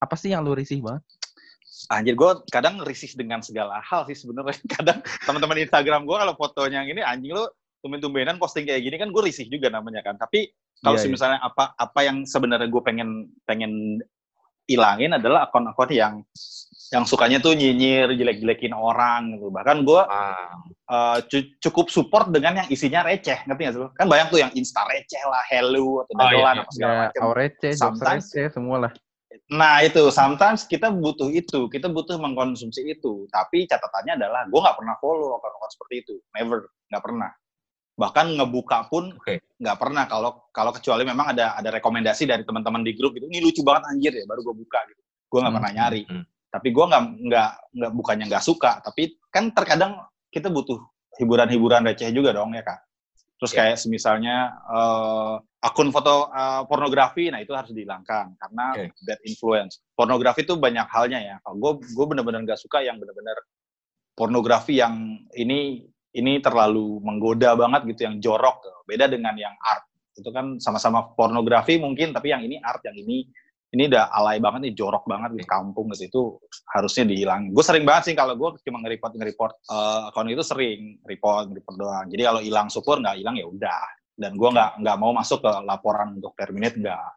Apa 0.00 0.14
sih 0.16 0.32
yang 0.32 0.42
lu 0.42 0.56
risih 0.56 0.80
banget? 0.80 1.04
Anjir, 1.92 2.16
gue 2.16 2.30
kadang 2.48 2.80
risih 2.80 3.12
dengan 3.12 3.44
segala 3.44 3.82
hal 3.84 4.08
sih 4.08 4.16
sebenarnya. 4.16 4.56
Kadang 4.80 5.04
teman-teman 5.28 5.68
Instagram 5.68 6.08
gue 6.08 6.16
kalau 6.16 6.32
fotonya 6.32 6.80
yang 6.80 6.88
ini 6.96 7.04
anjing 7.04 7.36
lu 7.36 7.44
tumben-tumbenan 7.84 8.40
posting 8.40 8.64
kayak 8.64 8.80
gini 8.80 8.96
kan 8.96 9.12
gue 9.12 9.20
risih 9.20 9.44
juga 9.52 9.68
namanya 9.68 10.00
kan. 10.00 10.16
Tapi 10.16 10.48
kalau 10.80 10.96
Iya, 10.96 11.04
iya. 11.04 11.12
misalnya 11.12 11.38
apa 11.44 11.76
apa 11.76 12.00
yang 12.00 12.24
sebenarnya 12.24 12.68
gue 12.72 12.82
pengen 12.84 13.28
pengen 13.44 14.00
ilangin 14.64 15.12
adalah 15.12 15.48
akun-akun 15.48 15.90
yang 15.92 16.14
yang 16.94 17.02
sukanya 17.02 17.42
tuh 17.42 17.52
nyinyir, 17.52 18.14
jelek-jelekin 18.14 18.70
orang 18.70 19.34
gitu. 19.34 19.50
Bahkan 19.50 19.82
gue 19.82 20.00
Ah, 20.06 20.54
uh, 20.86 21.18
cu- 21.26 21.50
cukup 21.58 21.90
support 21.90 22.30
dengan 22.30 22.62
yang 22.62 22.68
isinya 22.70 23.02
receh, 23.02 23.42
ngerti 23.42 23.60
nggak 23.60 23.74
sih? 23.74 23.82
lu? 23.82 23.88
Kan 23.92 24.06
banyak 24.06 24.26
tuh 24.30 24.38
yang 24.38 24.52
insta 24.54 24.86
receh 24.86 25.22
lah, 25.26 25.42
hello 25.50 26.06
atau 26.06 26.14
Oh, 26.14 26.22
iya, 26.22 26.22
dagelan 26.30 26.54
iya. 26.54 26.62
apa 26.62 26.70
segala 26.70 26.92
Ya, 26.94 27.00
macam. 27.02 27.20
aurece, 27.26 27.68
jokes 27.68 27.80
Sometimes- 27.82 28.26
receh, 28.30 28.46
semua 28.48 28.76
lah. 28.78 28.92
Nah 29.44 29.82
itu, 29.82 30.02
sometimes 30.08 30.64
kita 30.64 30.88
butuh 30.88 31.28
itu, 31.28 31.66
kita 31.66 31.90
butuh 31.90 32.16
mengkonsumsi 32.16 32.86
itu. 32.86 33.26
Tapi 33.28 33.66
catatannya 33.66 34.14
adalah, 34.16 34.46
gue 34.46 34.56
nggak 34.56 34.76
pernah 34.78 34.94
follow 35.02 35.34
akun-akun 35.34 35.70
seperti 35.70 35.94
itu, 36.00 36.14
never, 36.32 36.70
nggak 36.88 37.02
pernah. 37.02 37.30
bahkan 37.94 38.26
ngebuka 38.26 38.90
pun 38.90 39.14
nggak 39.62 39.78
pernah 39.78 40.10
kalau 40.10 40.50
kalau 40.50 40.74
kecuali 40.74 41.06
memang 41.06 41.30
ada 41.30 41.54
ada 41.54 41.70
rekomendasi 41.70 42.26
dari 42.26 42.42
teman-teman 42.42 42.82
di 42.82 42.90
grup 42.90 43.14
gitu 43.14 43.30
ini 43.30 43.38
lucu 43.38 43.62
banget 43.62 43.86
anjir 43.86 44.10
ya 44.10 44.26
baru 44.26 44.42
gue 44.42 44.66
buka 44.66 44.82
gitu 44.90 44.98
gue 45.30 45.38
nggak 45.38 45.46
Hmm, 45.46 45.58
pernah 45.62 45.72
nyari 45.78 46.02
hmm. 46.02 46.24
Tapi 46.54 46.70
gue 46.70 46.84
nggak 46.86 47.02
nggak 47.26 47.50
nggak 47.74 47.92
bukannya 47.98 48.30
nggak 48.30 48.44
suka 48.46 48.78
tapi 48.86 49.18
kan 49.26 49.50
terkadang 49.50 49.98
kita 50.30 50.46
butuh 50.54 50.78
hiburan-hiburan 51.18 51.86
receh 51.86 52.10
juga 52.10 52.34
dong 52.34 52.54
ya 52.54 52.62
kak. 52.62 52.80
Terus 53.34 53.50
Ya. 53.50 53.58
kayak 53.66 53.76
semisalnya 53.82 54.36
eh, 54.70 55.34
akun 55.66 55.90
foto 55.90 56.30
eh, 56.30 56.62
pornografi 56.70 57.30
nah 57.30 57.42
itu 57.42 57.50
harus 57.54 57.74
dihilangkan 57.74 58.38
karena 58.38 58.64
Oke. 58.78 58.94
bad 59.02 59.20
influence. 59.26 59.82
Pornografi 59.94 60.46
itu 60.46 60.54
banyak 60.54 60.86
halnya 60.90 61.20
ya. 61.22 61.36
Kalau 61.42 61.56
gue 61.58 61.72
gue 61.82 62.06
bener-bener 62.06 62.40
nggak 62.46 62.60
suka 62.60 62.82
yang 62.82 62.98
bener-bener 62.98 63.34
pornografi 64.14 64.78
yang 64.78 65.18
ini 65.34 65.82
ini 66.14 66.38
terlalu 66.38 67.02
menggoda 67.02 67.58
banget 67.58 67.90
gitu 67.90 68.06
yang 68.06 68.16
jorok. 68.22 68.62
Beda 68.86 69.10
dengan 69.10 69.34
yang 69.34 69.54
art. 69.58 69.82
Itu 70.14 70.30
kan 70.30 70.62
sama-sama 70.62 71.10
pornografi 71.18 71.74
mungkin 71.82 72.14
tapi 72.14 72.30
yang 72.30 72.46
ini 72.46 72.62
art 72.62 72.82
yang 72.86 72.94
ini 72.94 73.26
ini 73.74 73.90
udah 73.90 74.06
alay 74.14 74.38
banget 74.38 74.70
nih 74.70 74.74
jorok 74.78 75.04
banget 75.10 75.34
di 75.34 75.42
kampung 75.42 75.90
gitu 75.90 76.06
itu 76.06 76.22
harusnya 76.70 77.10
dihilangin. 77.10 77.50
Gue 77.50 77.64
sering 77.66 77.82
banget 77.82 78.10
sih 78.10 78.14
kalau 78.14 78.38
gue 78.38 78.54
cuma 78.62 78.78
nge-report 78.86 79.12
nge-report 79.18 79.54
eh, 79.66 80.08
akun 80.14 80.30
itu 80.30 80.46
sering 80.46 81.02
report 81.02 81.50
report 81.50 81.76
doang. 81.76 82.06
Jadi 82.06 82.22
kalau 82.22 82.40
hilang 82.40 82.70
syukur 82.70 83.02
nggak 83.02 83.18
hilang 83.18 83.34
ya 83.34 83.46
udah. 83.50 83.84
Dan 84.14 84.38
gue 84.38 84.46
nggak 84.46 84.78
nggak 84.78 84.96
mau 85.02 85.10
masuk 85.10 85.42
ke 85.42 85.50
laporan 85.66 86.14
untuk 86.14 86.38
terminate 86.38 86.78
nggak. 86.78 87.08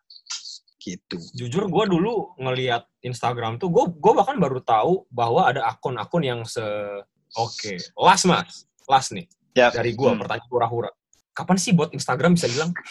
Gitu. 0.82 1.18
Jujur 1.38 1.70
gue 1.70 1.86
dulu 1.94 2.34
ngelihat 2.42 2.90
Instagram 3.06 3.62
tuh, 3.62 3.70
gue 3.70 3.94
gue 3.94 4.14
bahkan 4.18 4.40
baru 4.40 4.58
tahu 4.64 5.06
bahwa 5.12 5.46
ada 5.46 5.68
akun-akun 5.68 6.24
yang 6.24 6.42
se... 6.48 6.64
Oke, 7.36 7.76
last 8.00 8.24
mas, 8.24 8.64
last 8.88 9.12
nih. 9.12 9.28
Ya 9.52 9.68
dari 9.68 9.94
gue 9.94 10.10
Hmm. 10.10 10.18
pertanyaan 10.18 10.48
hura-hura. 10.48 10.90
Kapan 11.36 11.60
sih 11.60 11.76
bot 11.76 11.92
Instagram 11.92 12.34
bisa 12.34 12.50
hilang? 12.50 12.72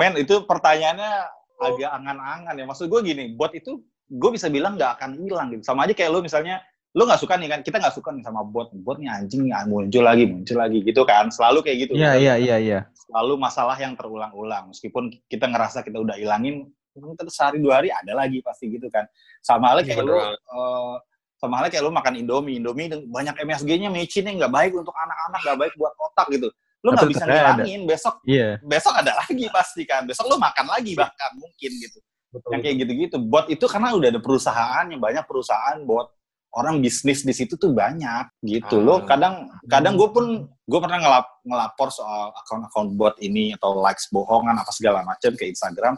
men 0.00 0.16
itu 0.16 0.48
pertanyaannya 0.48 1.28
agak 1.62 1.90
angan-angan 1.94 2.54
ya. 2.58 2.64
Maksud 2.66 2.86
gue 2.90 3.00
gini 3.06 3.24
bot 3.38 3.52
itu 3.54 3.78
gue 4.10 4.30
bisa 4.34 4.50
bilang 4.50 4.74
nggak 4.74 4.98
akan 4.98 5.10
hilang 5.22 5.48
gitu. 5.54 5.62
Sama 5.62 5.86
aja 5.86 5.94
kayak 5.94 6.10
lu 6.10 6.20
misalnya 6.20 6.58
lu 6.92 7.08
nggak 7.08 7.20
suka 7.24 7.40
nih 7.40 7.48
kan 7.48 7.60
kita 7.64 7.80
nggak 7.80 7.94
suka 7.96 8.10
nih 8.10 8.24
sama 8.26 8.44
bot. 8.44 8.68
Botnya 8.74 9.16
anjing 9.16 9.48
nggak 9.48 9.64
muncul 9.70 10.04
lagi 10.04 10.24
muncul 10.28 10.56
lagi 10.58 10.78
gitu 10.84 11.02
kan. 11.06 11.30
Selalu 11.32 11.58
kayak 11.64 11.76
gitu. 11.88 11.92
Iya, 11.96 12.12
iya, 12.18 12.34
iya, 12.36 12.56
iya. 12.58 12.80
selalu 13.08 13.34
masalah 13.40 13.76
yang 13.78 13.96
terulang-ulang. 13.96 14.72
Meskipun 14.72 15.12
kita 15.28 15.48
ngerasa 15.48 15.84
kita 15.86 15.98
udah 16.00 16.16
hilangin 16.18 16.68
mungkin 16.92 17.16
terus 17.16 17.32
sehari 17.40 17.56
dua 17.56 17.80
hari 17.80 17.88
ada 17.88 18.12
lagi 18.12 18.44
pasti 18.44 18.68
gitu 18.68 18.90
kan. 18.92 19.08
Sama 19.40 19.72
halnya 19.72 19.88
kayak 19.88 20.04
Bener 20.04 20.12
lu 20.12 20.18
eh, 20.20 20.94
sama 21.40 21.54
halnya 21.58 21.70
kayak 21.72 21.84
lu 21.84 21.92
makan 21.92 22.14
indomie. 22.20 22.60
Indomie 22.60 22.92
banyak 23.08 23.34
MSG-nya 23.40 23.88
micinnya 23.88 24.32
nggak 24.44 24.52
baik 24.52 24.72
untuk 24.76 24.92
anak-anak 24.92 25.40
nggak 25.40 25.58
baik 25.58 25.74
buat 25.80 25.94
otak 25.96 26.28
gitu 26.36 26.52
lu 26.82 26.88
nggak 26.92 27.10
bisa 27.14 27.24
ada. 27.24 27.32
ngilangin 27.62 27.80
besok 27.86 28.14
Iya. 28.26 28.58
besok 28.66 28.94
ada 28.98 29.12
lagi 29.22 29.46
pasti 29.54 29.82
kan. 29.86 30.02
Besok 30.02 30.26
lu 30.26 30.36
makan 30.36 30.66
lagi 30.66 30.92
bahkan 30.98 31.30
mungkin 31.38 31.70
gitu. 31.78 31.98
Betul. 32.32 32.48
yang 32.56 32.60
kayak 32.64 32.76
gitu-gitu. 32.82 33.16
Bot 33.28 33.46
itu 33.52 33.64
karena 33.68 33.92
udah 33.92 34.08
ada 34.08 34.20
perusahaannya 34.20 34.96
banyak 34.96 35.24
perusahaan 35.28 35.78
bot 35.84 36.08
orang 36.52 36.80
bisnis 36.84 37.24
di 37.24 37.32
situ 37.32 37.56
tuh 37.60 37.72
banyak 37.76 38.28
gitu. 38.44 38.80
Ah. 38.80 38.84
loh 38.84 38.98
kadang 39.04 39.34
kadang 39.68 39.94
gue 40.00 40.08
pun 40.12 40.26
gue 40.48 40.80
pernah 40.80 40.98
ngelap, 41.00 41.26
ngelapor 41.44 41.88
soal 41.92 42.32
akun-akun 42.32 42.96
bot 42.96 43.16
ini 43.20 43.52
atau 43.56 43.76
likes 43.84 44.08
bohongan 44.08 44.56
apa 44.56 44.72
segala 44.72 45.04
macam 45.04 45.32
ke 45.36 45.44
Instagram. 45.48 45.94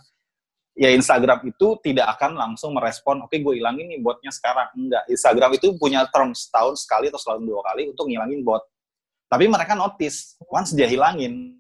Ya 0.74 0.90
Instagram 0.90 1.46
itu 1.46 1.78
tidak 1.86 2.18
akan 2.18 2.34
langsung 2.34 2.74
merespon 2.74 3.22
oke 3.22 3.34
gue 3.38 3.54
hilangin 3.54 3.86
nih 3.94 4.02
botnya 4.02 4.34
sekarang. 4.34 4.74
Enggak. 4.74 5.06
Instagram 5.06 5.50
itu 5.54 5.66
punya 5.78 6.02
term 6.10 6.34
setahun 6.34 6.82
sekali 6.82 7.14
atau 7.14 7.20
setahun 7.22 7.46
dua 7.46 7.62
kali 7.62 7.94
untuk 7.94 8.10
ngilangin 8.10 8.42
bot 8.42 8.62
tapi 9.26 9.44
mereka 9.46 9.74
notice 9.74 10.36
once 10.46 10.72
dia 10.72 10.86
hilangin 10.86 11.56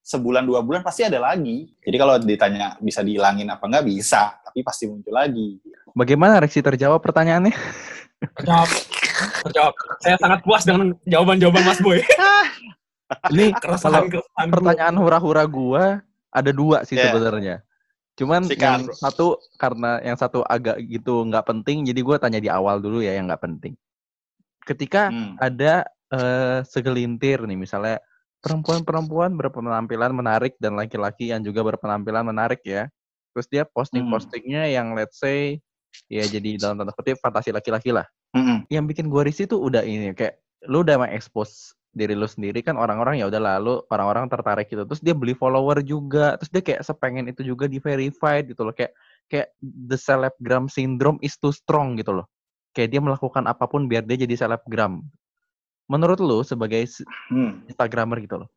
sebulan 0.00 0.42
dua 0.42 0.60
bulan 0.60 0.80
pasti 0.80 1.04
ada 1.04 1.20
lagi 1.20 1.70
jadi 1.80 1.96
kalau 1.96 2.14
ditanya 2.16 2.74
bisa 2.78 3.00
dihilangin 3.00 3.46
apa 3.46 3.62
enggak 3.64 3.86
bisa 3.86 4.34
tapi 4.42 4.60
pasti 4.60 4.86
muncul 4.86 5.12
lagi 5.12 5.60
Bagaimana 5.90 6.38
Reksi 6.38 6.62
terjawab 6.62 7.02
pertanyaannya? 7.02 7.50
Terjawab. 8.38 8.68
Terjawab. 9.42 9.74
Saya 9.98 10.14
sangat 10.22 10.38
puas 10.46 10.62
dengan 10.62 10.94
jawaban-jawaban 11.02 11.66
Mas 11.66 11.82
Boy. 11.82 11.98
Ini 13.26 13.50
Keresahan, 13.58 14.06
kalau 14.06 14.06
keresahan 14.06 14.48
pertanyaan 14.54 14.94
hura-hura 14.94 15.42
gua 15.50 15.84
ada 16.30 16.50
dua 16.54 16.86
sih 16.86 16.94
Yeah. 16.94 17.10
sebenarnya. 17.10 17.56
Cuman 18.14 18.46
Sikat, 18.46 18.62
yang 18.62 18.80
bro. 18.86 18.94
satu 18.94 19.26
karena 19.58 19.98
yang 20.06 20.14
satu 20.14 20.46
agak 20.46 20.78
gitu 20.86 21.26
nggak 21.26 21.42
penting, 21.42 21.82
jadi 21.82 22.00
gua 22.06 22.22
tanya 22.22 22.38
di 22.38 22.46
awal 22.46 22.78
dulu 22.78 23.02
ya 23.02 23.18
yang 23.18 23.26
nggak 23.26 23.42
penting. 23.42 23.74
Ketika 24.62 25.10
Hmm. 25.10 25.34
ada 25.42 25.90
eh, 26.10 26.60
segelintir 26.66 27.46
nih 27.46 27.58
misalnya 27.58 27.98
perempuan-perempuan 28.40 29.36
berpenampilan 29.36 30.12
menarik 30.16 30.56
dan 30.56 30.74
laki-laki 30.74 31.30
yang 31.30 31.44
juga 31.44 31.60
berpenampilan 31.64 32.24
menarik 32.24 32.64
ya. 32.64 32.88
Terus 33.30 33.46
dia 33.46 33.62
posting-postingnya 33.68 34.66
yang 34.72 34.96
let's 34.96 35.22
say 35.22 35.60
ya 36.10 36.24
jadi 36.26 36.58
dalam 36.58 36.82
tanda 36.82 36.94
kutip 36.96 37.20
fantasi 37.20 37.54
laki-laki 37.54 37.94
lah. 37.94 38.08
Mm-mm. 38.34 38.66
Yang 38.72 38.84
bikin 38.94 39.06
gua 39.06 39.22
risih 39.22 39.46
tuh 39.46 39.60
udah 39.62 39.86
ini 39.86 40.16
kayak 40.16 40.40
lu 40.66 40.82
udah 40.82 40.98
mengekspos 41.06 41.78
diri 41.90 42.14
lu 42.14 42.26
sendiri 42.26 42.62
kan 42.62 42.78
orang-orang 42.78 43.18
ya 43.18 43.26
udah 43.26 43.42
lalu 43.42 43.82
orang-orang 43.90 44.30
tertarik 44.30 44.70
gitu 44.70 44.86
terus 44.86 45.02
dia 45.02 45.10
beli 45.10 45.34
follower 45.34 45.82
juga 45.82 46.38
terus 46.38 46.50
dia 46.54 46.62
kayak 46.62 46.86
sepengen 46.86 47.26
itu 47.26 47.42
juga 47.42 47.66
di 47.66 47.82
verified 47.82 48.46
gitu 48.46 48.62
loh 48.62 48.70
kayak 48.70 48.94
kayak 49.26 49.50
the 49.58 49.98
selebgram 49.98 50.70
syndrome 50.70 51.18
is 51.18 51.34
too 51.34 51.50
strong 51.50 51.98
gitu 51.98 52.22
loh 52.22 52.30
kayak 52.70 52.94
dia 52.94 53.02
melakukan 53.02 53.42
apa 53.50 53.66
pun 53.66 53.90
biar 53.90 54.06
dia 54.06 54.22
jadi 54.22 54.38
selebgram 54.38 55.02
menurut 55.90 56.22
lu 56.22 56.46
sebagai 56.46 56.86
Hmm. 57.28 57.66
instagramer 57.66 58.22
gitu 58.22 58.46
loh 58.46 58.48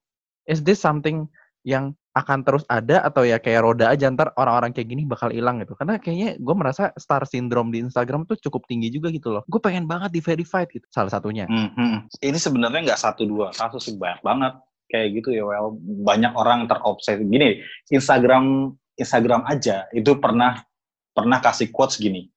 is 0.45 0.61
this 0.61 0.77
something 0.77 1.25
yang 1.65 1.97
akan 2.13 2.45
terus 2.45 2.61
ada 2.69 3.01
atau 3.01 3.25
ya 3.25 3.41
kayak 3.41 3.65
roda 3.65 3.89
aja 3.89 4.05
ntar 4.13 4.29
orang-orang 4.37 4.69
kayak 4.69 4.85
gini 4.85 5.01
bakal 5.09 5.33
hilang 5.33 5.57
gitu 5.65 5.73
karena 5.73 5.97
kayaknya 5.97 6.37
gue 6.37 6.55
merasa 6.55 6.93
star 6.93 7.25
syndrome 7.25 7.73
di 7.73 7.81
Instagram 7.81 8.29
tuh 8.29 8.37
cukup 8.37 8.69
tinggi 8.69 8.93
juga 8.93 9.09
gitu 9.09 9.33
loh 9.33 9.41
gue 9.49 9.57
pengen 9.57 9.89
banget 9.89 10.13
di 10.13 10.21
verified 10.21 10.69
gitu 10.69 10.85
salah 10.93 11.09
satunya 11.09 11.49
Hmm, 11.49 11.73
hmm. 11.73 11.97
Ini 12.21 12.37
sebenarnya 12.37 12.93
nggak 12.93 13.01
satu 13.01 13.25
dua 13.25 13.49
kasus 13.49 13.89
sih 13.89 13.97
banyak 13.97 14.21
banget 14.21 14.53
kayak 14.93 15.07
gitu 15.17 15.33
ya. 15.33 15.41
Well, 15.41 15.73
banyak 15.81 16.37
orang 16.37 16.69
terobsesi. 16.69 17.25
Gini, 17.25 17.65
Instagram 17.89 18.77
Instagram 18.93 19.41
aja 19.49 19.89
itu 19.89 20.13
pernah 20.21 20.61
pernah 21.17 21.41
kasih 21.41 21.73
quotes 21.73 21.97
gini. 21.97 22.29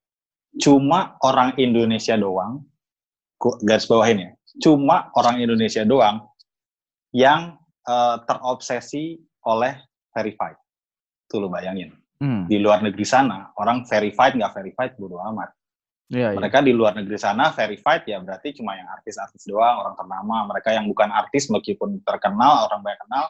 Cuma 0.57 1.21
orang 1.21 1.53
Indonesia 1.61 2.17
doang, 2.17 2.65
garis 3.61 3.85
bawahin 3.85 4.25
ya. 4.25 4.31
Cuma 4.57 5.13
orang 5.15 5.41
Indonesia 5.41 5.85
doang 5.85 6.25
yang 7.13 7.57
eh, 7.87 8.17
terobsesi 8.25 9.21
oleh 9.47 9.79
verified. 10.11 10.57
Tuh 11.29 11.39
lo 11.45 11.49
bayangin. 11.49 11.93
Hmm, 12.17 12.49
Di 12.49 12.57
luar 12.57 12.81
negeri 12.81 13.05
sana, 13.05 13.53
orang 13.61 13.85
verified 13.85 14.41
nggak 14.41 14.53
verified 14.57 14.93
bodo 14.97 15.21
amat. 15.21 15.53
iya. 16.09 16.33
mereka 16.33 16.63
di 16.63 16.71
luar 16.71 16.95
negeri 16.95 17.19
sana 17.19 17.51
verified 17.51 18.07
ya 18.07 18.23
berarti 18.23 18.55
cuma 18.55 18.79
yang 18.79 18.87
artis-artis 18.95 19.43
doang 19.43 19.83
orang 19.83 19.99
ternama 19.99 20.47
mereka 20.47 20.71
yang 20.71 20.87
bukan 20.87 21.11
artis 21.11 21.51
meskipun 21.51 21.99
terkenal 22.07 22.71
orang 22.71 22.79
banyak 22.79 23.01
kenal 23.03 23.25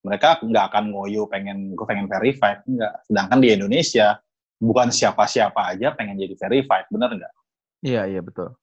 mereka 0.00 0.28
nggak 0.40 0.64
akan 0.72 0.84
ngoyo 0.88 1.28
pengen 1.28 1.76
gue 1.76 1.84
pengen 1.84 2.08
verified 2.08 2.64
enggak 2.64 2.96
sedangkan 3.04 3.38
di 3.44 3.48
Indonesia 3.52 4.16
bukan 4.56 4.88
siapa-siapa 4.88 5.76
aja 5.76 5.92
pengen 5.92 6.16
jadi 6.16 6.32
verified 6.48 6.88
bener 6.88 7.12
nggak 7.12 7.32
Iya, 7.84 8.08
iya 8.08 8.24
betul. 8.24 8.56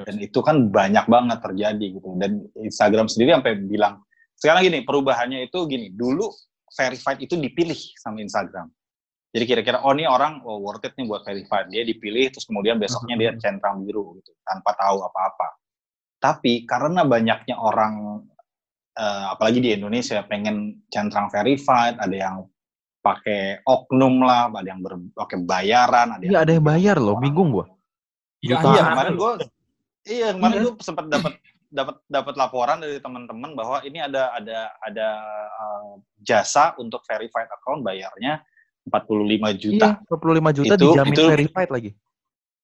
Dan 0.00 0.16
itu 0.16 0.40
kan 0.40 0.72
banyak 0.72 1.04
banget 1.04 1.38
terjadi 1.44 1.86
gitu. 2.00 2.08
Dan 2.16 2.48
Instagram 2.56 3.06
sendiri 3.06 3.36
sampai 3.36 3.52
bilang 3.60 4.00
sekarang 4.36 4.66
gini 4.66 4.80
perubahannya 4.82 5.46
itu 5.46 5.68
gini 5.68 5.92
dulu 5.92 6.32
verified 6.72 7.20
itu 7.20 7.36
dipilih 7.36 7.78
sama 8.00 8.24
Instagram. 8.24 8.72
Jadi 9.32 9.44
kira-kira 9.48 9.80
oh 9.84 9.96
ini 9.96 10.04
orang 10.04 10.44
oh, 10.44 10.60
worth 10.60 10.84
it 10.84 10.92
nih 10.96 11.08
buat 11.08 11.24
verified. 11.24 11.72
Dia 11.72 11.84
dipilih 11.84 12.32
terus 12.32 12.44
kemudian 12.44 12.76
besoknya 12.76 13.16
dia 13.16 13.30
centang 13.40 13.84
biru 13.84 14.20
gitu 14.20 14.32
tanpa 14.44 14.76
tahu 14.76 15.04
apa-apa. 15.08 15.48
Tapi 16.20 16.68
karena 16.68 17.04
banyaknya 17.04 17.56
orang 17.56 18.24
eh, 18.96 19.24
apalagi 19.32 19.60
di 19.60 19.70
Indonesia 19.72 20.20
pengen 20.28 20.84
centang 20.92 21.32
verified 21.32 21.96
ada 21.96 22.12
yang 22.12 22.36
pakai 23.02 23.66
oknum 23.66 24.22
lah 24.22 24.52
ada 24.52 24.68
yang 24.68 24.80
pakai 25.10 25.38
bayaran 25.42 26.16
ada 26.16 26.22
Iya 26.22 26.38
ada 26.46 26.52
yang 26.54 26.64
bayar 26.64 26.96
loh, 27.02 27.18
bingung 27.18 27.50
gua. 27.50 27.66
Iya, 28.42 28.58
iya, 28.58 28.82
kemarin 28.90 29.14
gue 29.14 29.32
iya 30.06 30.34
kemarin 30.34 30.58
gue 30.66 30.74
sempat 30.82 31.06
dapat 31.08 31.32
dapat 31.72 31.96
dapat 32.04 32.34
laporan 32.36 32.78
dari 32.84 33.00
teman-teman 33.00 33.56
bahwa 33.56 33.80
ini 33.82 33.98
ada 34.04 34.36
ada 34.36 34.76
ada 34.84 35.08
uh, 35.56 35.92
jasa 36.20 36.76
untuk 36.76 37.00
verified 37.08 37.48
account 37.48 37.80
bayarnya 37.80 38.44
45 38.86 39.62
juta. 39.62 39.88
Iya, 40.02 40.10
25 40.10 40.58
juta 40.58 40.74
Itu- 40.76 40.92
dijamin 40.92 41.14
itu- 41.14 41.30
verified 41.32 41.70
lagi. 41.72 41.90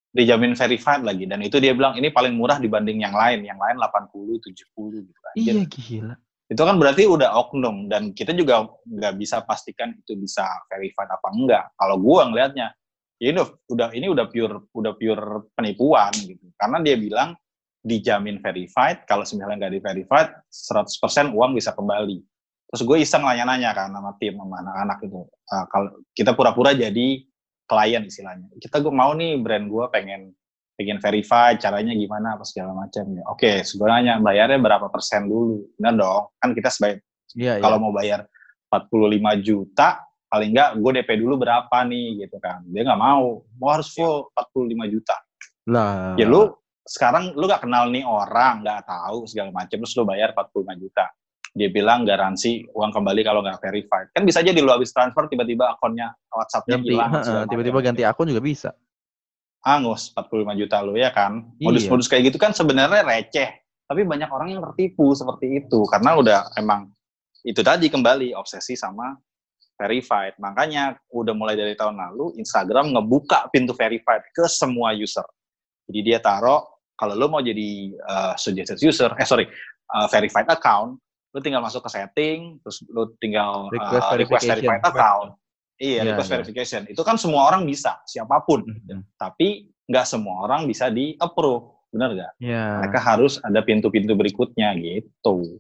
Dijamin 0.09 0.53
verified 0.57 1.03
lagi 1.05 1.24
dan 1.28 1.41
itu 1.45 1.57
dia 1.61 1.76
bilang 1.76 1.95
ini 1.95 2.09
paling 2.11 2.32
murah 2.34 2.57
dibanding 2.59 3.05
yang 3.05 3.14
lain. 3.14 3.45
Yang 3.45 3.61
lain 3.61 3.76
80, 3.76 4.41
70 4.41 5.05
gitu 5.09 5.20
kan. 5.20 5.32
Iya 5.36 5.53
gila. 5.68 6.14
Itu 6.49 6.62
kan 6.64 6.80
berarti 6.80 7.05
udah 7.05 7.36
oknum 7.36 7.93
dan 7.93 8.16
kita 8.16 8.32
juga 8.32 8.66
nggak 8.89 9.14
bisa 9.20 9.45
pastikan 9.45 9.93
itu 9.95 10.16
bisa 10.16 10.49
verified 10.72 11.12
apa 11.12 11.28
enggak. 11.32 11.64
Kalau 11.76 12.01
gua 12.01 12.24
ngelihatnya 12.28 12.72
ya 13.19 13.35
ini 13.35 13.41
udah- 13.69 13.93
ini 13.95 14.07
udah 14.07 14.27
pure 14.31 14.57
udah 14.73 14.93
pure 14.95 15.51
penipuan 15.55 16.14
gitu. 16.14 16.47
Karena 16.55 16.79
dia 16.83 16.95
bilang 16.99 17.35
dijamin 17.83 18.39
verified. 18.43 19.07
Kalau 19.07 19.23
misalnya 19.23 19.66
nggak 19.66 19.73
di 19.75 19.81
verified, 19.83 20.29
100% 20.51 21.35
uang 21.35 21.55
bisa 21.55 21.75
kembali. 21.75 22.19
Terus 22.69 22.83
gue 22.85 22.97
iseng 23.01 23.25
nanya-nanya 23.25 23.73
kan 23.73 23.89
sama 23.89 24.12
tim, 24.21 24.37
sama 24.37 24.61
anak-anak 24.61 24.99
itu. 25.03 25.21
Uh, 25.25 25.64
kalau 25.73 25.89
kita 26.12 26.37
pura-pura 26.37 26.77
jadi 26.77 27.25
klien 27.64 28.03
istilahnya. 28.05 28.49
Kita 28.61 28.81
gue 28.81 28.93
mau 28.93 29.12
nih 29.16 29.41
brand 29.41 29.66
gue 29.69 29.85
pengen 29.89 30.33
pengen 30.79 31.03
verify 31.03 31.59
caranya 31.59 31.91
gimana 31.91 32.39
apa 32.39 32.45
segala 32.47 32.71
macam 32.71 33.03
ya. 33.11 33.25
Oke, 33.27 33.66
sebenarnya 33.66 34.23
bayarnya 34.23 34.62
berapa 34.62 34.87
persen 34.93 35.27
dulu? 35.27 35.75
Benar 35.75 35.95
dong. 35.97 36.23
Kan 36.39 36.51
kita 36.55 36.71
sebagai 36.71 37.03
Iya, 37.37 37.61
kalau 37.61 37.77
iya. 37.77 37.83
mau 37.83 37.93
bayar 37.93 38.21
45 38.73 39.37
juta, 39.45 40.08
paling 40.29 40.53
enggak 40.53 40.70
gue 40.76 40.91
DP 41.01 41.11
dulu 41.24 41.35
berapa 41.41 41.76
nih 41.89 42.24
gitu 42.24 42.37
kan. 42.39 42.61
Dia 42.68 42.85
nggak 42.85 43.01
mau, 43.01 43.43
mau 43.57 43.68
harus 43.72 43.89
full 43.93 44.29
45 44.37 44.93
juta. 44.93 45.16
Lah. 45.68 46.14
Ya 46.20 46.29
lu 46.29 46.53
sekarang 46.85 47.37
lu 47.37 47.45
nggak 47.45 47.64
kenal 47.64 47.89
nih 47.93 48.05
orang, 48.05 48.64
nggak 48.64 48.89
tahu 48.89 49.29
segala 49.29 49.53
macam, 49.53 49.76
terus 49.81 49.97
lu 49.97 50.05
bayar 50.09 50.33
45 50.33 50.81
juta. 50.81 51.07
Dia 51.57 51.68
bilang 51.72 52.05
garansi 52.05 52.68
uang 52.70 52.93
kembali 52.93 53.20
kalau 53.24 53.41
nggak 53.41 53.61
verified. 53.61 54.09
Kan 54.12 54.29
bisa 54.29 54.45
aja 54.45 54.53
di 54.53 54.61
lu 54.61 54.68
habis 54.72 54.93
transfer 54.93 55.26
tiba-tiba 55.29 55.72
akunnya 55.72 56.12
WhatsApp-nya 56.29 56.76
hilang. 56.85 57.12
tiba-tiba 57.49 57.79
ganti 57.81 58.03
akun 58.05 58.29
juga 58.29 58.45
bisa. 58.45 58.70
Angus 59.64 60.14
45 60.14 60.61
juta 60.61 60.76
lu 60.87 60.95
ya 60.95 61.11
kan. 61.11 61.45
Iya. 61.59 61.66
Modus-modus 61.68 62.07
kayak 62.07 62.31
gitu 62.33 62.39
kan 62.39 62.55
sebenarnya 62.55 63.03
receh, 63.05 63.49
tapi 63.89 64.05
banyak 64.05 64.31
orang 64.31 64.55
yang 64.55 64.62
tertipu 64.70 65.12
seperti 65.16 65.64
itu 65.64 65.83
karena 65.89 66.14
udah 66.20 66.41
emang 66.61 66.93
itu 67.43 67.59
tadi 67.64 67.89
kembali 67.89 68.37
obsesi 68.37 68.76
sama 68.76 69.16
verified. 69.79 70.35
Makanya 70.43 70.99
udah 71.14 71.33
mulai 71.33 71.55
dari 71.55 71.79
tahun 71.79 71.95
lalu 71.97 72.35
Instagram 72.43 72.93
ngebuka 72.93 73.49
pintu 73.55 73.72
verified 73.72 74.26
ke 74.35 74.45
semua 74.51 74.91
user. 74.93 75.24
Jadi 75.87 76.01
dia 76.03 76.18
taruh 76.18 76.66
kalau 76.99 77.14
lu 77.14 77.31
mau 77.31 77.39
jadi 77.39 77.95
uh, 78.03 78.35
suggested 78.35 78.83
user, 78.83 79.14
eh 79.14 79.24
sorry, 79.24 79.47
uh, 79.95 80.11
verified 80.11 80.51
account, 80.51 80.99
lu 81.31 81.39
tinggal 81.39 81.62
masuk 81.62 81.87
ke 81.87 81.91
setting, 81.95 82.59
terus 82.66 82.83
lu 82.91 83.14
tinggal 83.22 83.70
uh, 83.70 83.72
Request 83.72 84.07
request, 84.18 84.45
verified 84.51 84.83
account. 84.83 85.39
Iya, 85.79 86.03
Iya, 86.03 86.11
request 86.11 86.26
iya. 86.29 86.35
verification. 86.35 86.81
Itu 86.91 87.07
kan 87.07 87.14
semua 87.14 87.47
orang 87.47 87.62
bisa, 87.62 88.03
siapa 88.03 88.43
pun 88.43 88.66
Mhm. 88.66 89.14
tapi 89.14 89.70
nggak 89.89 90.05
semua 90.05 90.45
orang 90.45 90.68
bisa 90.68 90.93
di 90.93 91.16
approve 91.16 91.79
benar 91.89 92.12
nggak 92.12 92.33
Iya. 92.45 92.85
mereka 92.85 93.01
harus 93.01 93.41
ada 93.41 93.64
pintu-pintu 93.64 94.12
berikutnya 94.12 94.76
gitu 94.76 95.57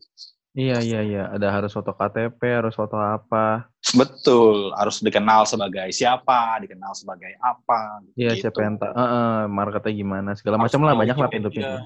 Iya, 0.58 0.82
iya, 0.82 1.00
iya. 1.06 1.22
Ada 1.30 1.54
harus 1.54 1.70
foto 1.70 1.94
KTP, 1.94 2.42
harus 2.42 2.74
foto 2.74 2.98
apa. 2.98 3.70
betul 3.94 4.74
harus 4.76 5.00
dikenal 5.00 5.48
sebagai 5.48 5.88
siapa 5.96 6.60
dikenal 6.60 6.92
sebagai 6.92 7.38
apa 7.40 8.04
Iya, 8.18 8.36
gitu. 8.36 8.50
siapa 8.50 8.58
yang 8.66 8.76
tak, 8.76 8.92
heeh, 8.92 9.48
marketnya 9.48 9.92
gimana, 9.94 10.30
segala 10.36 10.60
macam 10.60 10.82
lah, 10.84 10.92
banyak 10.98 11.16
lah 11.16 11.28
pintu-pintu. 11.30 11.78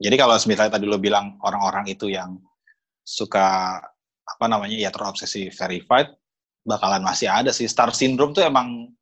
Jadi 0.00 0.14
kalau 0.20 0.36
misalnya 0.46 0.72
tadi 0.76 0.86
lo 0.86 1.00
bilang 1.00 1.40
orang-orang 1.42 1.88
itu 1.90 2.12
yang 2.12 2.36
suka 3.02 3.80
apa 4.22 4.44
namanya 4.46 4.78
ya 4.78 4.92
terobsesi 4.94 5.50
verified 5.50 6.14
bakalan 6.62 7.02
masih 7.02 7.26
ada 7.26 7.50
sih 7.50 7.66
star 7.66 7.90
syndrome 7.90 8.30
tuh 8.30 8.46
emang 8.46 8.92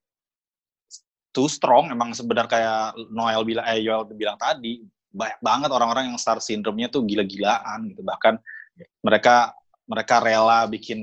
too 1.31 1.47
strong 1.47 1.93
emang 1.93 2.17
sebenarnya 2.17 2.49
kayak 2.49 2.83
Noel 3.13 3.45
bilang 3.45 3.69
eh 3.69 3.85
Yoel 3.85 4.09
bilang 4.17 4.41
tadi 4.41 4.81
banyak 5.09 5.41
banget 5.41 5.71
orang-orang 5.73 6.13
yang 6.13 6.19
star 6.21 6.39
syndrome-nya 6.39 6.93
tuh 6.93 7.05
gila-gilaan 7.05 7.89
gitu 7.89 8.05
bahkan 8.05 8.37
mereka 9.01 9.57
mereka 9.89 10.21
rela 10.21 10.69
bikin 10.69 11.01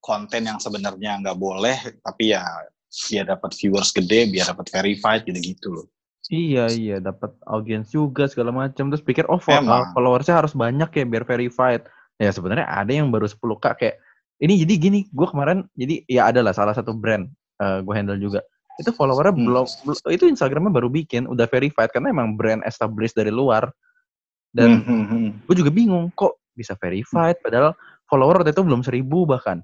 konten 0.00 0.44
yang 0.44 0.60
sebenarnya 0.60 1.16
nggak 1.20 1.38
boleh 1.38 1.76
tapi 2.04 2.36
ya 2.36 2.44
biar 2.90 3.24
dapat 3.36 3.50
viewers 3.56 3.90
gede 3.94 4.28
biar 4.28 4.52
dapat 4.52 4.66
verified 4.68 5.22
gitu-gitu 5.24 5.68
loh 5.72 5.86
Iya, 6.30 6.70
iya, 6.70 6.96
dapat 7.02 7.34
audiens 7.42 7.90
juga 7.90 8.30
segala 8.30 8.54
macam. 8.54 8.86
Terus 8.86 9.02
pikir, 9.02 9.26
oh 9.26 9.42
Emang. 9.50 9.90
followersnya 9.90 10.38
harus 10.38 10.54
banyak 10.54 10.86
ya 10.86 11.02
biar 11.02 11.26
verified. 11.26 11.82
Ya 12.22 12.30
sebenarnya 12.30 12.70
ada 12.70 12.86
yang 12.86 13.10
baru 13.10 13.26
10k 13.26 13.66
kayak 13.74 13.98
ini 14.38 14.62
jadi 14.62 14.74
gini, 14.78 15.00
gue 15.10 15.26
kemarin 15.26 15.66
jadi 15.74 16.06
ya 16.06 16.30
ada 16.30 16.38
lah 16.46 16.54
salah 16.54 16.70
satu 16.70 16.94
brand 16.94 17.26
gue 17.58 17.94
handle 17.98 18.20
juga. 18.22 18.46
Itu 18.80 18.96
followernya 18.96 19.36
Hmm. 19.36 19.44
belum, 19.44 19.66
itu 20.08 20.24
Instagramnya 20.24 20.72
baru 20.72 20.88
bikin, 20.88 21.28
udah 21.28 21.44
verified 21.44 21.92
karena 21.92 22.08
emang 22.08 22.32
brand 22.40 22.64
established 22.64 23.12
dari 23.12 23.28
luar. 23.28 23.68
Dan 24.50 24.80
Hmm, 24.82 24.88
hmm, 24.88 25.04
hmm. 25.06 25.28
gue 25.46 25.54
juga 25.60 25.70
bingung 25.70 26.08
kok 26.16 26.40
bisa 26.56 26.74
verified 26.80 27.38
padahal 27.38 27.76
follower 28.08 28.42
waktu 28.42 28.50
itu 28.56 28.64
belum 28.66 28.82
seribu 28.82 29.28
bahkan. 29.28 29.62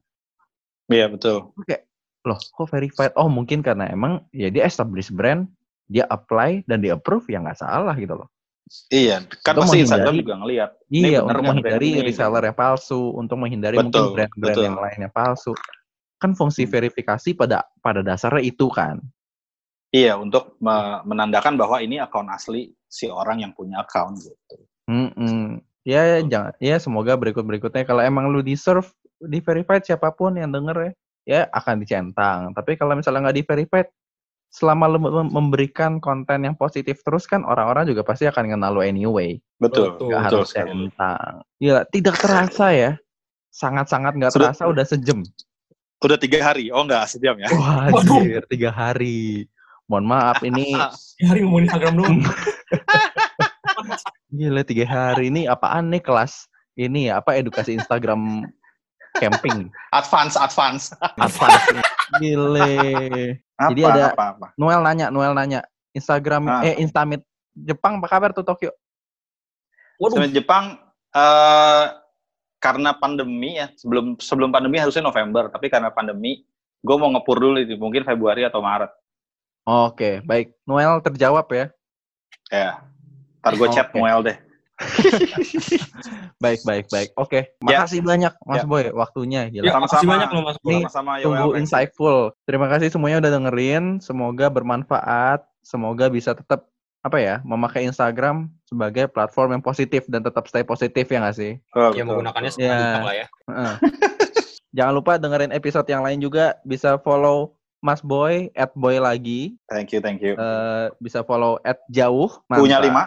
Iya 0.86 1.10
betul. 1.10 1.50
Gue 1.56 1.64
kayak 1.66 1.82
loh 2.22 2.38
kok 2.38 2.68
verified? 2.70 3.10
Oh 3.18 3.26
mungkin 3.26 3.64
karena 3.64 3.90
emang 3.90 4.22
ya 4.30 4.46
dia 4.52 4.68
established 4.68 5.10
brand, 5.10 5.50
dia 5.90 6.06
apply 6.06 6.62
dan 6.70 6.78
di 6.84 6.92
approve 6.92 7.26
ya 7.26 7.42
nggak 7.42 7.58
salah 7.58 7.96
gitu 7.98 8.14
loh. 8.14 8.28
Iya, 8.90 9.22
kan 9.46 9.54
Untuk 9.54 9.70
pasti 9.70 9.86
Instagram 9.86 10.14
juga 10.26 10.34
ngelihat. 10.42 10.70
Iya, 10.90 11.22
untuk 11.22 11.38
menghindari 11.38 12.02
ini? 12.02 12.02
reseller 12.02 12.50
yang 12.50 12.58
palsu, 12.58 13.14
untuk 13.14 13.38
menghindari 13.38 13.78
Betul, 13.78 13.86
mungkin 13.86 14.02
brand-brand 14.10 14.42
betul. 14.58 14.66
yang 14.66 14.76
lainnya 14.82 15.10
palsu. 15.14 15.52
Kan 16.16 16.32
fungsi 16.32 16.64
Hmm. 16.64 16.72
verifikasi 16.72 17.36
pada 17.36 17.64
pada 17.78 18.00
dasarnya 18.00 18.42
itu 18.42 18.66
kan. 18.68 19.00
Iya, 19.92 20.18
untuk 20.18 20.58
me- 20.58 21.00
menandakan 21.06 21.54
bahwa 21.56 21.78
ini 21.78 21.96
akun 21.96 22.26
asli 22.28 22.74
si 22.84 23.06
orang 23.06 23.40
yang 23.40 23.52
punya 23.52 23.80
akun 23.80 24.16
gitu. 24.18 24.56
Mm-mm. 24.90 25.60
Ya 25.86 26.18
jangan 26.20 26.52
ya 26.58 26.76
semoga 26.82 27.14
berikut-berikutnya 27.14 27.86
kalau 27.86 28.02
emang 28.02 28.26
lu 28.34 28.42
deserve 28.42 28.90
di 29.22 29.38
verified 29.38 29.86
siapa 29.86 30.10
pun 30.10 30.34
yang 30.34 30.50
denger 30.50 30.76
ya, 30.76 30.92
ya 31.24 31.40
akan 31.54 31.80
dicentang. 31.80 32.50
Tapi 32.52 32.74
kalau 32.74 32.98
misalnya 32.98 33.30
nggak 33.30 33.38
di 33.38 33.44
verified 33.46 33.88
selama 34.50 34.90
lu 34.90 34.98
mem- 34.98 35.30
memberikan 35.30 36.02
konten 36.02 36.42
yang 36.42 36.58
positif 36.58 37.02
terus 37.06 37.26
kan 37.26 37.46
orang-orang 37.46 37.86
juga 37.86 38.02
pasti 38.02 38.26
akan 38.26 38.58
kenal 38.58 38.74
lu 38.74 38.82
anyway. 38.82 39.38
Betul, 39.62 39.94
Betul, 39.94 40.10
Nggak 40.10 40.22
betul 40.26 40.38
harus 40.42 40.48
centang. 40.50 41.32
Gila, 41.62 41.82
tidak 41.94 42.16
terasa 42.18 42.66
ya. 42.74 42.90
Sangat-sangat 43.54 44.12
nggak 44.18 44.32
Sudah- 44.34 44.52
terasa 44.52 44.62
udah 44.66 44.84
sejam. 44.84 45.22
Udah 45.96 46.16
tiga 46.16 46.38
hari, 46.42 46.68
oh 46.68 46.84
enggak 46.84 47.08
sejam 47.08 47.34
ya? 47.36 47.48
Wah, 47.50 47.88
Waduh. 47.88 48.20
anjir, 48.20 48.44
tiga 48.46 48.68
hari. 48.68 49.48
Mohon 49.86 50.06
maaf, 50.08 50.38
ini 50.42 50.76
Hari 51.28 51.40
ngomongin 51.40 51.66
Instagram 51.66 51.94
doang. 51.96 52.18
gila 54.28 54.60
tiga 54.60 54.84
hari 54.84 55.30
ini 55.30 55.48
apaan 55.48 55.88
nih 55.88 56.02
kelas 56.02 56.44
ini 56.76 57.08
ya 57.08 57.24
apa 57.24 57.32
edukasi 57.32 57.72
Instagram 57.72 58.44
camping 59.16 59.72
Advance, 59.88 60.36
advance. 60.36 60.92
advance 61.16 61.64
gile 62.20 62.76
Apa, 63.56 63.70
Jadi 63.72 63.80
ada- 63.82 64.12
apa, 64.12 64.24
apa? 64.36 64.46
Noel 64.60 64.84
nanya 64.84 65.08
Noel 65.08 65.32
nanya 65.32 65.64
Instagram 65.96 66.44
Ah. 66.50 66.60
eh 66.60 66.76
Instamit 66.76 67.24
Jepang 67.54 67.96
apa 67.96 68.08
kabar 68.10 68.30
tuh 68.36 68.44
Tokyo 68.44 68.76
Waduh, 69.96 70.28
Jepang, 70.28 70.76
eh 71.08 71.84
karena 72.56 72.92
pandemi 72.92 73.54
ya, 73.54 73.68
sebelum 73.74 74.16
sebelum 74.16 74.48
pandemi 74.48 74.76
harusnya 74.76 75.02
November, 75.02 75.48
tapi 75.48 75.68
karena 75.68 75.88
pandemi, 75.88 76.42
gue 76.78 76.96
mau 76.96 77.10
ngepur 77.10 77.36
dulu 77.36 77.58
itu, 77.58 77.76
mungkin 77.76 78.02
Februari 78.02 78.42
atau 78.42 78.60
Maret. 78.60 78.90
oke 79.62 80.22
baik 80.22 80.54
Noel 80.62 81.00
terjawab 81.00 81.46
ya 81.50 81.66
Ya, 82.46 82.78
ntar 83.40 83.54
gue 83.54 83.68
chat. 83.68 83.90
Noel 83.90 84.22
deh. 84.22 84.36
baik 86.38 86.60
baik 86.62 86.86
baik 86.86 87.10
oke 87.16 87.40
Ya. 87.64 87.82
makasih 87.82 88.00
banyak 88.00 88.32
Mas 88.44 88.62
Ya. 88.62 88.64
Boy 88.64 88.84
waktunya 88.92 89.40
gila 89.48 89.64
ya, 89.64 89.72
Sama-sama. 89.72 89.82
makasih 89.82 90.08
banyak 90.08 90.28
loh 90.30 90.42
Mas 90.44 90.56
Bro. 90.56 90.68
Nih, 90.68 90.82
Sama-sama 90.84 91.10
Tunggu 91.18 91.48
Yoel. 91.50 91.58
insightful. 91.58 92.18
Terima 92.44 92.66
kasih 92.68 92.88
semuanya 92.88 93.16
udah 93.18 93.32
dengerin. 93.32 93.84
Semoga 93.98 94.46
bermanfaat. 94.46 95.40
Semoga 95.60 96.06
bisa 96.06 96.30
tetap 96.32 96.70
apa 97.06 97.18
ya 97.18 97.38
memakai 97.40 97.86
Instagram 97.86 98.50
sebagai 98.64 99.06
platform 99.06 99.54
yang 99.54 99.62
positif 99.62 100.02
dan 100.06 100.20
tetap 100.20 100.42
stay 100.46 100.66
positif 100.66 101.06
ya 101.06 101.22
nggak 101.22 101.36
sih? 101.36 101.52
Oh, 101.72 101.94
Ya 101.94 102.02
betul. 102.02 102.18
menggunakannya 102.18 102.50
Ya. 102.50 102.54
secara 102.58 102.74
bijak 102.76 103.04
lah 103.04 103.14
ya. 103.14 103.26
Heeh. 103.46 103.74
Jangan 104.76 104.92
lupa 104.92 105.12
dengerin 105.16 105.52
episode 105.52 105.86
yang 105.86 106.02
lain 106.02 106.18
juga. 106.18 106.58
Bisa 106.60 106.98
follow 106.98 107.54
Mas 107.78 108.02
Boy 108.02 108.50
at 108.52 108.74
Boy 108.74 108.98
lagi. 108.98 109.54
Thank 109.70 109.94
you, 109.94 110.02
thank 110.02 110.18
you. 110.18 110.34
Eh, 110.34 110.86
bisa 110.98 111.22
follow 111.22 111.62
at 111.62 111.78
Jauh. 111.88 112.28
Punya 112.46 112.76
Mantap. 112.76 112.84
lima? 112.84 113.02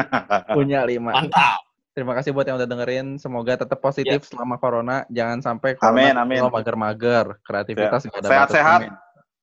Punya 0.56 0.80
lima. 0.86 1.10
Mantap. 1.12 1.60
Terima 1.90 2.14
kasih 2.14 2.30
buat 2.30 2.46
yang 2.46 2.54
udah 2.54 2.70
dengerin. 2.70 3.18
Semoga 3.18 3.58
tetap 3.58 3.82
positif 3.82 4.22
selama 4.24 4.56
corona. 4.56 5.02
Jangan 5.10 5.42
sampai. 5.42 5.74
Amin, 5.82 6.14
corona 6.14 6.22
amin. 6.22 6.38
lo 6.40 6.48
mager-mager. 6.48 7.26
Kreativitas 7.42 8.06
nggak 8.06 8.20
ada 8.22 8.28
Sehat-sehat. 8.30 8.80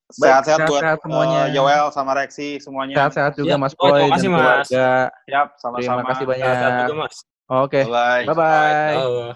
Sehat-sehat 0.08 0.60
buat 0.72 0.80
sehat-sehat 0.80 1.00
semuanya. 1.04 1.42
eh, 1.52 1.56
Yoel 1.60 1.86
sama 1.92 2.12
Rexi 2.16 2.64
semuanya. 2.64 2.96
Sehat-sehat 2.96 3.34
juga 3.36 3.52
Ya, 3.52 3.58
Mas 3.60 3.74
oh, 3.76 3.92
Boy 3.92 4.00
terima 4.00 4.16
kasih, 4.16 4.30
dan 4.32 4.40
Mas. 4.40 4.68
Siap, 5.28 5.48
sama-sama. 5.60 5.84
Terima 5.84 6.04
kasih 6.08 6.26
banyak. 6.26 6.54
Sehat 6.56 6.74
juga 6.80 6.94
Mas. 6.96 7.16
Oke, 7.48 7.82
Bye. 7.88 8.26
bye-bye. 8.28 8.72